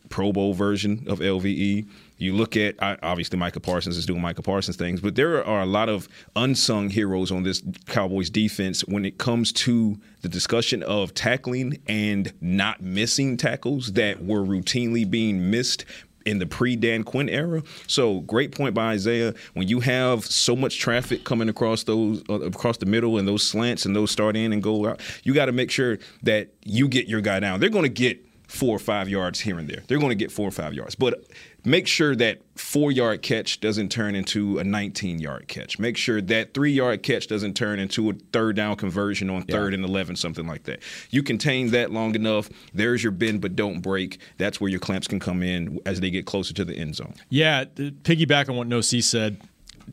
Pro 0.09 0.31
Bowl 0.31 0.53
version 0.53 1.03
of 1.07 1.19
LVE. 1.19 1.89
You 2.17 2.33
look 2.33 2.55
at 2.55 2.75
obviously 2.79 3.37
Micah 3.37 3.59
Parsons 3.59 3.97
is 3.97 4.05
doing 4.05 4.21
Micah 4.21 4.41
Parsons 4.41 4.77
things, 4.77 5.01
but 5.01 5.15
there 5.15 5.45
are 5.45 5.61
a 5.61 5.65
lot 5.65 5.89
of 5.89 6.07
unsung 6.37 6.89
heroes 6.89 7.31
on 7.31 7.43
this 7.43 7.61
Cowboys 7.87 8.29
defense 8.29 8.81
when 8.85 9.03
it 9.03 9.17
comes 9.17 9.51
to 9.51 9.99
the 10.21 10.29
discussion 10.29 10.83
of 10.83 11.13
tackling 11.13 11.81
and 11.87 12.31
not 12.39 12.81
missing 12.81 13.35
tackles 13.35 13.93
that 13.93 14.23
were 14.23 14.41
routinely 14.41 15.09
being 15.09 15.51
missed 15.51 15.83
in 16.25 16.39
the 16.39 16.45
pre 16.45 16.75
Dan 16.75 17.03
Quinn 17.03 17.29
era. 17.29 17.63
So 17.87 18.21
great 18.21 18.51
point 18.51 18.73
by 18.73 18.91
Isaiah. 18.91 19.33
When 19.53 19.67
you 19.67 19.79
have 19.79 20.25
so 20.25 20.55
much 20.55 20.79
traffic 20.79 21.23
coming 21.23 21.49
across 21.49 21.83
those 21.83 22.23
uh, 22.29 22.41
across 22.41 22.77
the 22.77 22.85
middle 22.85 23.17
and 23.17 23.27
those 23.27 23.47
slants 23.47 23.85
and 23.85 23.95
those 23.95 24.11
start 24.11 24.35
in 24.35 24.51
and 24.51 24.61
go 24.61 24.87
out, 24.87 25.01
you 25.23 25.33
got 25.33 25.45
to 25.45 25.51
make 25.51 25.71
sure 25.71 25.99
that 26.23 26.49
you 26.63 26.87
get 26.87 27.07
your 27.07 27.21
guy 27.21 27.39
down. 27.39 27.59
They're 27.59 27.69
going 27.69 27.83
to 27.83 27.89
get 27.89 28.25
four 28.47 28.75
or 28.75 28.79
five 28.79 29.09
yards 29.09 29.39
here 29.39 29.57
and 29.57 29.67
there. 29.67 29.83
They're 29.87 29.99
going 29.99 30.09
to 30.09 30.15
get 30.15 30.31
four 30.31 30.47
or 30.47 30.51
five 30.51 30.73
yards, 30.73 30.95
but 30.95 31.25
make 31.65 31.87
sure 31.87 32.15
that 32.15 32.41
four 32.55 32.91
yard 32.91 33.21
catch 33.21 33.59
doesn't 33.59 33.89
turn 33.89 34.15
into 34.15 34.59
a 34.59 34.63
19 34.63 35.19
yard 35.19 35.47
catch. 35.47 35.77
Make 35.79 35.97
sure 35.97 36.21
that 36.21 36.53
three 36.53 36.71
yard 36.71 37.03
catch 37.03 37.27
doesn't 37.27 37.55
turn 37.55 37.79
into 37.79 38.09
a 38.09 38.13
third 38.31 38.55
down 38.55 38.75
conversion 38.77 39.29
on 39.29 39.43
third 39.43 39.73
and 39.73 39.83
11, 39.83 40.15
something 40.15 40.47
like 40.47 40.63
that. 40.63 40.81
You 41.09 41.23
contain 41.23 41.71
that 41.71 41.91
long 41.91 42.15
enough. 42.15 42.49
There's 42.73 43.03
your 43.03 43.11
bend, 43.11 43.41
but 43.41 43.55
don't 43.55 43.81
break. 43.81 44.19
That's 44.37 44.61
where 44.61 44.69
your 44.69 44.79
clamps 44.79 45.07
can 45.07 45.19
come 45.19 45.43
in 45.43 45.79
as 45.85 45.99
they 45.99 46.09
get 46.11 46.25
closer 46.25 46.53
to 46.53 46.65
the 46.65 46.75
end 46.75 46.95
zone. 46.95 47.13
Yeah, 47.29 47.65
piggyback 47.65 48.47
on 48.49 48.55
what 48.55 48.67
No 48.67 48.81
C 48.81 49.01
said. 49.01 49.41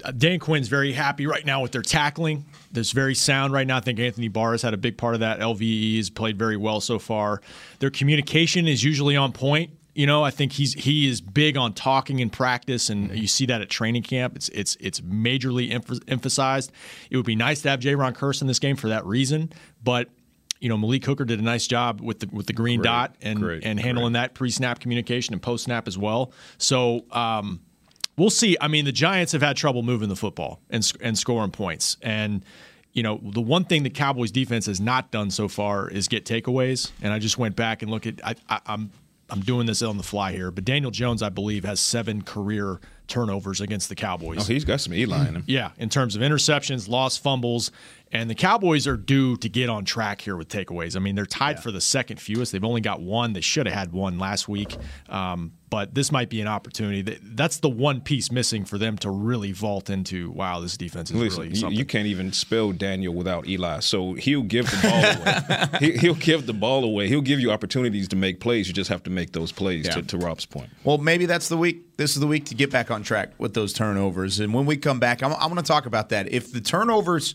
uh, 0.04 0.10
Dan 0.12 0.38
Quinn's 0.38 0.68
very 0.68 0.92
happy 0.92 1.26
right 1.26 1.44
now 1.44 1.60
with 1.62 1.72
their 1.72 1.82
tackling. 1.82 2.44
That's 2.70 2.92
very 2.92 3.14
sound 3.14 3.52
right 3.52 3.66
now. 3.66 3.76
I 3.76 3.80
think 3.80 3.98
Anthony 3.98 4.28
Barr 4.28 4.52
has 4.52 4.62
had 4.62 4.72
a 4.72 4.78
big 4.78 4.96
part 4.96 5.14
of 5.14 5.20
that. 5.20 5.40
LVE 5.40 5.96
has 5.96 6.08
played 6.10 6.38
very 6.38 6.56
well 6.56 6.80
so 6.80 6.98
far. 6.98 7.42
Their 7.80 7.90
communication 7.90 8.66
is 8.66 8.82
usually 8.82 9.16
on 9.16 9.32
point. 9.32 9.70
You 9.94 10.06
know, 10.06 10.22
I 10.22 10.30
think 10.30 10.52
he's 10.52 10.72
he 10.72 11.08
is 11.08 11.20
big 11.20 11.56
on 11.56 11.74
talking 11.74 12.18
in 12.20 12.30
practice, 12.30 12.88
and 12.88 13.10
you 13.16 13.26
see 13.26 13.46
that 13.46 13.60
at 13.60 13.68
training 13.68 14.02
camp. 14.02 14.36
It's 14.36 14.48
it's 14.50 14.76
it's 14.80 15.00
majorly 15.00 15.70
emph- 15.70 16.02
emphasized. 16.08 16.72
It 17.10 17.16
would 17.16 17.26
be 17.26 17.36
nice 17.36 17.60
to 17.62 17.70
have 17.70 17.80
Jayron 17.80 18.14
Kearse 18.14 18.40
in 18.40 18.46
this 18.46 18.58
game 18.58 18.76
for 18.76 18.88
that 18.88 19.04
reason, 19.04 19.52
but 19.82 20.08
you 20.60 20.70
know 20.70 20.78
Malik 20.78 21.04
Hooker 21.04 21.26
did 21.26 21.40
a 21.40 21.42
nice 21.42 21.66
job 21.66 22.00
with 22.00 22.20
the 22.20 22.28
with 22.32 22.46
the 22.46 22.54
green 22.54 22.80
Great, 22.80 22.84
dot 22.84 23.16
and 23.20 23.40
great, 23.40 23.64
and 23.64 23.78
handling 23.78 24.14
that 24.14 24.32
pre 24.32 24.50
snap 24.50 24.80
communication 24.80 25.34
and 25.34 25.42
post 25.42 25.64
snap 25.64 25.86
as 25.86 25.98
well. 25.98 26.32
So. 26.58 27.04
Um, 27.10 27.60
we'll 28.16 28.30
see. 28.30 28.56
I 28.60 28.68
mean, 28.68 28.84
the 28.84 28.92
Giants 28.92 29.32
have 29.32 29.42
had 29.42 29.56
trouble 29.56 29.82
moving 29.82 30.08
the 30.08 30.16
football 30.16 30.60
and 30.70 30.90
and 31.00 31.16
scoring 31.18 31.50
points. 31.50 31.96
And 32.02 32.44
you 32.92 33.02
know, 33.02 33.20
the 33.22 33.40
one 33.40 33.64
thing 33.64 33.82
the 33.82 33.90
Cowboys 33.90 34.30
defense 34.30 34.66
has 34.66 34.80
not 34.80 35.10
done 35.10 35.30
so 35.30 35.48
far 35.48 35.88
is 35.88 36.08
get 36.08 36.24
takeaways. 36.24 36.90
And 37.00 37.12
I 37.12 37.18
just 37.18 37.38
went 37.38 37.56
back 37.56 37.82
and 37.82 37.90
looked 37.90 38.06
at. 38.06 38.24
I, 38.24 38.34
I, 38.48 38.60
I'm 38.66 38.90
I'm 39.32 39.40
doing 39.40 39.66
this 39.66 39.80
on 39.80 39.96
the 39.96 40.02
fly 40.02 40.32
here, 40.32 40.50
but 40.50 40.64
Daniel 40.64 40.90
Jones, 40.90 41.22
I 41.22 41.30
believe, 41.30 41.64
has 41.64 41.80
seven 41.80 42.20
career 42.20 42.80
turnovers 43.08 43.62
against 43.62 43.88
the 43.88 43.94
Cowboys. 43.94 44.38
Oh, 44.40 44.44
he's 44.44 44.66
got 44.66 44.80
some 44.82 44.92
Eli 44.92 45.26
in 45.26 45.36
him. 45.36 45.44
Yeah, 45.46 45.70
in 45.78 45.88
terms 45.88 46.14
of 46.14 46.20
interceptions, 46.20 46.86
lost 46.86 47.22
fumbles, 47.22 47.70
And 48.12 48.28
the 48.28 48.34
Cowboys 48.34 48.86
are 48.86 48.98
due 48.98 49.38
to 49.38 49.48
get 49.48 49.70
on 49.70 49.86
track 49.86 50.20
here 50.20 50.36
with 50.36 50.48
takeaways. 50.48 50.96
I 50.96 50.98
mean, 50.98 51.14
they're 51.14 51.24
tied 51.24 51.62
for 51.62 51.70
the 51.72 51.80
second 51.80 52.20
fewest. 52.20 52.52
They've 52.52 52.62
only 52.62 52.82
got 52.82 53.00
one. 53.00 53.32
They 53.32 53.40
should 53.40 53.66
have 53.66 53.74
had 53.74 53.92
one 53.92 54.18
last 54.18 54.48
week. 54.48 54.76
Um, 55.08 55.52
but 55.72 55.94
this 55.94 56.12
might 56.12 56.28
be 56.28 56.42
an 56.42 56.48
opportunity. 56.48 57.00
That, 57.00 57.18
that's 57.34 57.56
the 57.60 57.70
one 57.70 58.02
piece 58.02 58.30
missing 58.30 58.66
for 58.66 58.76
them 58.76 58.98
to 58.98 59.08
really 59.08 59.52
vault 59.52 59.88
into. 59.88 60.30
Wow, 60.30 60.60
this 60.60 60.76
defense 60.76 61.10
is 61.10 61.16
Listen, 61.16 61.44
really 61.44 61.54
you, 61.54 61.56
something. 61.56 61.78
you 61.78 61.86
can't 61.86 62.06
even 62.08 62.30
spell 62.30 62.72
Daniel 62.72 63.14
without 63.14 63.48
Eli. 63.48 63.80
So 63.80 64.12
he'll 64.12 64.42
give 64.42 64.70
the 64.70 64.76
ball 64.82 65.02
away. 65.22 65.92
he, 65.92 65.96
he'll 65.96 66.14
give 66.14 66.44
the 66.44 66.52
ball 66.52 66.84
away. 66.84 67.08
He'll 67.08 67.22
give 67.22 67.40
you 67.40 67.50
opportunities 67.50 68.06
to 68.08 68.16
make 68.16 68.38
plays. 68.38 68.68
You 68.68 68.74
just 68.74 68.90
have 68.90 69.02
to 69.04 69.10
make 69.10 69.32
those 69.32 69.50
plays. 69.50 69.88
To, 69.88 70.02
to 70.02 70.18
Rob's 70.18 70.44
point. 70.44 70.68
Well, 70.84 70.98
maybe 70.98 71.24
that's 71.24 71.48
the 71.48 71.56
week. 71.56 71.96
This 71.96 72.12
is 72.12 72.20
the 72.20 72.26
week 72.26 72.44
to 72.46 72.54
get 72.54 72.70
back 72.70 72.90
on 72.90 73.02
track 73.02 73.30
with 73.38 73.54
those 73.54 73.72
turnovers. 73.72 74.40
And 74.40 74.52
when 74.52 74.66
we 74.66 74.76
come 74.76 75.00
back, 75.00 75.22
I'm, 75.22 75.32
I'm 75.32 75.48
going 75.48 75.56
to 75.56 75.62
talk 75.62 75.86
about 75.86 76.10
that. 76.10 76.30
If 76.30 76.52
the 76.52 76.60
turnovers 76.60 77.34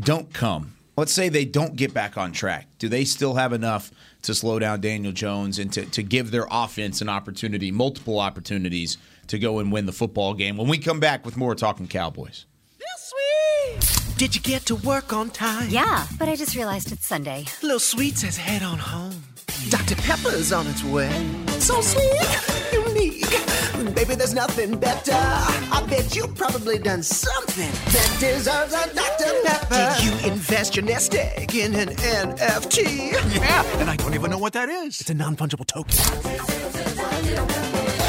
don't 0.00 0.32
come, 0.32 0.76
let's 0.96 1.12
say 1.12 1.28
they 1.28 1.44
don't 1.44 1.76
get 1.76 1.92
back 1.92 2.16
on 2.16 2.32
track, 2.32 2.68
do 2.78 2.88
they 2.88 3.04
still 3.04 3.34
have 3.34 3.52
enough 3.52 3.90
to 4.26 4.34
slow 4.34 4.58
down 4.58 4.80
Daniel 4.80 5.12
Jones 5.12 5.58
and 5.58 5.72
to, 5.72 5.84
to 5.86 6.02
give 6.02 6.30
their 6.30 6.46
offense 6.50 7.00
an 7.00 7.08
opportunity, 7.08 7.70
multiple 7.70 8.20
opportunities 8.20 8.98
to 9.28 9.38
go 9.38 9.58
and 9.58 9.72
win 9.72 9.86
the 9.86 9.92
football 9.92 10.34
game? 10.34 10.56
When 10.56 10.68
we 10.68 10.78
come 10.78 11.00
back 11.00 11.24
with 11.24 11.36
more 11.36 11.54
Talking 11.54 11.88
Cowboys. 11.88 12.46
Lil 12.78 13.80
Sweet! 13.80 14.18
Did 14.18 14.34
you 14.34 14.40
get 14.42 14.66
to 14.66 14.76
work 14.76 15.12
on 15.12 15.30
time? 15.30 15.68
Yeah, 15.70 16.06
but 16.18 16.28
I 16.28 16.36
just 16.36 16.54
realized 16.54 16.92
it's 16.92 17.06
Sunday. 17.06 17.46
Little 17.62 17.80
Sweet 17.80 18.18
says 18.18 18.36
head 18.36 18.62
on 18.62 18.78
home. 18.78 19.24
Dr. 19.68 19.96
Pepper's 19.96 20.52
on 20.52 20.66
its 20.66 20.84
way. 20.84 21.10
So 21.58 21.80
sweet, 21.80 22.72
unique. 22.72 23.55
Baby, 23.96 24.14
there's 24.14 24.34
nothing 24.34 24.78
better. 24.78 25.14
I 25.14 25.84
bet 25.88 26.14
you 26.14 26.28
probably 26.28 26.78
done 26.78 27.02
something 27.02 27.70
that 27.70 28.16
deserves 28.20 28.74
a 28.74 28.94
Dr. 28.94 29.32
Pepper. 29.42 29.74
Did 29.74 30.04
you 30.04 30.30
invest 30.30 30.76
your 30.76 30.84
nest 30.84 31.14
egg 31.14 31.54
in 31.54 31.74
an 31.74 31.88
NFT? 31.88 33.12
Yeah, 33.34 33.62
and 33.80 33.88
I 33.88 33.96
don't 33.96 34.12
even 34.12 34.30
know 34.30 34.36
what 34.36 34.52
that 34.52 34.68
is. 34.68 35.00
It's 35.00 35.08
a 35.08 35.14
non 35.14 35.34
fungible 35.34 35.64
token. 35.64 35.98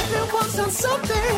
Everyone's 0.03 0.55
done 0.55 0.71
something 0.71 1.37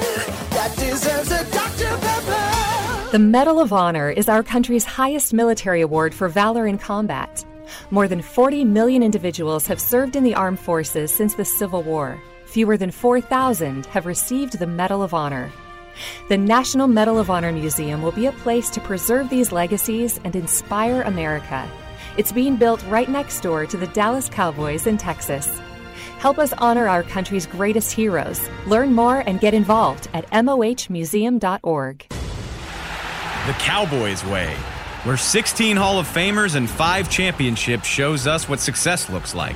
that 0.50 0.76
deserves 0.78 1.32
a 1.32 1.44
Dr. 1.52 1.98
Pepper. 2.00 3.12
The 3.12 3.20
Medal 3.20 3.60
of 3.60 3.72
Honor 3.72 4.10
is 4.10 4.28
our 4.28 4.42
country's 4.42 4.84
highest 4.84 5.32
military 5.32 5.82
award 5.82 6.12
for 6.12 6.28
valor 6.28 6.66
in 6.66 6.80
combat. 6.80 7.46
More 7.92 8.08
than 8.08 8.24
40 8.24 8.66
million 8.66 9.04
individuals 9.04 9.68
have 9.68 9.80
served 9.80 10.16
in 10.16 10.24
the 10.24 10.34
armed 10.34 10.60
forces 10.60 11.14
since 11.14 11.36
the 11.36 11.46
Civil 11.46 11.84
War. 11.84 12.20
Fewer 12.50 12.78
than 12.78 12.90
4,000 12.90 13.86
have 13.86 14.08
received 14.08 14.58
the 14.58 14.66
Medal 14.66 15.04
of 15.04 15.14
Honor. 15.14 15.52
The 16.30 16.38
National 16.38 16.88
Medal 16.88 17.20
of 17.20 17.30
Honor 17.30 17.52
Museum 17.52 18.02
will 18.02 18.12
be 18.12 18.26
a 18.26 18.32
place 18.32 18.72
to 18.72 18.82
preserve 18.82 19.30
these 19.30 19.52
legacies 19.52 20.20
and 20.24 20.36
inspire 20.36 21.04
America. 21.04 21.70
It's 22.18 22.32
being 22.32 22.56
built 22.56 22.84
right 22.88 23.08
next 23.08 23.42
door 23.42 23.68
to 23.68 23.78
the 23.78 23.86
Dallas 23.86 24.30
Cowboys 24.30 24.88
in 24.88 24.98
Texas. 24.98 25.62
Help 26.18 26.40
us 26.40 26.52
honor 26.54 26.88
our 26.88 27.04
country's 27.04 27.46
greatest 27.46 27.92
heroes. 27.92 28.50
Learn 28.66 28.96
more 28.96 29.20
and 29.28 29.40
get 29.40 29.54
involved 29.54 30.10
at 30.16 30.28
mohmuseum.org. 30.32 32.06
The 32.10 33.54
Cowboys 33.60 34.26
way, 34.26 34.56
where 35.04 35.18
16 35.18 35.78
Hall 35.78 36.00
of 36.00 36.08
Famers 36.08 36.56
and 36.56 36.68
5 36.68 37.12
championships 37.12 37.86
shows 37.86 38.26
us 38.26 38.50
what 38.50 38.60
success 38.60 39.08
looks 39.08 39.36
like. 39.36 39.56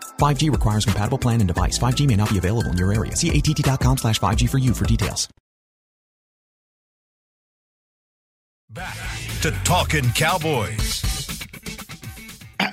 5G 0.21 0.51
requires 0.51 0.85
compatible 0.85 1.17
plan 1.17 1.41
and 1.41 1.47
device. 1.47 1.79
5G 1.79 2.07
may 2.07 2.15
not 2.15 2.29
be 2.29 2.37
available 2.37 2.71
in 2.71 2.77
your 2.77 2.93
area. 2.93 3.15
See 3.15 3.31
att.com 3.31 3.97
slash 3.97 4.19
5G 4.19 4.49
for 4.49 4.59
you 4.59 4.73
for 4.73 4.85
details. 4.85 5.27
Back 8.73 8.95
to 9.41 9.51
Talking 9.65 10.09
Cowboys. 10.11 11.01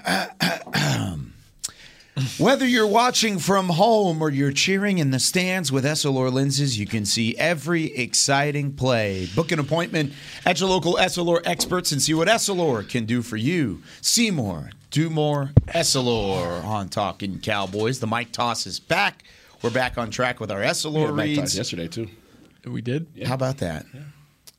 Whether 2.38 2.66
you're 2.66 2.86
watching 2.86 3.40
from 3.40 3.68
home 3.68 4.22
or 4.22 4.30
you're 4.30 4.52
cheering 4.52 4.98
in 4.98 5.10
the 5.10 5.18
stands 5.18 5.72
with 5.72 5.84
Essilor 5.84 6.32
lenses, 6.32 6.78
you 6.78 6.86
can 6.86 7.04
see 7.04 7.36
every 7.36 7.86
exciting 7.96 8.74
play. 8.74 9.26
Book 9.34 9.50
an 9.50 9.58
appointment 9.58 10.12
at 10.46 10.60
your 10.60 10.68
local 10.68 10.96
Essilor 11.00 11.40
experts 11.44 11.90
and 11.90 12.00
see 12.00 12.14
what 12.14 12.28
Essilor 12.28 12.88
can 12.88 13.06
do 13.06 13.22
for 13.22 13.36
you. 13.36 13.82
See 14.00 14.30
more, 14.30 14.70
do 14.90 15.10
more, 15.10 15.50
Essilor 15.68 16.64
on 16.64 16.88
Talking 16.88 17.38
Cowboys. 17.40 18.00
The 18.00 18.06
mic 18.06 18.32
toss 18.32 18.66
is 18.66 18.80
back. 18.80 19.24
We're 19.62 19.70
back 19.70 19.98
on 19.98 20.10
track 20.10 20.40
with 20.40 20.50
our 20.50 20.60
Essilor 20.60 21.06
Yeah, 21.06 21.10
Mike 21.12 21.26
reads. 21.26 21.56
Yesterday 21.56 21.88
too. 21.88 22.08
We 22.66 22.80
did. 22.80 23.06
How 23.26 23.34
about 23.34 23.58
that? 23.58 23.86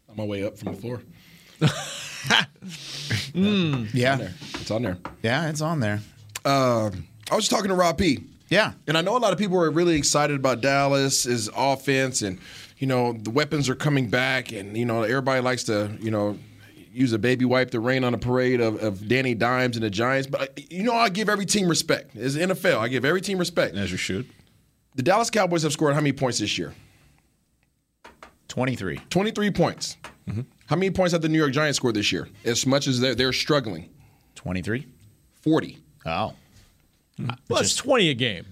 On 0.09 0.15
my 0.17 0.23
way 0.25 0.43
up 0.43 0.57
from 0.57 0.73
the 0.75 0.79
floor. 0.81 1.01
Yeah, 3.33 4.29
It's 4.55 4.71
on 4.71 4.81
there. 4.81 4.97
yeah, 5.23 5.49
it's 5.49 5.61
on 5.61 5.79
there. 5.79 6.01
Uh, 6.43 6.89
I 7.31 7.35
was 7.35 7.45
just 7.45 7.51
talking 7.51 7.69
to 7.69 7.75
Rob 7.75 7.97
P. 7.97 8.23
Yeah, 8.49 8.73
and 8.87 8.97
I 8.97 9.01
know 9.01 9.15
a 9.15 9.19
lot 9.19 9.31
of 9.31 9.39
people 9.39 9.57
are 9.61 9.69
really 9.69 9.95
excited 9.95 10.35
about 10.35 10.61
Dallas' 10.61 11.49
offense, 11.55 12.21
and 12.21 12.39
you 12.77 12.87
know 12.87 13.13
the 13.13 13.29
weapons 13.29 13.69
are 13.69 13.75
coming 13.75 14.09
back, 14.09 14.51
and 14.51 14.75
you 14.75 14.85
know 14.85 15.03
everybody 15.03 15.41
likes 15.41 15.63
to 15.65 15.95
you 16.01 16.11
know 16.11 16.37
use 16.91 17.13
a 17.13 17.19
baby 17.19 17.45
wipe 17.45 17.71
to 17.71 17.79
rain 17.79 18.03
on 18.03 18.13
a 18.13 18.17
parade 18.17 18.61
of, 18.61 18.81
of 18.83 19.07
Danny 19.07 19.33
Dimes 19.33 19.75
and 19.75 19.83
the 19.83 19.89
Giants. 19.89 20.27
But 20.27 20.41
uh, 20.41 20.61
you 20.69 20.83
know 20.83 20.93
I 20.93 21.09
give 21.09 21.29
every 21.29 21.45
team 21.45 21.67
respect. 21.67 22.15
As 22.15 22.35
NFL, 22.35 22.77
I 22.79 22.87
give 22.87 23.05
every 23.05 23.21
team 23.21 23.37
respect. 23.37 23.75
As 23.75 23.91
you 23.91 23.97
should. 23.97 24.27
The 24.95 25.03
Dallas 25.03 25.29
Cowboys 25.29 25.63
have 25.63 25.71
scored 25.73 25.93
how 25.93 26.01
many 26.01 26.13
points 26.13 26.39
this 26.39 26.57
year? 26.57 26.73
23. 28.47 28.99
23 29.09 29.51
points. 29.51 29.97
Mm-hmm. 30.27 30.41
How 30.65 30.75
many 30.75 30.91
points 30.91 31.13
have 31.13 31.21
the 31.21 31.29
New 31.29 31.37
York 31.37 31.51
Giants 31.51 31.77
scored 31.77 31.95
this 31.95 32.11
year? 32.11 32.27
As 32.43 32.65
much 32.65 32.87
as 32.87 32.99
they're, 32.99 33.15
they're 33.15 33.33
struggling. 33.33 33.89
23? 34.35 34.85
40. 35.41 35.77
Oh. 36.05 36.33
Well, 37.49 37.59
it's 37.59 37.75
20 37.75 38.09
a 38.09 38.13
game. 38.13 38.45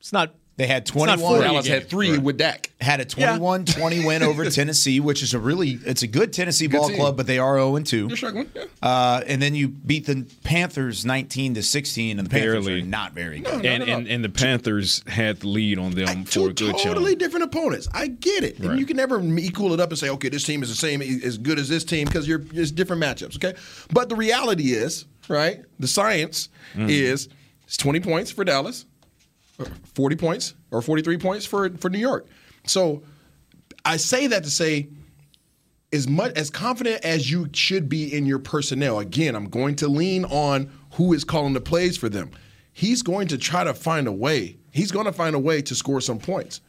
It's 0.00 0.12
not. 0.12 0.34
They 0.58 0.66
had 0.66 0.86
21. 0.86 1.18
40 1.18 1.42
Dallas 1.42 1.66
had 1.66 1.88
three 1.90 2.16
with 2.16 2.38
Dak. 2.38 2.70
Had 2.80 3.00
a 3.00 3.04
21 3.04 3.66
20 3.66 4.06
win 4.06 4.22
over 4.22 4.48
Tennessee, 4.50 5.00
which 5.00 5.22
is 5.22 5.34
a 5.34 5.38
really 5.38 5.78
it's 5.84 6.02
a 6.02 6.06
good 6.06 6.32
Tennessee 6.32 6.66
ball 6.66 6.88
team. 6.88 6.96
club, 6.96 7.14
but 7.16 7.26
they 7.26 7.38
are 7.38 7.56
0 7.58 7.78
2. 7.80 8.08
They're 8.08 8.16
struggling. 8.16 8.50
Yeah. 8.54 8.64
Uh, 8.82 9.20
and 9.26 9.42
then 9.42 9.54
you 9.54 9.68
beat 9.68 10.06
the 10.06 10.26
Panthers 10.44 11.04
19 11.04 11.54
to 11.56 11.62
16, 11.62 12.18
and 12.18 12.26
the 12.26 12.30
Panthers 12.30 12.64
Barely. 12.64 12.80
are 12.80 12.84
not 12.86 13.12
very 13.12 13.40
good. 13.40 13.66
and, 13.66 13.82
and 13.82 14.06
and 14.08 14.24
the 14.24 14.30
Panthers 14.30 15.02
had 15.06 15.40
the 15.40 15.48
lead 15.48 15.78
on 15.78 15.90
them 15.92 16.24
for 16.24 16.48
a 16.48 16.52
good 16.54 16.56
totally 16.78 17.12
chunk. 17.12 17.18
different 17.18 17.44
opponents. 17.44 17.88
I 17.92 18.06
get 18.08 18.42
it. 18.42 18.58
And 18.58 18.78
you 18.78 18.86
can 18.86 18.96
never 18.96 19.20
equal 19.22 19.74
it 19.74 19.80
up 19.80 19.90
and 19.90 19.98
say, 19.98 20.08
okay, 20.08 20.30
this 20.30 20.44
team 20.44 20.62
is 20.62 20.70
the 20.70 20.74
same 20.74 21.02
as 21.02 21.36
good 21.36 21.58
as 21.58 21.68
this 21.68 21.84
team 21.84 22.06
because 22.06 22.26
you're 22.26 22.42
it's 22.54 22.70
different 22.70 23.02
matchups. 23.02 23.36
Okay, 23.36 23.58
but 23.92 24.08
the 24.08 24.16
reality 24.16 24.72
is, 24.72 25.04
right? 25.28 25.60
The 25.78 25.88
science 25.88 26.48
Mm. 26.74 26.88
is 26.90 27.28
it's 27.64 27.76
20 27.76 28.00
points 28.00 28.30
for 28.30 28.44
Dallas, 28.44 28.86
40 29.94 30.16
points 30.16 30.54
or 30.70 30.82
43 30.82 31.18
points 31.18 31.46
for 31.46 31.70
for 31.78 31.88
New 31.90 31.98
York. 31.98 32.26
So 32.66 33.02
I 33.84 33.96
say 33.96 34.26
that 34.28 34.44
to 34.44 34.50
say 34.50 34.88
as 35.92 36.08
much 36.08 36.32
as 36.36 36.50
confident 36.50 37.04
as 37.04 37.30
you 37.30 37.48
should 37.52 37.88
be 37.88 38.12
in 38.12 38.26
your 38.26 38.38
personnel. 38.38 38.98
Again, 38.98 39.34
I'm 39.36 39.48
going 39.48 39.76
to 39.76 39.88
lean 39.88 40.24
on 40.26 40.70
who 40.94 41.12
is 41.12 41.24
calling 41.24 41.52
the 41.52 41.60
plays 41.60 41.96
for 41.96 42.08
them. 42.08 42.30
He's 42.72 43.02
going 43.02 43.28
to 43.28 43.38
try 43.38 43.64
to 43.64 43.72
find 43.72 44.06
a 44.08 44.12
way. 44.12 44.58
He's 44.72 44.90
going 44.90 45.06
to 45.06 45.12
find 45.12 45.34
a 45.34 45.38
way 45.38 45.62
to 45.62 45.74
score 45.74 46.00
some 46.00 46.18
points. 46.18 46.60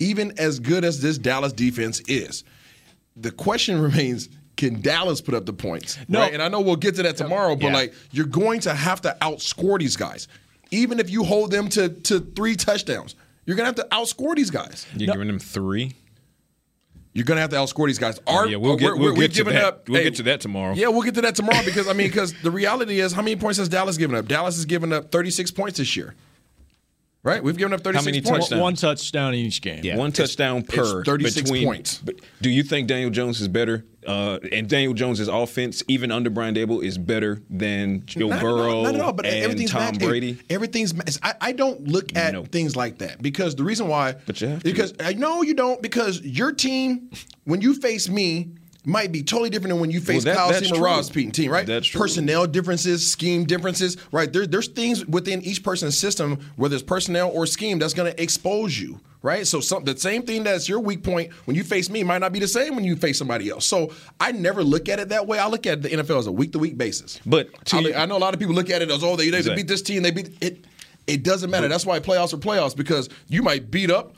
Even 0.00 0.38
as 0.38 0.58
good 0.58 0.84
as 0.84 1.00
this 1.00 1.16
Dallas 1.18 1.52
defense 1.52 2.00
is. 2.08 2.44
The 3.16 3.30
question 3.30 3.80
remains 3.80 4.28
can 4.56 4.80
Dallas 4.80 5.20
put 5.20 5.34
up 5.34 5.46
the 5.46 5.52
points? 5.52 5.98
No. 6.08 6.20
Right? 6.20 6.32
And 6.32 6.42
I 6.42 6.48
know 6.48 6.60
we'll 6.60 6.76
get 6.76 6.96
to 6.96 7.02
that 7.04 7.16
tomorrow, 7.16 7.56
but 7.56 7.66
Yeah. 7.68 7.74
like 7.74 7.94
you're 8.12 8.26
going 8.26 8.60
to 8.60 8.74
have 8.74 9.00
to 9.02 9.16
outscore 9.20 9.78
these 9.78 9.96
guys. 9.96 10.28
Even 10.74 10.98
if 11.00 11.08
you 11.10 11.24
hold 11.24 11.50
them 11.50 11.68
to, 11.70 11.88
to 11.88 12.20
three 12.20 12.56
touchdowns, 12.56 13.14
you're 13.46 13.56
going 13.56 13.72
to 13.72 13.80
have 13.80 13.88
to 13.90 13.94
outscore 13.96 14.34
these 14.34 14.50
guys. 14.50 14.86
You're 14.96 15.12
giving 15.12 15.28
them 15.28 15.38
three. 15.38 15.92
You're 17.16 17.24
gonna 17.24 17.40
have 17.42 17.50
to 17.50 17.56
outscore 17.56 17.86
these 17.86 18.00
guys. 18.00 18.18
Oh, 18.26 18.38
Our, 18.38 18.48
yeah, 18.48 18.56
we'll 18.56 18.74
get- 18.76 18.86
we're- 18.86 18.98
we'll 18.98 19.14
we've 19.14 19.32
get 19.32 19.44
to 19.44 19.52
that. 19.52 19.64
up. 19.64 19.88
We'll 19.88 20.02
get 20.02 20.16
to 20.16 20.24
that 20.24 20.40
tomorrow. 20.40 20.74
Yeah, 20.74 20.88
we'll 20.88 21.02
get 21.02 21.14
to 21.14 21.20
that 21.20 21.36
tomorrow 21.36 21.64
because 21.64 21.86
I 21.86 21.92
mean, 21.92 22.08
because 22.08 22.34
the 22.42 22.50
reality 22.50 22.98
is, 22.98 23.12
how 23.12 23.22
many 23.22 23.36
points 23.36 23.58
has 23.58 23.68
Dallas 23.68 23.96
given 23.96 24.16
up? 24.16 24.26
Dallas 24.26 24.56
has 24.56 24.64
given 24.64 24.92
up 24.92 25.12
36 25.12 25.52
points 25.52 25.78
this 25.78 25.96
year. 25.96 26.16
Right, 27.24 27.42
we've 27.42 27.56
given 27.56 27.72
up 27.72 27.80
36 27.80 28.04
many 28.04 28.20
points. 28.20 28.48
touchdowns? 28.48 28.60
One 28.60 28.74
touchdown 28.74 29.32
in 29.32 29.40
each 29.40 29.62
game. 29.62 29.96
One 29.96 30.12
touchdown 30.12 30.62
per 30.62 31.02
36 31.04 31.40
between, 31.50 31.66
points. 31.66 32.02
Do 32.42 32.50
you 32.50 32.62
think 32.62 32.86
Daniel 32.86 33.08
Jones 33.08 33.40
is 33.40 33.48
better? 33.48 33.86
Uh, 34.06 34.38
and 34.52 34.68
Daniel 34.68 34.92
Jones' 34.92 35.26
offense, 35.26 35.82
even 35.88 36.10
under 36.10 36.28
Brian 36.28 36.54
Daboll, 36.54 36.84
is 36.84 36.98
better 36.98 37.40
than 37.48 38.04
Joe 38.04 38.28
Not 38.28 38.36
at 38.36 38.42
Burrow 38.42 38.70
all, 38.76 38.82
not 38.82 38.94
at 38.96 39.00
all, 39.00 39.12
but 39.14 39.24
and 39.24 39.36
everything's 39.42 39.70
Tom 39.70 39.80
matched. 39.80 40.00
Brady. 40.00 40.38
Everything's. 40.50 40.92
I, 41.22 41.34
I 41.40 41.52
don't 41.52 41.88
look 41.88 42.14
at 42.14 42.34
No. 42.34 42.44
things 42.44 42.76
like 42.76 42.98
that 42.98 43.22
because 43.22 43.56
the 43.56 43.64
reason 43.64 43.88
why. 43.88 44.16
But 44.26 44.38
you 44.42 44.48
have 44.48 44.58
to. 44.62 44.64
Because 44.70 44.92
I 45.00 45.14
know 45.14 45.40
you 45.40 45.54
don't 45.54 45.80
because 45.80 46.20
your 46.20 46.52
team, 46.52 47.10
when 47.44 47.62
you 47.62 47.74
face 47.74 48.08
me. 48.10 48.50
Might 48.86 49.12
be 49.12 49.22
totally 49.22 49.48
different 49.48 49.70
than 49.72 49.80
when 49.80 49.90
you 49.90 50.00
face 50.00 50.24
Well, 50.26 50.34
that- 50.34 50.36
Kyle 50.36 50.60
Seamer. 50.78 50.80
Ross 50.82 51.08
Pete 51.08 51.32
team, 51.32 51.50
right? 51.50 51.66
That's 51.66 51.86
true. 51.86 52.00
Personnel 52.00 52.46
differences, 52.46 53.10
scheme 53.10 53.44
differences, 53.44 53.96
right? 54.12 54.30
There, 54.30 54.46
there's 54.46 54.68
things 54.68 55.06
within 55.06 55.40
each 55.42 55.62
person's 55.62 55.96
system, 55.96 56.38
whether 56.56 56.74
it's 56.74 56.82
personnel 56.84 57.30
or 57.30 57.46
scheme, 57.46 57.78
that's 57.78 57.94
going 57.94 58.12
to 58.12 58.22
expose 58.22 58.78
you, 58.78 59.00
right? 59.22 59.46
So 59.46 59.60
some, 59.60 59.84
the 59.84 59.96
same 59.96 60.22
thing 60.24 60.44
that's 60.44 60.68
your 60.68 60.80
weak 60.80 61.02
point 61.02 61.32
when 61.46 61.56
you 61.56 61.64
face 61.64 61.88
me 61.88 62.02
might 62.02 62.18
not 62.18 62.32
be 62.32 62.40
the 62.40 62.48
same 62.48 62.76
when 62.76 62.84
you 62.84 62.94
face 62.94 63.16
somebody 63.16 63.48
else. 63.48 63.64
So 63.64 63.90
I 64.20 64.32
never 64.32 64.62
look 64.62 64.90
at 64.90 64.98
it 65.00 65.08
that 65.08 65.26
way. 65.26 65.38
I 65.38 65.48
look 65.48 65.66
at 65.66 65.80
the 65.80 65.88
NFL 65.88 66.18
as 66.18 66.26
a 66.26 66.32
week 66.32 66.52
to 66.52 66.58
week 66.58 66.76
basis. 66.76 67.18
But 67.24 67.48
I, 67.72 67.78
you- 67.78 67.94
I 67.94 68.04
know 68.04 68.16
a 68.16 68.18
lot 68.18 68.34
of 68.34 68.40
people 68.40 68.54
look 68.54 68.68
at 68.68 68.82
it 68.82 68.90
as 68.90 69.02
oh 69.02 69.16
they, 69.16 69.30
they 69.30 69.38
Exactly. 69.38 69.62
beat 69.62 69.68
this 69.68 69.80
team 69.82 70.02
they 70.02 70.10
beat 70.10 70.36
it. 70.42 70.64
It 71.06 71.22
doesn't 71.22 71.50
matter. 71.50 71.68
That's 71.68 71.86
why 71.86 72.00
playoffs 72.00 72.32
are 72.34 72.38
playoffs 72.38 72.76
because 72.76 73.08
you 73.28 73.42
might 73.42 73.70
beat 73.70 73.90
up. 73.90 74.14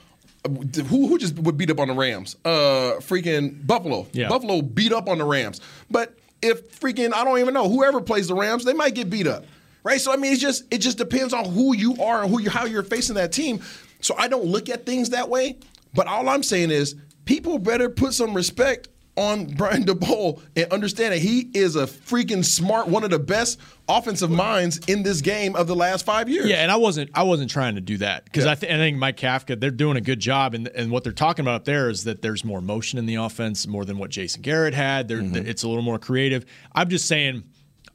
Who 0.49 1.09
who 1.09 1.19
just 1.19 1.39
would 1.39 1.57
beat 1.57 1.71
up 1.71 1.81
on 1.81 1.89
the 1.89 1.95
Rams? 1.95 2.37
Uh, 2.45 2.99
freaking 3.01 3.67
Buffalo. 3.67 4.07
Yeah. 4.13 4.29
Buffalo 4.29 4.63
beat 4.63 4.93
up 4.93 5.09
on 5.09 5.19
the 5.19 5.25
Rams. 5.25 5.61
But 5.91 6.17
if 6.43 6.81
freaking 6.81 7.13
I 7.13 7.25
don't 7.25 7.39
even 7.39 7.55
know 7.55 7.69
whoever 7.69 8.01
plays 8.01 8.29
the 8.29 8.35
Rams, 8.35 8.65
they 8.65 8.75
might 8.75 8.95
get 8.95 9.11
beat 9.11 9.27
up, 9.27 9.45
right? 9.83 10.01
So 10.01 10.13
I 10.13 10.17
mean, 10.17 10.33
it's 10.33 10.41
just 10.41 10.65
it 10.71 10.79
just 10.79 10.99
depends 10.99 11.33
on 11.33 11.45
who 11.45 11.75
you 11.75 11.97
are 12.03 12.23
and 12.23 12.31
who 12.31 12.41
you 12.41 12.51
how 12.51 12.65
you're 12.65 12.83
facing 12.83 13.17
that 13.17 13.33
team. 13.33 13.61
So 14.01 14.15
I 14.19 14.29
don't 14.29 14.45
look 14.45 14.69
at 14.69 14.87
things 14.87 15.11
that 15.11 15.29
way. 15.29 15.59
But 15.95 16.07
all 16.07 16.29
I'm 16.29 16.43
saying 16.43 16.71
is 16.71 16.95
people 17.25 17.59
better 17.59 17.89
put 17.89 18.13
some 18.13 18.35
respect 18.35 18.89
on 19.17 19.47
Brian 19.57 19.85
Daboll 19.85 20.41
and 20.55 20.71
understand 20.73 21.13
that 21.13 21.19
he 21.21 21.51
is 21.55 21.77
a 21.77 21.87
freaking 21.87 22.45
smart, 22.45 22.89
one 22.89 23.05
of 23.05 23.11
the 23.11 23.19
best 23.19 23.61
offensive 23.89 24.31
minds 24.31 24.79
in 24.87 25.03
this 25.03 25.21
game 25.21 25.57
of 25.57 25.67
the 25.67 25.77
last 25.77 26.05
five 26.05 26.29
years. 26.29 26.47
Yeah, 26.47 26.57
and 26.57 26.71
I 26.71 26.77
wasn't 26.77 27.11
I 27.15 27.23
wasn't 27.23 27.51
trying 27.51 27.75
to 27.77 27.81
do 27.81 27.99
that 27.99 28.25
because 28.25 28.47
I, 28.47 28.55
th- 28.55 28.73
I 28.73 28.77
think 28.77 28.99
Mike 28.99 29.17
Kafka 29.17 29.59
they're 29.59 29.71
doing 29.71 29.97
a 29.97 30.01
good 30.01 30.21
job, 30.21 30.55
and 30.55 30.69
and 30.69 30.91
what 30.91 31.05
they're 31.05 31.13
talking 31.13 31.45
about 31.45 31.57
up 31.57 31.65
there 31.65 31.89
is 31.89 32.05
that 32.05 32.23
there's 32.23 32.45
more 32.45 32.61
motion 32.61 32.99
in 32.99 33.07
the 33.07 33.17
offense, 33.17 33.67
more 33.67 33.85
than 33.85 33.99
what 33.99 34.11
Jason 34.11 34.43
Garrett 34.43 34.75
had. 34.75 35.09
They're, 35.09 35.19
mm-hmm. 35.19 35.47
It's 35.47 35.63
a 35.63 35.69
little 35.69 35.83
more 35.83 35.99
creative. 35.99 36.45
I'm 36.75 36.89
just 36.89 37.07
saying. 37.07 37.45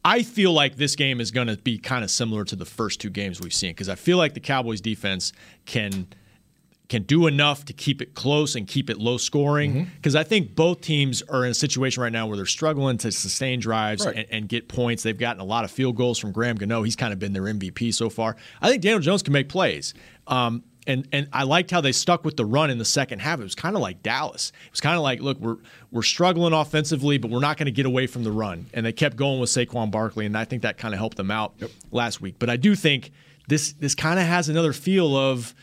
I 0.04 0.24
feel 0.24 0.52
like 0.52 0.78
this 0.78 0.96
game 0.96 1.22
is 1.22 1.30
going 1.30 1.46
to 1.46 1.58
be 1.58 1.78
kind 1.78 2.04
of 2.04 2.10
similar 2.10 2.44
to 2.46 2.56
the 2.56 2.66
first 2.66 3.00
two 3.00 3.12
games 3.12 3.40
we've 3.40 3.54
seen 3.54 3.70
because 3.70 3.88
I 3.88 3.94
feel 3.94 4.18
like 4.18 4.34
the 4.34 4.40
Cowboys 4.40 4.82
defense 4.82 5.32
can 5.66 6.08
can 6.92 7.02
do 7.04 7.26
enough 7.26 7.66
to 7.66 7.74
keep 7.74 8.02
it 8.02 8.14
close 8.14 8.56
and 8.56 8.68
keep 8.68 8.89
it 8.89 9.00
low 9.00 9.18
scoring. 9.18 9.89
Because 9.96 10.16
I 10.16 10.24
think 10.24 10.54
both 10.56 10.82
teams 10.82 11.24
are 11.24 11.44
in 11.44 11.50
a 11.52 11.56
situation 11.56 12.04
right 12.04 12.12
now 12.12 12.28
where 12.28 12.38
they're 12.38 12.46
struggling 12.46 12.98
to 13.00 13.12
sustain 13.12 13.60
drives 13.60 14.06
Right. 14.06 14.16
and, 14.18 14.26
and 14.30 14.48
get 14.50 14.68
points. 14.68 15.02
They've 15.02 15.18
gotten 15.18 15.42
a 15.42 15.46
lot 15.46 15.64
of 15.64 15.72
field 15.72 15.96
goals 15.96 16.20
from 16.20 16.32
Graham 16.32 16.58
Gano. 16.58 16.84
He's 16.84 16.96
kind 16.96 17.14
of 17.14 17.18
been 17.18 17.34
their 17.34 17.44
MVP 17.44 17.94
so 17.94 18.10
far. 18.10 18.36
I 18.62 18.70
think 18.70 18.84
Daniel 18.84 19.00
Jones 19.00 19.24
can 19.24 19.34
make 19.34 19.50
plays. 19.50 19.94
Um, 20.28 20.64
and 20.88 21.08
and 21.12 21.28
I 21.32 21.44
liked 21.44 21.70
how 21.72 21.80
they 21.80 21.92
stuck 21.92 22.26
with 22.26 22.38
the 22.38 22.46
run 22.46 22.70
in 22.72 22.78
the 22.80 22.86
second 22.86 23.20
half. 23.20 23.39
It 23.39 23.44
was 23.44 23.54
kind 23.56 23.76
of 23.76 23.82
like 23.84 24.02
Dallas. 24.02 24.52
It 24.66 24.72
was 24.72 24.82
kind 24.82 24.96
of 24.98 25.04
like, 25.04 25.22
look, 25.22 25.39
we're 25.39 25.58
we're 25.92 26.02
struggling 26.02 26.54
offensively, 26.54 27.18
but 27.20 27.30
we're 27.30 27.39
not 27.39 27.58
going 27.58 27.68
to 27.68 27.72
get 27.72 27.86
away 27.86 28.08
from 28.08 28.24
the 28.24 28.32
run. 28.32 28.66
And 28.74 28.86
they 28.86 28.92
kept 28.92 29.16
going 29.16 29.39
with 29.39 29.50
Saquon 29.52 29.92
Barkley, 29.92 30.26
and 30.26 30.36
I 30.38 30.44
think 30.46 30.64
that 30.64 30.78
kind 30.78 30.94
of 30.94 30.98
helped 31.00 31.18
them 31.18 31.30
out 31.32 31.54
last 31.92 32.20
week. 32.20 32.36
But 32.39 32.50
I 32.50 32.58
do 32.58 32.74
think 32.76 33.12
this 33.48 33.74
this 33.74 33.94
kind 33.94 34.20
of 34.20 34.26
has 34.26 34.50
another 34.50 34.74
feel 34.74 35.16
of 35.16 35.54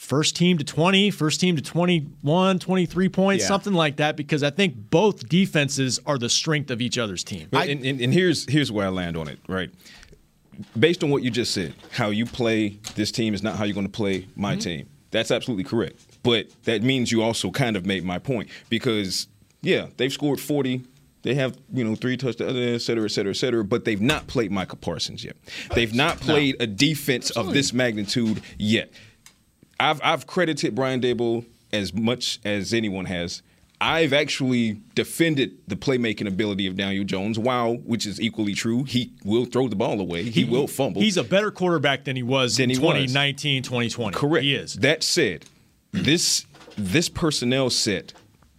first 0.00 0.34
team 0.34 0.56
to 0.56 0.64
20, 0.64 1.10
first 1.10 1.40
team 1.40 1.56
to 1.56 1.62
21, 1.62 2.58
23 2.58 3.08
points, 3.10 3.42
Yeah. 3.44 3.48
something 3.48 3.74
like 3.74 3.96
that, 3.96 4.16
because 4.16 4.42
I 4.42 4.48
think 4.48 4.74
both 4.90 5.28
defenses 5.28 6.00
are 6.06 6.16
the 6.16 6.30
strength 6.30 6.70
of 6.70 6.80
each 6.80 6.96
other's 6.96 7.22
team. 7.22 7.48
But- 7.50 7.68
and, 7.68 7.84
and, 7.84 8.00
and 8.00 8.12
here's 8.12 8.48
here's 8.50 8.72
where 8.72 8.86
I 8.86 8.88
land 8.88 9.16
on 9.18 9.28
it, 9.28 9.38
right? 9.46 9.70
Based 10.78 11.04
on 11.04 11.10
what 11.10 11.22
you 11.22 11.30
just 11.30 11.52
said, 11.52 11.74
how 11.90 12.08
you 12.10 12.24
play 12.24 12.78
this 12.94 13.12
team 13.12 13.34
is 13.34 13.42
not 13.42 13.56
how 13.56 13.64
you're 13.64 13.74
going 13.74 13.86
to 13.86 13.92
play 13.92 14.26
my 14.36 14.52
Mm-hmm. 14.54 14.60
team. 14.60 14.88
That's 15.10 15.30
absolutely 15.30 15.64
correct. 15.64 16.00
But 16.22 16.48
that 16.64 16.82
means 16.82 17.12
you 17.12 17.22
also 17.22 17.50
kind 17.50 17.76
of 17.76 17.84
made 17.84 18.02
my 18.04 18.18
point 18.18 18.48
because, 18.70 19.26
yeah, 19.60 19.88
they've 19.98 20.12
scored 20.12 20.40
40. 20.40 20.82
They 21.22 21.34
have, 21.34 21.58
you 21.72 21.84
know, 21.84 21.94
three 21.94 22.16
touchdowns, 22.16 22.56
et 22.56 22.78
cetera, 22.78 23.04
et 23.04 23.08
cetera, 23.10 23.30
et 23.32 23.36
cetera, 23.36 23.64
but 23.64 23.84
they've 23.84 24.00
not 24.00 24.26
played 24.28 24.50
Micah 24.50 24.76
Parsons 24.76 25.22
yet. 25.24 25.36
They've 25.74 25.92
not 25.94 26.18
played 26.20 26.56
a 26.60 26.66
defense 26.66 27.30
of 27.30 27.52
this 27.52 27.72
magnitude 27.74 28.40
yet. 28.58 28.90
I've 29.80 30.00
I've 30.02 30.26
credited 30.26 30.74
Brian 30.74 31.00
Daboll 31.00 31.46
as 31.72 31.92
much 31.92 32.38
as 32.44 32.72
anyone 32.72 33.06
has. 33.06 33.42
I've 33.80 34.12
actually 34.12 34.82
defended 34.94 35.56
the 35.66 35.74
playmaking 35.74 36.28
ability 36.28 36.66
of 36.66 36.76
Daniel 36.76 37.02
Jones, 37.04 37.38
while 37.38 37.76
which 37.76 38.04
is 38.04 38.20
equally 38.20 38.52
true. 38.52 38.84
He 38.84 39.12
will 39.24 39.46
throw 39.46 39.68
the 39.68 39.76
ball 39.76 39.98
away. 40.00 40.24
He, 40.24 40.44
will 40.44 40.66
fumble. 40.66 41.00
He's 41.00 41.16
a 41.16 41.24
better 41.24 41.50
quarterback 41.50 42.04
than 42.04 42.14
he 42.14 42.22
was 42.22 42.58
Than 42.58 42.64
in 42.64 42.70
he 42.70 42.76
was. 42.76 42.92
2019, 42.92 43.62
2020. 43.62 44.14
Correct. 44.14 44.44
He 44.44 44.54
is. 44.54 44.74
That 44.74 45.02
said, 45.02 45.46
this 45.92 46.44
this 46.76 47.08
personnel 47.08 47.70
set, 47.70 48.12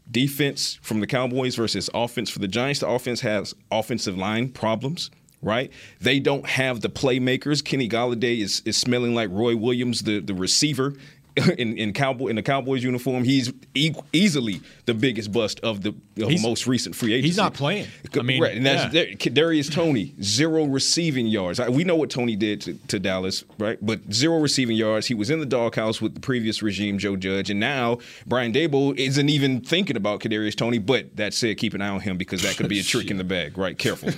defense 0.10 0.80
from 0.82 1.02
the 1.02 1.08
Cowboys 1.08 1.56
versus 1.56 1.88
offense 1.94 2.32
for 2.32 2.40
the 2.40 2.48
Giants. 2.48 2.80
The 2.80 2.90
offense 2.90 3.22
has 3.22 3.54
offensive 3.72 4.18
line 4.18 4.50
problems. 4.50 5.12
Right, 5.44 5.72
they 6.00 6.20
don't 6.20 6.46
have 6.46 6.82
the 6.82 6.90
playmakers. 6.90 7.66
Kenny 7.66 7.90
Golladay 7.90 8.42
is, 8.42 8.62
is 8.64 8.78
smelling 8.78 9.16
like 9.16 9.30
Roy 9.32 9.56
Williams, 9.56 10.02
the, 10.02 10.20
the 10.20 10.36
receiver 10.36 10.94
in 11.58 11.78
in 11.78 11.94
cowboy 11.94 12.28
in 12.28 12.36
the 12.36 12.44
Cowboys 12.44 12.84
uniform. 12.84 13.24
He's 13.24 13.54
e- 13.74 13.94
easily 14.12 14.62
the 14.86 14.94
biggest 14.94 15.32
bust 15.32 15.60
of 15.62 15.82
the 15.82 15.90
of 16.22 16.42
most 16.42 16.68
recent 16.68 16.96
free 16.96 17.14
agency. 17.14 17.30
he's 17.30 17.38
not 17.38 17.54
playing. 17.54 17.88
I 18.14 18.22
mean, 18.22 18.42
right, 18.42 18.56
and 18.58 18.66
that's 18.66 18.94
yeah. 18.94 19.06
Darius 19.32 19.70
Toney 19.70 20.14
zero 20.22 20.66
receiving 20.66 21.28
yards. 21.28 21.60
We 21.62 21.86
know 21.86 21.96
what 21.96 22.10
Toney 22.10 22.36
did 22.36 22.62
to, 22.62 22.74
to 22.88 23.00
Dallas, 23.00 23.46
right? 23.58 23.78
But 23.82 24.12
zero 24.14 24.40
receiving 24.40 24.76
yards. 24.76 25.08
He 25.08 25.14
was 25.14 25.30
in 25.30 25.40
the 25.40 25.46
doghouse 25.46 26.02
with 26.02 26.16
the 26.16 26.20
previous 26.20 26.62
regime, 26.62 26.98
Joe 26.98 27.16
Judge, 27.16 27.50
and 27.50 27.60
now 27.60 28.00
Brian 28.26 28.52
Daboll 28.52 28.98
isn't 28.98 29.30
even 29.30 29.62
thinking 29.62 29.96
about 29.96 30.20
Kadarius 30.20 30.56
Toney. 30.56 30.80
But 30.80 31.16
that 31.16 31.34
said, 31.34 31.58
keep 31.58 31.74
an 31.74 31.82
eye 31.82 31.90
on 31.90 32.02
him 32.02 32.18
because 32.18 32.42
that 32.44 32.58
could 32.58 32.68
be 32.68 32.80
a 32.80 32.84
trick 32.84 33.10
in 33.10 33.18
the 33.18 33.24
bag, 33.32 33.58
right? 33.58 33.78
Careful. 33.78 34.10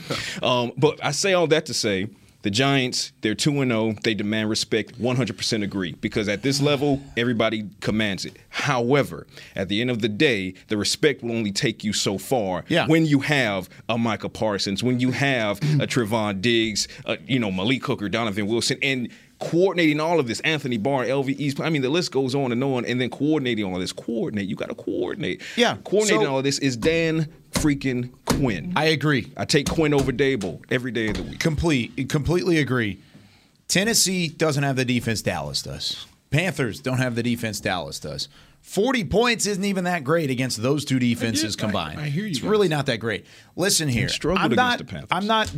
um, 0.47 0.71
but 0.77 1.03
I 1.03 1.11
say 1.11 1.33
all 1.33 1.47
that 1.47 1.67
to 1.67 1.73
say. 1.73 2.07
The 2.43 2.51
Giants, 2.51 3.13
they're 3.21 3.35
2 3.35 3.51
0. 3.51 3.95
They 4.03 4.13
demand 4.13 4.49
respect. 4.49 5.01
100% 5.01 5.63
agree. 5.63 5.93
Because 6.01 6.27
at 6.29 6.41
this 6.43 6.61
level, 6.61 7.01
everybody 7.17 7.69
commands 7.79 8.25
it. 8.25 8.35
However, 8.49 9.25
at 9.55 9.69
the 9.69 9.81
end 9.81 9.89
of 9.89 10.01
the 10.01 10.09
day, 10.09 10.53
the 10.67 10.77
respect 10.77 11.23
will 11.23 11.31
only 11.31 11.51
take 11.51 11.83
you 11.83 11.93
so 11.93 12.17
far 12.17 12.65
Yeah. 12.67 12.85
when 12.87 13.05
you 13.05 13.21
have 13.21 13.69
a 13.89 13.97
Micah 13.97 14.29
Parsons, 14.29 14.83
when 14.83 14.99
you 14.99 15.11
have 15.11 15.57
a 15.81 15.87
Trevon 15.87 16.41
Diggs, 16.41 16.87
uh, 17.05 17.15
you 17.27 17.39
know, 17.39 17.49
Malik 17.51 17.85
Hooker, 17.85 18.09
Donovan 18.09 18.47
Wilson, 18.47 18.77
and 18.83 19.07
coordinating 19.39 19.99
all 19.99 20.19
of 20.19 20.27
this, 20.27 20.39
Anthony 20.41 20.77
Barr, 20.77 21.05
LV 21.05 21.29
East. 21.39 21.59
I 21.59 21.69
mean, 21.69 21.81
the 21.81 21.89
list 21.89 22.11
goes 22.11 22.33
on 22.35 22.51
and 22.51 22.63
on, 22.63 22.85
and 22.85 22.99
then 23.01 23.09
coordinating 23.09 23.65
all 23.65 23.75
of 23.75 23.81
this. 23.81 23.91
Coordinate. 23.91 24.47
You 24.47 24.55
got 24.55 24.69
to 24.69 24.75
coordinate. 24.75 25.41
Yeah, 25.57 25.77
Coordinating 25.83 26.21
so- 26.25 26.31
all 26.31 26.37
of 26.39 26.43
this 26.43 26.59
is 26.59 26.77
Dan 26.77 27.27
freaking 27.51 28.09
Quinn. 28.39 28.73
I 28.75 28.85
agree. 28.85 29.31
I 29.37 29.45
take 29.45 29.67
Quinn 29.69 29.93
over 29.93 30.11
Daboll 30.11 30.61
every 30.69 30.91
day 30.91 31.07
of 31.09 31.17
the 31.17 31.23
week. 31.23 31.39
Complete, 31.39 32.09
completely 32.09 32.57
agree. 32.59 32.99
Tennessee 33.67 34.27
doesn't 34.27 34.63
have 34.63 34.75
the 34.75 34.85
defense 34.85 35.21
Dallas 35.21 35.61
does. 35.61 36.05
Panthers 36.29 36.79
don't 36.79 36.97
have 36.97 37.15
the 37.15 37.23
defense 37.23 37.59
Dallas 37.59 37.99
does. 37.99 38.27
40 38.61 39.03
points 39.05 39.45
isn't 39.45 39.63
even 39.65 39.83
that 39.83 40.03
great 40.03 40.29
against 40.29 40.61
those 40.61 40.85
two 40.85 40.99
defenses 40.99 41.55
I- 41.57 41.59
combined. 41.59 41.99
I 41.99 42.09
hear 42.09 42.23
you 42.23 42.29
It's 42.31 42.39
guys. 42.39 42.49
really 42.49 42.67
not 42.69 42.85
that 42.87 42.97
great. 42.99 43.25
Listen 43.55 43.87
here. 43.89 44.09
I'm 44.37 44.53
not, 44.55 44.77
the 44.79 44.85
Panthers. 44.85 45.09
I'm 45.11 45.27
not 45.27 45.51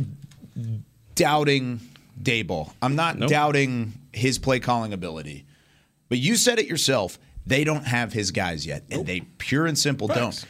doubting 1.14 1.80
Daboll. 2.20 2.72
I'm 2.82 2.96
not 2.96 3.18
Nope. 3.18 3.30
doubting 3.30 3.92
his 4.12 4.38
play 4.38 4.60
calling 4.60 4.92
ability. 4.92 5.44
But 6.08 6.18
you 6.18 6.36
said 6.36 6.58
it 6.58 6.66
yourself. 6.66 7.18
They 7.46 7.64
don't 7.64 7.84
have 7.86 8.12
his 8.12 8.30
guys 8.32 8.66
yet, 8.66 8.84
and 8.90 9.06
they 9.06 9.20
pure 9.20 9.66
and 9.66 9.78
simple 9.78 10.08
Facts. 10.08 10.18
don't. 10.18 10.44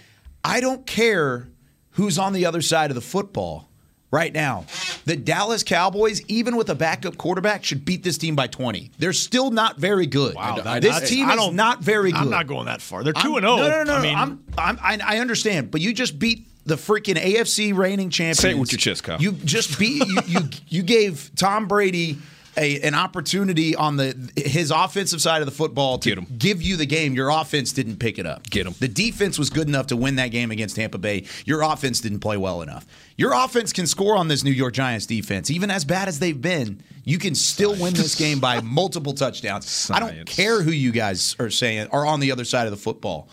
I 0.44 0.60
don't 0.60 0.86
care 0.86 1.48
who's 1.96 2.18
on 2.18 2.32
the 2.32 2.46
other 2.46 2.62
side 2.62 2.90
of 2.90 2.94
the 2.94 3.00
football 3.02 3.68
right 4.10 4.32
now. 4.32 4.64
The 5.04 5.16
Dallas 5.16 5.62
Cowboys, 5.62 6.22
even 6.28 6.56
with 6.56 6.70
a 6.70 6.74
backup 6.74 7.16
quarterback, 7.18 7.64
should 7.64 7.84
beat 7.84 8.02
this 8.04 8.16
team 8.16 8.36
by 8.36 8.46
20. 8.46 8.90
They're 8.98 9.12
still 9.12 9.50
not 9.50 9.78
very 9.78 10.06
good. 10.06 10.34
Wow, 10.34 10.56
uh, 10.56 10.62
that- 10.62 10.82
this 10.82 10.92
that's- 10.94 11.10
team 11.10 11.28
I 11.28 11.34
is 11.34 11.36
don't- 11.40 11.82
very 11.82 12.12
good. 12.12 12.20
I'm 12.20 12.30
not 12.30 12.46
going 12.46 12.66
that 12.66 12.80
far. 12.80 13.02
They're 13.04 13.12
2 13.12 13.36
and 13.36 13.44
0. 13.44 13.56
No, 13.56 13.68
no, 13.68 13.84
no. 13.84 13.94
I 13.94 13.96
no. 13.96 14.02
mean, 14.02 14.16
I'm, 14.16 14.44
I'm, 14.56 14.78
I, 14.82 14.98
I 15.16 15.18
understand, 15.18 15.70
but 15.70 15.80
you 15.80 15.92
just 15.92 16.18
beat 16.18 16.46
the 16.64 16.76
freaking 16.76 17.14
AFC 17.16 17.72
reigning 17.76 18.10
champions. 18.10 18.38
Say 18.40 18.50
it 18.50 18.58
with 18.58 18.72
your 18.72 18.78
chest, 18.78 19.04
Kyle. 19.04 19.20
You 19.20 19.32
just 19.32 19.78
beat 19.78 20.04
you. 20.06 20.18
You, 20.26 20.40
you 20.68 20.82
gave 20.82 21.30
Tom 21.36 21.68
Brady 21.68 22.18
a, 22.56 22.80
an 22.80 22.94
opportunity 22.94 23.74
on 23.74 23.96
the 23.96 24.16
his 24.36 24.70
offensive 24.70 25.20
side 25.20 25.42
of 25.42 25.46
the 25.46 25.52
football 25.52 25.98
to 25.98 26.22
give 26.22 26.62
you 26.62 26.76
the 26.76 26.86
game. 26.86 27.14
Your 27.14 27.30
offense 27.30 27.72
didn't 27.72 27.98
pick 27.98 28.18
it 28.18 28.26
up. 28.26 28.48
Get 28.48 28.66
him. 28.66 28.74
The 28.78 28.88
defense 28.88 29.38
was 29.38 29.50
good 29.50 29.68
enough 29.68 29.88
to 29.88 29.96
win 29.96 30.16
that 30.16 30.28
game 30.28 30.50
against 30.50 30.76
Tampa 30.76 30.98
Bay. 30.98 31.24
Your 31.44 31.62
offense 31.62 32.00
didn't 32.00 32.20
play 32.20 32.36
well 32.36 32.62
enough. 32.62 32.86
Your 33.16 33.32
offense 33.32 33.72
can 33.72 33.86
score 33.86 34.16
on 34.16 34.28
this 34.28 34.44
New 34.44 34.50
York 34.50 34.74
Giants 34.74 35.06
defense, 35.06 35.50
even 35.50 35.70
as 35.70 35.84
bad 35.84 36.08
as 36.08 36.18
they've 36.18 36.40
been. 36.40 36.82
You 37.04 37.18
can 37.18 37.34
still 37.34 37.76
win 37.80 37.94
this 37.94 38.16
game 38.16 38.40
by 38.40 38.60
multiple 38.60 39.12
touchdowns. 39.12 39.90
I 39.92 40.00
don't 40.00 40.26
care 40.26 40.62
who 40.62 40.72
you 40.72 40.90
guys 40.90 41.36
are 41.38 41.50
saying 41.50 41.88
are 41.92 42.04
on 42.04 42.20
the 42.20 42.32
other 42.32 42.44
side 42.44 42.66
of 42.66 42.72
the 42.72 42.76
football. 42.76 43.28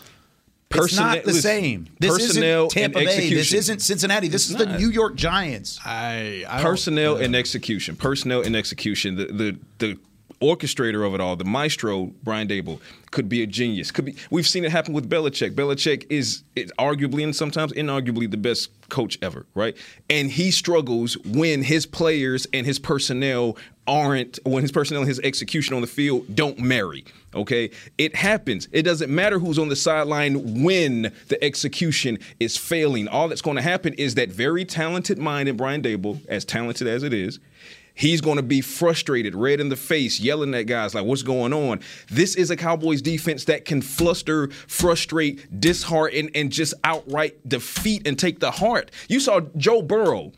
It's 0.70 0.96
not 0.96 1.16
the 1.18 1.22
Personnel- 1.32 1.40
same. 1.42 1.88
This 2.00 2.10
personnel 2.12 2.66
isn't 2.66 2.70
Tampa 2.80 2.98
and 2.98 3.06
Bay. 3.06 3.30
This 3.30 3.52
isn't 3.52 3.80
Cincinnati. 3.80 4.28
This 4.28 4.50
It's 4.50 4.60
is 4.60 4.66
the. 4.66 4.78
New 4.78 4.90
York 4.90 5.14
Giants. 5.14 5.78
I, 5.84 6.44
personnel 6.62 7.16
and 7.16 7.36
execution. 7.36 7.94
Personnel 7.96 8.42
and 8.42 8.56
execution. 8.56 9.14
The 9.16 9.26
the 9.26 9.56
the 9.78 9.98
orchestrator 10.40 11.06
of 11.06 11.14
it 11.14 11.20
all, 11.20 11.36
the 11.36 11.44
maestro 11.44 12.12
Brian 12.22 12.48
Daboll, 12.48 12.80
could 13.10 13.28
be 13.28 13.42
a 13.42 13.46
genius. 13.46 13.90
Could 13.90 14.06
be. 14.06 14.16
We've 14.30 14.46
seen 14.46 14.64
it 14.64 14.72
happen 14.72 14.92
with 14.92 15.08
Belichick. 15.08 15.54
Belichick 15.54 16.06
is, 16.10 16.42
is 16.56 16.72
arguably 16.78 17.22
and 17.22 17.34
sometimes 17.34 17.72
inarguably 17.72 18.30
the 18.30 18.36
best 18.36 18.70
coach 18.88 19.18
ever, 19.22 19.46
right? 19.54 19.76
And 20.10 20.30
he 20.30 20.50
struggles 20.50 21.16
when 21.24 21.62
his 21.62 21.86
players 21.86 22.46
and 22.52 22.66
his 22.66 22.78
personnel 22.78 23.56
aren't 23.86 24.38
when 24.44 24.62
his 24.62 24.72
personnel 24.72 25.02
and 25.02 25.08
his 25.08 25.20
execution 25.20 25.74
on 25.74 25.80
the 25.80 25.86
field 25.86 26.34
don't 26.34 26.58
marry. 26.58 27.04
Okay, 27.34 27.70
it 27.98 28.14
happens. 28.14 28.68
It 28.72 28.82
doesn't 28.82 29.12
matter 29.12 29.38
who's 29.38 29.58
on 29.58 29.68
the 29.68 29.76
sideline 29.76 30.62
when 30.62 31.12
the 31.28 31.42
execution 31.42 32.18
is 32.38 32.56
failing. 32.56 33.08
All 33.08 33.28
that's 33.28 33.42
going 33.42 33.56
to 33.56 33.62
happen 33.62 33.92
is 33.94 34.14
that 34.14 34.30
very 34.30 34.64
talented 34.64 35.18
mind 35.18 35.48
in 35.48 35.56
Brian 35.56 35.82
Daboll, 35.82 36.24
as 36.28 36.44
talented 36.44 36.86
as 36.86 37.02
it 37.02 37.12
is, 37.12 37.40
he's 37.94 38.20
going 38.20 38.36
to 38.36 38.42
be 38.42 38.60
frustrated, 38.60 39.34
red 39.34 39.60
in 39.60 39.68
the 39.68 39.76
face, 39.76 40.20
yelling 40.20 40.54
at 40.54 40.64
guys 40.64 40.94
like, 40.94 41.04
"What's 41.04 41.22
going 41.22 41.52
on?" 41.52 41.80
This 42.10 42.34
is 42.34 42.50
a 42.50 42.56
Cowboys 42.56 43.00
defense 43.00 43.44
that 43.44 43.64
can 43.64 43.80
fluster, 43.80 44.48
frustrate, 44.66 45.60
dishearten, 45.60 46.30
and 46.34 46.52
just 46.52 46.74
outright 46.84 47.48
defeat 47.48 48.06
and 48.06 48.18
take 48.18 48.40
the 48.40 48.50
heart. 48.50 48.90
You 49.08 49.20
saw 49.20 49.40
Joe 49.56 49.82
Burrow, 49.82 50.32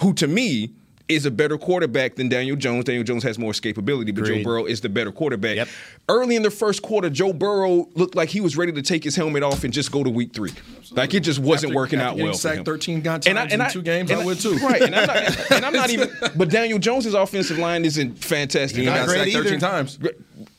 who 0.00 0.14
to 0.14 0.26
me 0.26 0.70
is 1.08 1.24
a 1.26 1.30
better 1.30 1.56
quarterback 1.56 2.16
than 2.16 2.28
Daniel 2.28 2.54
Jones. 2.56 2.84
Daniel 2.84 3.02
Jones 3.04 3.22
has 3.22 3.38
more 3.38 3.52
escapability, 3.52 4.14
but 4.14 4.24
Agreed. 4.24 4.38
Joe 4.38 4.44
Burrow 4.44 4.64
is 4.66 4.80
the 4.82 4.88
better 4.88 5.10
quarterback. 5.10 5.66
Early 6.08 6.36
in 6.36 6.42
the 6.42 6.50
first 6.50 6.82
quarter, 6.82 7.08
Joe 7.08 7.32
Burrow 7.32 7.88
looked 7.94 8.14
like 8.14 8.28
he 8.28 8.40
was 8.40 8.56
ready 8.56 8.72
to 8.72 8.82
take 8.82 9.04
his 9.04 9.16
helmet 9.16 9.42
off 9.42 9.64
and 9.64 9.72
just 9.72 9.90
go 9.90 10.04
to 10.04 10.10
week 10.10 10.34
three. 10.34 10.52
Like 10.90 11.14
it 11.14 11.20
just 11.20 11.38
wasn't 11.38 11.70
After- 11.70 11.76
working 11.76 11.98
after 11.98 12.08
out 12.08 12.12
getting 12.16 12.24
well. 12.26 12.34
for 12.34 12.38
sacked 12.40 12.58
him. 12.58 12.64
13 12.64 13.02
times 13.02 13.26
in 13.26 13.36
two 13.70 13.82
games, 13.82 14.10
I 14.10 14.16
and 14.16 14.26
would 14.26 14.38
too. 14.38 14.58
Right, 14.62 14.82
and 14.82 14.94
I'm, 14.94 15.06
not, 15.06 15.50
and 15.52 15.64
I'm 15.64 15.72
not 15.72 15.90
even. 15.90 16.10
But 16.36 16.50
Daniel 16.50 16.78
Jones's 16.78 17.14
offensive 17.14 17.58
line 17.58 17.84
isn't 17.84 18.22
fantastic. 18.22 18.78
He 18.80 18.84
got 18.84 19.08
sacked 19.08 19.32
13 19.32 19.36
either. 19.54 19.58
times. 19.58 19.98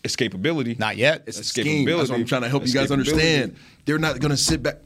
Escapability. 0.04 0.80
Not 0.80 0.98
yet. 0.98 1.24
It's 1.28 1.40
a 1.40 1.44
scheme. 1.44 1.86
That's 1.86 2.10
what 2.10 2.20
I'm 2.20 2.26
trying 2.26 2.42
to 2.44 2.50
help 2.50 2.66
you 2.66 2.74
guys 2.74 2.92
understand. 2.92 3.56
They're 3.86 4.00
not 4.00 4.20
going 4.20 4.32
to 4.32 4.38
sit 4.38 4.64
back. 4.64 4.78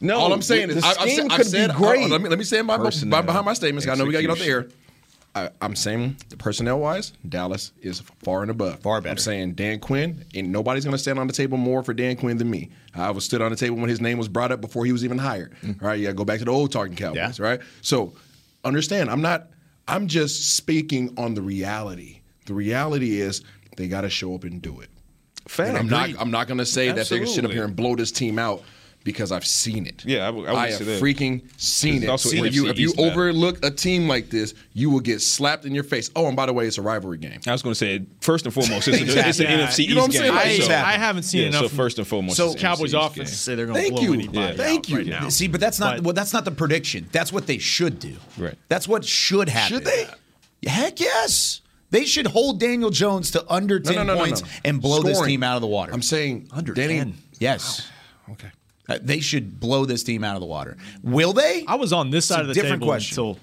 No, 0.00 0.18
all 0.18 0.32
I'm 0.32 0.42
saying 0.42 0.68
the 0.68 0.76
is 0.76 0.84
I, 0.84 0.88
I've, 0.90 0.96
scheme 0.96 1.16
said- 1.16 1.30
I've 1.30 1.40
could 1.40 1.52
be 1.52 1.66
great. 1.74 1.98
hold 2.00 2.10
let 2.10 2.20
me 2.20 2.28
let 2.28 2.38
me 2.38 2.44
stand 2.44 2.66
by, 2.66 2.76
by 2.76 2.84
Personnel, 2.84 3.22
behind 3.22 3.46
my 3.46 3.54
statements. 3.54 3.86
'cause 3.86 3.98
I 3.98 3.98
know 3.98 4.04
we 4.06 4.12
got 4.12 4.18
to 4.18 4.22
get 4.24 4.30
off 4.30 4.38
the 4.38 4.44
air. 4.44 4.68
I, 5.36 5.50
I'm 5.60 5.76
saying 5.76 6.16
personnel 6.38 6.80
wise, 6.80 7.12
Dallas 7.28 7.72
is 7.82 8.00
far 8.24 8.40
and 8.40 8.50
above. 8.50 8.80
Far 8.80 9.02
better. 9.02 9.10
I'm 9.10 9.18
saying 9.18 9.52
Dan 9.52 9.80
Quinn, 9.80 10.24
and 10.34 10.50
nobody's 10.50 10.82
going 10.82 10.92
to 10.92 10.98
stand 10.98 11.18
on 11.18 11.26
the 11.26 11.32
table 11.34 11.58
more 11.58 11.82
for 11.82 11.92
Dan 11.92 12.16
Quinn 12.16 12.38
than 12.38 12.50
me. 12.50 12.70
I 12.94 13.10
was 13.10 13.26
stood 13.26 13.42
on 13.42 13.50
the 13.50 13.56
table 13.56 13.76
when 13.76 13.90
his 13.90 14.00
name 14.00 14.16
was 14.16 14.28
brought 14.28 14.50
up 14.50 14.62
before 14.62 14.86
he 14.86 14.92
was 14.92 15.04
even 15.04 15.18
hired. 15.18 15.54
Mm. 15.62 15.82
Right, 15.82 16.00
got 16.00 16.16
go 16.16 16.24
back 16.24 16.38
to 16.38 16.46
the 16.46 16.50
old 16.50 16.72
talking 16.72 16.96
Cowboys. 16.96 17.38
Right. 17.38 17.60
So 17.82 18.14
understand, 18.64 19.10
I'm 19.10 19.20
not. 19.20 19.48
I'm 19.86 20.08
just 20.08 20.56
speaking 20.56 21.12
on 21.18 21.34
the 21.34 21.42
reality. 21.42 22.20
The 22.46 22.54
reality 22.54 23.20
is 23.20 23.42
they 23.76 23.88
got 23.88 24.00
to 24.00 24.10
show 24.10 24.34
up 24.34 24.44
and 24.44 24.62
do 24.62 24.80
it. 24.80 24.88
Fair. 25.46 25.66
And 25.66 25.76
I'm 25.76 25.86
not. 25.86 26.10
I'm 26.18 26.30
not 26.30 26.48
going 26.48 26.58
to 26.58 26.66
say 26.66 26.86
that 26.90 27.08
they're 27.08 27.18
going 27.18 27.28
to 27.28 27.34
sit 27.34 27.44
up 27.44 27.50
here 27.50 27.64
and 27.64 27.76
blow 27.76 27.94
this 27.94 28.10
team 28.10 28.38
out 28.38 28.62
because 29.06 29.30
I've 29.32 29.46
seen 29.46 29.86
it. 29.86 30.04
Yeah, 30.04 30.26
I 30.26 30.30
would- 30.30 30.46
I 30.48 30.52
would 30.52 30.60
have 30.70 30.78
say 30.78 30.84
that. 30.84 31.00
freaking 31.02 31.40
seen 31.56 32.02
it. 32.02 32.08
also 32.10 32.28
See, 32.28 32.38
if 32.40 32.54
you 32.54 32.66
if 32.68 32.78
you 32.78 32.88
East 32.88 32.98
overlook 32.98 33.64
a 33.64 33.70
team 33.70 34.08
like 34.08 34.28
this, 34.28 34.52
you 34.74 34.90
will 34.90 35.00
get 35.00 35.22
slapped 35.22 35.64
in 35.64 35.74
your 35.74 35.84
face. 35.84 36.10
Oh, 36.16 36.26
and 36.26 36.36
by 36.36 36.44
the 36.46 36.52
way, 36.52 36.66
it's 36.66 36.76
a 36.76 36.82
rivalry 36.82 37.18
game. 37.18 37.38
I 37.46 37.52
was 37.52 37.62
going 37.62 37.70
to 37.72 37.78
say 37.78 38.04
first 38.20 38.44
and 38.44 38.52
foremost, 38.52 38.88
it's, 38.88 38.98
a, 38.98 39.02
it's 39.04 39.38
an 39.40 39.46
Exactly. 39.46 39.46
NFC 39.46 39.88
You 39.88 39.94
know 39.94 40.00
what 40.02 40.04
I'm 40.06 40.10
East 40.10 40.18
saying? 40.18 40.32
game. 40.32 40.58
Like, 40.60 40.62
so- 40.62 40.74
I 40.88 40.92
haven't 40.98 41.22
seen 41.22 41.40
yeah, 41.42 41.48
enough. 41.48 41.62
So 41.62 41.68
first 41.68 41.98
and 41.98 42.06
foremost, 42.06 42.36
so 42.36 42.50
it's 42.52 42.60
Cowboys 42.60 42.92
NFC 42.92 42.96
East 42.98 43.10
offense 43.12 43.30
game. 43.30 43.36
say 43.36 43.54
they're 43.54 43.66
going 43.66 43.76
to 43.76 43.80
Thank 43.82 43.94
blow 43.94 44.02
you. 44.02 44.12
anybody 44.14 44.38
Yeah. 44.38 44.48
out 44.48 44.56
Thank 44.56 44.88
you. 44.88 44.96
right 44.96 45.06
now. 45.06 45.28
See, 45.28 45.46
but 45.46 45.60
that's 45.60 45.78
not 45.78 45.96
But- 45.98 46.04
well. 46.04 46.14
That's 46.14 46.32
not 46.32 46.44
the 46.44 46.50
prediction. 46.50 47.08
That's 47.12 47.32
what 47.32 47.46
they 47.46 47.58
should 47.58 48.00
do. 48.00 48.16
Right. 48.36 48.56
That's 48.68 48.88
what 48.88 49.04
should 49.04 49.48
happen. 49.48 49.76
Should 49.78 49.84
they? 49.84 50.08
Heck 50.66 50.98
yes. 50.98 51.60
They 51.90 52.04
should 52.04 52.26
hold 52.26 52.58
Daniel 52.58 52.90
Jones 52.90 53.30
to 53.30 53.44
under 53.48 53.78
ten 53.78 53.94
no, 53.94 54.02
no, 54.02 54.14
no, 54.14 54.20
points 54.20 54.42
and 54.64 54.82
blow 54.82 55.02
this 55.04 55.20
team 55.24 55.44
out 55.44 55.54
of 55.54 55.60
the 55.60 55.68
water. 55.68 55.92
I'm 55.92 56.02
saying 56.02 56.48
Under 56.52 56.74
Danny, 56.74 56.98
10. 56.98 57.14
yes. 57.38 57.86
Okay. 58.32 58.48
Uh, 58.88 58.98
they 59.02 59.20
should 59.20 59.58
blow 59.60 59.84
this 59.84 60.02
team 60.04 60.22
out 60.24 60.34
of 60.36 60.40
the 60.40 60.46
water. 60.46 60.76
Will 61.02 61.32
they? 61.32 61.64
I 61.66 61.74
was 61.74 61.92
on 61.92 62.10
this 62.10 62.24
It's 62.24 62.28
side 62.28 62.40
of 62.42 62.48
the 62.48 62.54
different 62.54 62.74
table 62.82 62.86
question. 62.88 63.18
until 63.18 63.38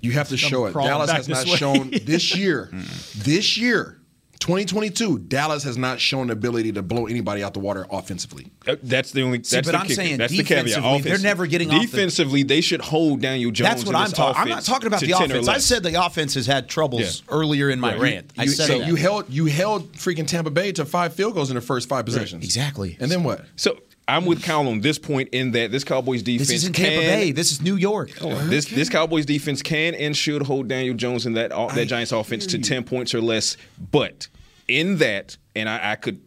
You 0.00 0.12
have 0.12 0.28
to 0.30 0.36
show 0.36 0.66
it. 0.66 0.72
Dallas 0.72 1.10
has 1.10 1.28
not 1.28 1.46
way. 1.46 1.56
shown 1.56 1.90
this 2.04 2.34
year. 2.36 2.70
this 3.16 3.56
year, 3.58 4.00
2022, 4.40 5.18
Dallas 5.20 5.64
has 5.64 5.76
not 5.78 5.98
shown 5.98 6.26
the 6.28 6.32
ability 6.34 6.70
to 6.72 6.82
blow 6.82 7.06
anybody 7.06 7.42
out 7.42 7.52
the 7.54 7.58
water 7.60 7.86
offensively. 7.90 8.46
Uh, 8.66 8.76
That's 8.82 9.10
the 9.10 9.22
only. 9.22 9.42
See, 9.42 9.56
that's 9.56 9.66
but 9.66 9.72
the 9.72 9.78
I'm 9.78 9.86
kicker. 9.86 9.94
saying 9.94 10.18
that's 10.18 10.30
the 10.32 10.42
caveat. 10.44 10.66
defensively, 10.66 11.00
they're 11.10 11.18
never 11.18 11.46
getting 11.46 11.70
off 11.70 11.90
the- 11.90 12.44
They 12.46 12.60
should 12.60 12.80
hold 12.82 13.22
Daniel 13.22 13.50
Jones. 13.50 13.68
That's 13.70 13.84
what 13.86 13.96
I'm 13.96 14.10
talking. 14.10 14.42
I'm 14.42 14.48
not 14.48 14.62
talking 14.62 14.86
about 14.86 15.00
the 15.00 15.12
offense. 15.12 15.48
I 15.48 15.58
said 15.58 15.82
the 15.82 16.04
offense 16.04 16.34
has 16.34 16.46
had 16.46 16.68
troubles 16.68 17.22
Yeah. 17.26 17.34
earlier 17.34 17.70
in 17.70 17.80
my 17.80 17.92
Right. 17.92 18.00
rant. 18.00 18.30
I 18.38 18.44
You- 18.44 18.50
said 18.50 18.66
so 18.68 18.78
that. 18.78 18.86
you 18.88 18.94
held 18.94 19.24
you 19.32 19.46
held 19.46 19.92
freaking 19.94 20.26
Tampa 20.26 20.50
Bay 20.50 20.70
to 20.72 20.84
five 20.84 21.14
field 21.14 21.34
goals 21.34 21.50
in 21.50 21.54
the 21.56 21.60
first 21.62 21.88
five 21.88 22.04
possessions. 22.04 22.44
exactly. 22.44 22.96
And 23.00 23.10
then 23.10 23.24
what? 23.24 23.44
So 23.56 23.78
I'm 24.08 24.24
with 24.24 24.42
Kyle 24.42 24.68
on 24.68 24.80
this 24.80 24.98
point 24.98 25.30
in 25.32 25.50
that 25.52 25.72
this 25.72 25.82
Cowboys 25.82 26.22
defense 26.22 26.48
this 26.48 26.62
isn't 26.62 26.74
can, 26.74 26.84
Tampa 26.84 27.06
Bay. 27.06 27.32
This 27.32 27.50
is 27.50 27.60
New 27.60 27.74
York. 27.74 28.10
Oh, 28.20 28.34
this 28.46 28.66
this 28.66 28.88
Cowboys 28.88 29.26
defense 29.26 29.62
can 29.62 29.94
and 29.94 30.16
should 30.16 30.42
hold 30.42 30.68
Daniel 30.68 30.94
Jones 30.94 31.26
and 31.26 31.36
that 31.36 31.50
that 31.50 31.86
Giants 31.86 32.12
offense 32.12 32.46
to 32.46 32.58
ten 32.58 32.84
points 32.84 33.14
or 33.14 33.20
less. 33.20 33.56
But 33.90 34.28
in 34.68 34.98
that, 34.98 35.36
and 35.56 35.68
I, 35.68 35.92
I 35.92 35.96
could, 35.96 36.20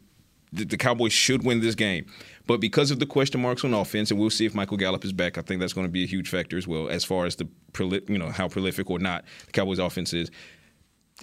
the, 0.51 0.65
the 0.65 0.77
Cowboys 0.77 1.13
should 1.13 1.45
win 1.45 1.61
this 1.61 1.75
game. 1.75 2.05
But 2.47 2.59
because 2.59 2.89
of 2.91 2.99
the 2.99 3.05
question 3.05 3.41
marks 3.41 3.63
on 3.63 3.73
offense, 3.73 4.11
and 4.11 4.19
we'll 4.19 4.29
see 4.31 4.45
if 4.45 4.55
Michael 4.55 4.75
Gallup 4.75 5.05
is 5.05 5.13
back, 5.13 5.37
I 5.37 5.41
think 5.41 5.61
that's 5.61 5.73
going 5.73 5.85
to 5.85 5.91
be 5.91 6.03
a 6.03 6.07
huge 6.07 6.29
factor 6.29 6.57
as 6.57 6.67
well 6.67 6.89
as 6.89 7.05
far 7.05 7.25
as 7.25 7.35
the 7.35 7.47
proli- 7.73 8.09
you 8.09 8.17
know 8.17 8.29
how 8.29 8.47
prolific 8.47 8.89
or 8.89 8.99
not 8.99 9.23
the 9.45 9.51
Cowboys 9.51 9.79
offense 9.79 10.13
is. 10.13 10.31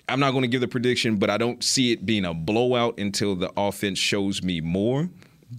I'm 0.09 0.21
not 0.21 0.31
going 0.31 0.43
to 0.43 0.49
give 0.49 0.61
the 0.61 0.69
prediction, 0.69 1.17
but 1.17 1.29
I 1.29 1.37
don't 1.37 1.65
see 1.65 1.93
it 1.93 2.07
being 2.07 2.25
a 2.25 2.33
blowout 2.33 2.99
until 2.99 3.35
the 3.35 3.51
offense 3.57 3.99
shows 3.99 4.43
me 4.43 4.61
more. 4.61 5.09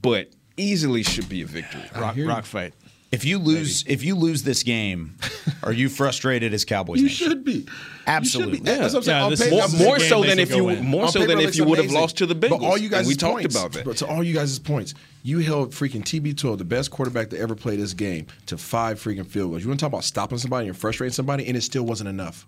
But 0.01 0.31
easily 0.57 1.03
should 1.03 1.29
be 1.29 1.41
a 1.41 1.45
victory. 1.45 1.83
rock, 1.95 2.15
rock 2.19 2.45
fight. 2.45 2.73
If 3.09 3.23
you 3.23 3.39
lose, 3.39 3.85
if 3.87 4.03
you 4.03 4.15
lose 4.15 4.43
this 4.43 4.63
game, 4.63 5.15
are 5.63 5.71
you 5.71 5.87
frustrated 5.87 6.53
as 6.53 6.65
Cowboys? 6.65 6.99
You 6.99 7.05
Nation? 7.07 7.29
should 7.29 7.43
be. 7.45 7.65
Absolutely. 8.05 8.51
You 8.51 8.57
should 8.57 8.63
be. 8.65 8.69
That's 8.71 8.93
what 8.93 8.99
I'm 8.99 9.03
saying. 9.03 9.17
Yeah, 9.17 9.23
On 9.23 9.29
this 9.31 9.39
paper- 9.39 9.51
More, 9.55 9.61
this 9.63 9.73
is 9.73 9.81
a 9.81 9.83
more 9.85 9.99
so 9.99 10.23
than 10.23 10.39
if 10.39 10.53
you 10.53 10.63
win. 10.65 10.85
more 10.85 11.05
On 11.05 11.11
so 11.13 11.25
than 11.25 11.39
if 11.39 11.55
you 11.55 11.63
would 11.63 11.77
have 11.79 11.91
lost 11.91 12.17
to 12.17 12.25
the 12.25 12.35
Bengals. 12.35 12.49
But 12.59 12.63
all 12.63 12.77
you 12.77 12.89
guys, 12.89 12.99
and 12.99 13.07
we 13.07 13.15
talked 13.15 13.45
about 13.45 13.71
that. 13.71 13.85
But 13.85 13.95
to 13.97 14.07
all 14.07 14.21
you 14.21 14.33
guys' 14.33 14.59
points, 14.59 14.93
you 15.23 15.39
held 15.39 15.71
freaking 15.71 16.03
TB12, 16.03 16.57
the 16.57 16.65
best 16.65 16.91
quarterback 16.91 17.29
to 17.29 17.39
ever 17.39 17.55
play 17.55 17.77
this 17.77 17.93
game, 17.93 18.27
to 18.47 18.57
five 18.57 18.99
freaking 19.01 19.25
field 19.25 19.51
goals. 19.51 19.61
You 19.63 19.69
want 19.69 19.79
to 19.79 19.85
talk 19.85 19.91
about 19.93 20.03
stopping 20.03 20.37
somebody 20.37 20.67
and 20.67 20.75
frustrating 20.77 21.13
somebody, 21.13 21.47
and 21.47 21.55
it 21.55 21.61
still 21.61 21.83
wasn't 21.83 22.09
enough 22.09 22.45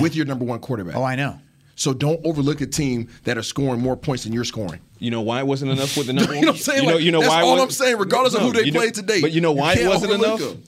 with 0.00 0.14
your 0.14 0.26
number 0.26 0.44
one 0.44 0.60
quarterback. 0.60 0.94
Oh, 0.94 1.02
I 1.02 1.16
know. 1.16 1.40
So 1.78 1.94
don't 1.94 2.20
overlook 2.26 2.60
a 2.60 2.66
team 2.66 3.08
that 3.22 3.38
are 3.38 3.42
scoring 3.42 3.80
more 3.80 3.96
points 3.96 4.24
than 4.24 4.32
you're 4.32 4.44
scoring. 4.44 4.80
You 4.98 5.12
know 5.12 5.20
why 5.20 5.38
it 5.38 5.46
wasn't 5.46 5.70
enough 5.70 5.96
with 5.96 6.08
the 6.08 6.12
number 6.14 6.34
You 6.34 6.40
know 6.40 6.48
what 6.48 6.56
I'm 6.56 6.60
saying? 6.62 6.82
You 6.84 6.90
know, 6.90 6.96
you 6.98 7.12
know 7.12 7.20
that's 7.20 7.30
why? 7.30 7.42
all 7.42 7.52
wasn't- 7.52 7.68
I'm 7.68 7.70
saying, 7.70 7.98
regardless 7.98 8.34
of 8.34 8.42
who 8.42 8.52
they 8.52 8.64
you 8.64 8.72
know- 8.72 8.80
played 8.80 8.94
today. 8.94 9.20
But 9.20 9.30
you 9.30 9.40
know 9.40 9.52
You 9.52 9.58
why 9.60 9.74
it 9.74 9.86
wasn't 9.86 10.12
enough? 10.12 10.40
them. 10.40 10.64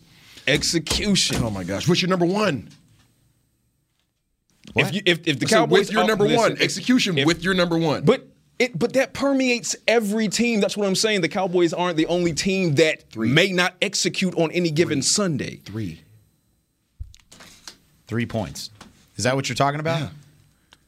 Execution. 0.46 1.42
Oh 1.42 1.50
my 1.50 1.64
gosh, 1.64 1.88
what's 1.88 2.00
your 2.00 2.08
number 2.08 2.26
one? 2.26 2.68
If 4.76 4.94
you, 4.94 5.02
if, 5.04 5.26
if 5.26 5.40
the 5.40 5.46
I 5.46 5.48
Cowboys 5.48 5.88
with 5.88 5.92
your 5.92 6.06
number 6.06 6.24
listen, 6.28 6.38
one 6.38 6.56
execution 6.62 7.18
if- 7.18 7.26
with 7.26 7.42
your 7.42 7.54
number 7.54 7.76
one. 7.76 8.04
But 8.04 8.28
it 8.60 8.78
but 8.78 8.92
that 8.92 9.12
permeates 9.12 9.74
every 9.88 10.28
team. 10.28 10.60
That's 10.60 10.76
what 10.76 10.86
I'm 10.86 10.94
saying. 10.94 11.22
The 11.22 11.28
Cowboys 11.28 11.72
aren't 11.72 11.96
the 11.96 12.06
only 12.06 12.34
team 12.34 12.76
that 12.76 13.16
may 13.16 13.50
not 13.50 13.74
execute 13.82 14.32
on 14.36 14.52
any 14.52 14.70
given 14.70 15.02
Sunday. 15.02 15.56
Three. 15.64 16.02
Three 18.06 18.26
points. 18.26 18.70
Is 19.16 19.24
that 19.24 19.34
what 19.34 19.48
you're 19.48 19.56
talking 19.56 19.80
about? 19.80 20.10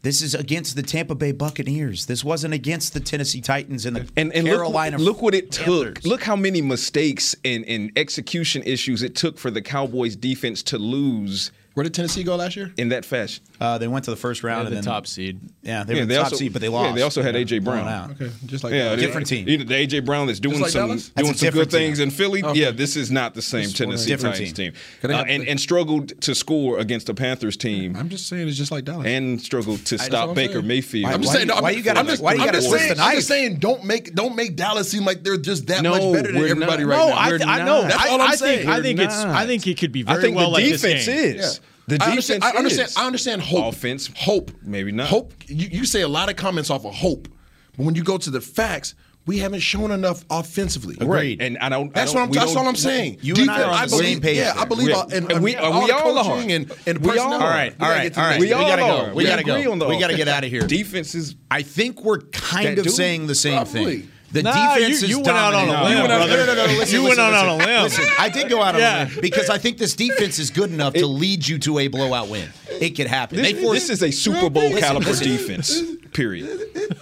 This 0.03 0.21
is 0.21 0.35
against 0.35 0.75
the 0.75 0.83
Tampa 0.83 1.15
Bay 1.15 1.31
Buccaneers. 1.31 2.07
This 2.07 2.25
wasn't 2.25 2.55
against 2.55 2.93
the 2.93 2.99
Tennessee 2.99 3.41
Titans 3.41 3.87
and 3.87 3.95
the 3.95 4.09
And, 4.17 4.33
and 4.33 4.47
Carolina. 4.47 4.99
look, 4.99 5.07
look 5.07 5.23
what 5.23 5.35
it 5.35 5.53
Panthers. 5.53 5.95
took. 5.95 6.05
Look 6.05 6.25
how 6.25 6.35
many 6.35 6.61
mistakes 6.61 7.37
and, 7.45 7.65
and 7.67 7.93
execution 7.97 8.65
issues 8.65 9.05
it 9.05 9.15
took 9.15 9.39
for 9.39 9.49
the 9.51 9.63
Cowboys 9.63 10.17
defense 10.17 10.61
to 10.65 10.79
lose 10.79 11.53
Where 11.75 11.85
did 11.85 11.95
Tennessee 11.95 12.23
go 12.23 12.37
last 12.37 12.55
year? 12.57 12.71
in 12.77 12.91
that 12.91 13.05
fashion. 13.05 13.43
Uh, 13.61 13.79
they 13.79 13.89
went 13.89 14.05
to 14.05 14.11
the 14.11 14.17
first 14.17 14.43
round 14.43 14.67
They're 14.67 14.67
and 14.67 14.83
the 14.85 14.87
then 14.87 14.93
top 14.95 15.07
seed. 15.07 15.41
Yeah, 15.63 15.85
they 15.85 15.95
yeah, 15.95 16.01
were 16.01 16.07
the 16.07 16.15
top 16.17 16.25
also, 16.25 16.37
seed, 16.37 16.53
but 16.53 16.61
they 16.61 16.69
Yeah, 16.69 16.73
lost. 16.75 16.95
they 16.97 17.03
also 17.03 17.23
had 17.23 17.35
Yeah, 17.35 17.41
AJ 17.43 17.65
Brown. 17.65 17.89
out. 17.89 18.11
Okay, 18.11 18.31
just 18.47 18.63
like 18.65 18.73
Yeah, 18.75 18.85
Dallas. 18.85 19.01
they- 19.01 19.07
Different 19.07 19.27
team. 19.27 19.49
Either 19.49 19.65
the 19.65 19.75
AJ 19.75 20.01
Brown 20.05 20.27
that's 20.27 20.41
doing 20.41 20.61
like 20.61 20.71
some 20.71 20.89
Dallas? 20.89 21.09
Doing 21.11 21.31
a 21.31 21.35
some 21.35 21.51
good 21.51 21.71
team. 21.71 21.79
things 21.81 21.99
in 22.01 22.11
Philly. 22.11 22.43
Okay. 22.45 22.61
Yeah, 22.61 22.73
this 22.73 22.97
is 22.97 23.11
not 23.11 23.35
the 23.35 23.41
same 23.43 23.63
This 23.65 23.73
Tennessee 23.75 24.17
Titans 24.17 24.53
team. 24.53 24.73
team, 25.03 25.11
Uh, 25.11 25.25
and 25.27 25.47
and 25.49 25.59
struggled 25.61 26.21
to 26.23 26.35
score 26.35 26.79
against 26.79 27.07
the 27.07 27.15
Panthers 27.15 27.57
team, 27.57 27.97
I'm 27.97 28.09
just 28.09 28.27
saying 28.27 28.49
it's 28.49 28.59
just 28.59 28.71
like 28.73 28.85
Dallas. 28.85 29.07
and 29.07 29.41
struggled 29.41 29.85
to 29.87 29.99
stop 29.99 30.35
Baker 30.35 30.55
saying. 30.55 30.67
Mayfield. 30.67 31.13
I'm 31.13 31.23
just 31.23 31.33
saying. 31.33 31.49
you- 31.49 31.55
why 31.55 31.71
you 31.71 31.83
gotta- 31.83 32.01
I'm 32.01 32.07
just, 32.07 32.23
why 32.23 32.33
you 32.35 32.39
gotta 32.41 32.53
just 32.61 32.71
saying, 32.71 32.95
I'm 33.01 33.17
just 33.17 33.29
saying, 33.29 33.57
don't 33.61 33.85
make 33.85 34.15
don't 34.15 34.37
make 34.37 34.57
Dallas 34.57 34.91
seem 34.91 35.05
like 35.05 35.23
they're 35.25 35.37
just 35.39 35.67
that 35.69 35.83
much 35.83 36.01
better 36.13 36.33
than 36.33 36.37
everybody 36.45 36.85
right 36.85 36.97
now. 37.09 37.15
I, 37.49 37.61
I 37.61 37.65
know. 37.65 37.83
That's 37.83 37.95
I, 37.97 38.09
all 38.09 38.21
I'm 38.21 38.37
saying. 38.37 38.59
think 38.67 38.71
I 38.71 38.83
think 38.83 38.99
it's 39.01 39.15
I 39.15 39.47
think 39.47 39.67
it 39.67 39.79
could 39.79 39.93
be 39.93 40.03
I 40.07 40.13
very 40.15 40.23
think 40.23 40.37
well 40.37 40.47
the 40.51 40.55
like 40.55 40.65
defense 40.65 41.07
this 41.07 41.07
game. 41.07 41.37
is. 41.41 41.61
Yeah. 41.89 41.97
The 41.99 42.05
I 42.05 42.15
defense 42.15 42.31
understand, 42.31 42.45
I 42.45 42.51
understand. 42.59 42.89
is. 42.89 42.97
I 42.97 43.07
understand 43.07 43.43
hope. 43.43 43.75
Offense, 43.75 44.11
hope. 44.17 44.51
maybe 44.63 44.93
not. 44.93 45.09
Hope. 45.09 45.35
You, 45.47 45.69
you 45.71 45.85
say 45.85 46.03
a 46.03 46.09
lot 46.09 46.29
of 46.31 46.37
comments 46.37 46.71
off 46.71 46.85
of 46.85 46.95
hope, 46.95 47.29
but 47.77 47.85
when 47.85 47.95
you 47.95 48.05
go 48.05 48.19
to 48.19 48.31
the 48.31 48.41
facts, 48.41 48.95
we 49.27 49.39
haven't 49.39 49.61
shown 49.61 49.91
enough 49.93 50.25
offensively. 50.31 50.97
Right, 51.01 51.37
and 51.41 51.57
I 51.59 51.69
don't. 51.69 51.93
That's 51.95 52.13
I 52.13 52.15
what 52.15 52.21
don't, 52.21 52.29
I'm. 52.29 52.33
That's 52.35 52.53
don't- 52.55 52.63
all 52.65 52.69
I'm 52.69 52.77
saying. 52.77 53.19
You 53.23 53.35
and 53.37 53.51
I 53.51 53.63
are 53.63 53.71
on 53.71 53.83
the 53.83 53.91
believe, 53.91 54.05
same 54.07 54.21
page 54.21 54.37
Yeah, 54.37 54.53
there. 54.55 54.63
I 54.63 54.65
believe. 54.65 54.87
We- 54.89 54.93
all, 54.93 55.13
and, 55.13 55.33
and 55.33 55.43
we- 55.45 55.57
all 55.57 55.81
we 55.83 55.87
the 55.89 55.97
all 55.97 56.19
are. 56.19 56.39
and 56.41 56.51
and 56.87 56.99
We 56.99 57.19
all 57.19 57.31
personnel. 57.31 57.33
are. 57.35 57.43
All 57.43 57.49
right, 57.49 57.73
We 57.79 57.85
all 57.85 57.89
gotta 57.89 57.95
right, 57.99 58.03
get 58.03 58.15
to 58.15 58.21
all 58.21 58.27
the 58.27 58.31
right. 58.31 58.31
next 58.31 58.41
We 58.41 58.47
We 58.47 58.53
all 58.53 58.69
gotta 58.69 58.83
are. 58.83 59.07
go. 59.07 59.09
We 59.11 59.15
We 59.17 59.25
gotta 59.25 59.41
agree 59.43 59.63
go. 59.65 59.73
on 59.73 59.79
the 59.79 59.87
We 59.89 59.99
gotta 60.01 60.17
get 60.17 60.29
out 60.29 60.45
of 60.45 60.51
here. 60.51 60.67
Defense 60.67 61.15
is 61.15 61.35
I 61.51 61.63
think 61.63 62.05
we're 62.05 62.19
kind 62.21 62.79
of 62.79 62.85
do. 62.85 62.91
saying 62.91 63.27
the 63.29 63.35
same 63.35 63.55
Probably. 63.65 63.85
thing. 64.01 64.12
The 64.33 64.43
Nah, 64.43 64.75
defense 64.75 65.01
you- 65.03 65.05
is 65.07 65.11
you 65.11 65.17
went 65.21 65.29
out 65.37 65.53
on 65.55 65.69
a 65.69 65.85
limb, 65.85 65.93
You 65.97 66.01
went 66.03 66.13
out-. 66.13 66.29
No, 66.29 66.37
no, 66.37 66.47
no, 66.47 66.55
no, 66.67 66.73
listen, 66.79 66.95
You 67.01 67.05
went 67.07 67.19
out 67.21 67.35
on 67.35 67.49
a 67.49 67.57
limb. 67.57 67.83
Listen, 67.83 68.05
I 68.19 68.29
did 68.31 68.49
go 68.49 68.63
out 68.63 68.75
Yeah. 68.79 69.01
on 69.03 69.07
a 69.07 69.11
limb 69.11 69.19
because 69.21 69.51
I 69.51 69.59
think 69.59 69.77
this 69.79 69.95
defense 69.95 70.39
is 70.39 70.51
good 70.51 70.71
enough 70.73 70.95
to 70.95 71.07
lead 71.07 71.47
you 71.47 71.59
to 71.61 71.79
a 71.81 71.89
blowout 71.89 72.29
win. 72.29 72.49
It 72.81 72.91
could 72.97 73.07
happen. 73.09 73.37
This, 73.37 73.53
they 73.53 73.61
force, 73.63 73.81
this 73.81 73.91
is 73.91 74.03
a 74.03 74.11
Super 74.11 74.49
Bowl 74.49 74.65
Listen, 74.71 74.79
caliber 74.81 75.11
listen. 75.11 75.29
defense. 75.29 75.83
Period. 76.13 76.49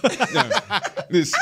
No. 0.33 0.49
This, 1.09 1.33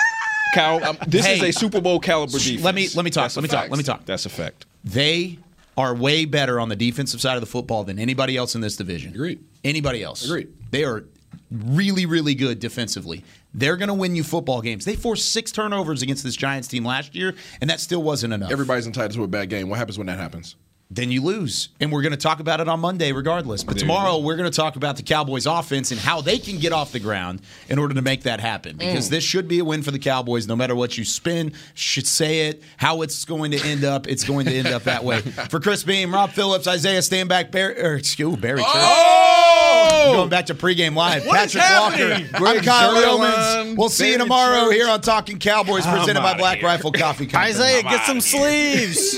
Kyle, 0.55 0.83
um, 0.83 0.97
this 1.07 1.25
is 1.27 1.41
a 1.41 1.51
Super 1.51 1.79
Bowl 1.81 1.99
caliber 1.99 2.37
defense. 2.39 2.63
Let 2.63 2.75
me- 2.75 2.89
let 2.95 3.05
me 3.05 3.11
talk, 3.11 3.25
That's 3.25 3.35
let 3.37 3.43
me 3.43 3.49
talk, 3.49 3.69
let 3.69 3.77
me 3.77 3.83
talk. 3.83 4.05
That's 4.05 4.25
a 4.25 4.29
fact. 4.29 4.65
they 4.83 5.37
are 5.77 5.95
way 5.95 6.25
better 6.25 6.59
on 6.59 6.67
the 6.69 6.75
defensive 6.75 7.21
side 7.21 7.35
of 7.35 7.41
the 7.41 7.47
football 7.47 7.83
than 7.83 7.97
anybody 7.99 8.35
else 8.35 8.53
in 8.55 8.61
this 8.61 8.75
division. 8.75 9.13
Agreed. 9.13 9.39
Anybody 9.63 10.03
else. 10.03 10.25
Agreed. 10.25 10.49
They 10.71 10.83
are 10.83 11.05
really, 11.51 12.05
really 12.05 12.35
good 12.35 12.59
defensively. 12.59 13.23
They're 13.53 13.77
going 13.77 13.87
to 13.87 13.93
win 13.93 14.15
you 14.15 14.23
football 14.23 14.61
games. 14.61 14.85
They 14.85 14.95
forced 14.95 15.31
six 15.31 15.51
turnovers 15.51 16.01
against 16.01 16.23
this 16.23 16.35
Giants 16.35 16.67
team 16.67 16.85
last 16.85 17.15
year, 17.15 17.35
and 17.61 17.69
that 17.69 17.79
still 17.79 18.03
wasn't 18.03 18.33
enough. 18.33 18.51
Everybody's 18.51 18.87
entitled 18.87 19.13
to 19.13 19.23
a 19.23 19.27
bad 19.27 19.49
game. 19.49 19.69
What 19.69 19.79
happens 19.79 19.97
when 19.97 20.07
that 20.07 20.19
happens? 20.19 20.55
Then 20.91 21.11
you 21.11 21.21
lose. 21.21 21.69
And 21.79 21.91
we're 21.91 22.01
going 22.01 22.13
to 22.13 22.17
talk 22.17 22.39
about 22.39 22.61
it 22.61 22.67
on 22.67 22.79
Monday 22.79 23.11
regardless. 23.11 23.63
But 23.63 23.75
There 23.75 23.81
tomorrow 23.81 24.17
we're 24.17 24.35
going 24.37 24.49
to 24.49 24.55
talk 24.55 24.75
about 24.75 24.97
the 24.97 25.03
Cowboys 25.03 25.45
offense 25.45 25.91
and 25.91 25.99
how 25.99 26.21
they 26.21 26.39
can 26.39 26.57
get 26.57 26.73
off 26.73 26.91
the 26.91 26.99
ground 26.99 27.41
in 27.67 27.77
order 27.77 27.93
to 27.93 28.01
make 28.01 28.23
that 28.23 28.39
happen. 28.39 28.75
Because 28.75 29.05
Mm. 29.07 29.11
this 29.11 29.23
should 29.23 29.47
be 29.47 29.59
a 29.59 29.63
win 29.65 29.83
for 29.83 29.91
the 29.91 29.99
Cowboys 29.99 30.47
no 30.47 30.55
matter 30.55 30.73
what 30.73 30.97
you 30.97 31.05
spin, 31.05 31.53
should 31.75 32.07
say 32.07 32.47
it, 32.47 32.63
how 32.77 33.03
it's 33.03 33.23
going 33.23 33.51
to 33.51 33.59
end 33.63 33.83
up, 33.83 34.07
it's 34.07 34.23
going 34.23 34.47
to 34.47 34.51
end 34.55 34.67
up 34.67 34.85
that 34.85 35.03
way. 35.03 35.21
For 35.49 35.59
Chris 35.59 35.83
Beam, 35.83 36.11
Rob 36.11 36.31
Phillips, 36.31 36.67
Isaiah 36.67 37.01
Stanback, 37.01 37.51
Barry, 37.51 37.79
or 37.79 37.93
excuse 37.93 38.35
Barry 38.37 38.61
Church. 38.61 38.67
Oh! 38.73 40.11
Going 40.15 40.29
back 40.29 40.47
to 40.47 40.55
pregame 40.55 40.95
live. 40.95 41.23
What 41.27 41.45
is 41.45 41.53
Patrick 41.53 41.63
happening? 41.63 42.31
Walker. 42.33 42.45
I'm 42.57 42.63
Kyle 42.63 42.95
Zuerlein, 42.95 43.77
We'll 43.77 43.89
see 43.89 44.11
you 44.11 44.17
tomorrow 44.17 44.65
Church. 44.65 44.73
here 44.73 44.89
on 44.89 45.01
Talking 45.01 45.37
Cowboys 45.37 45.85
presented 45.85 46.21
by 46.21 46.35
Black 46.35 46.57
here. 46.57 46.67
Rifle 46.67 46.91
Coffee 46.91 47.25
Company. 47.27 47.51
Isaiah, 47.51 47.83
get 47.83 48.05
some 48.07 48.21
sleeves. 48.21 49.17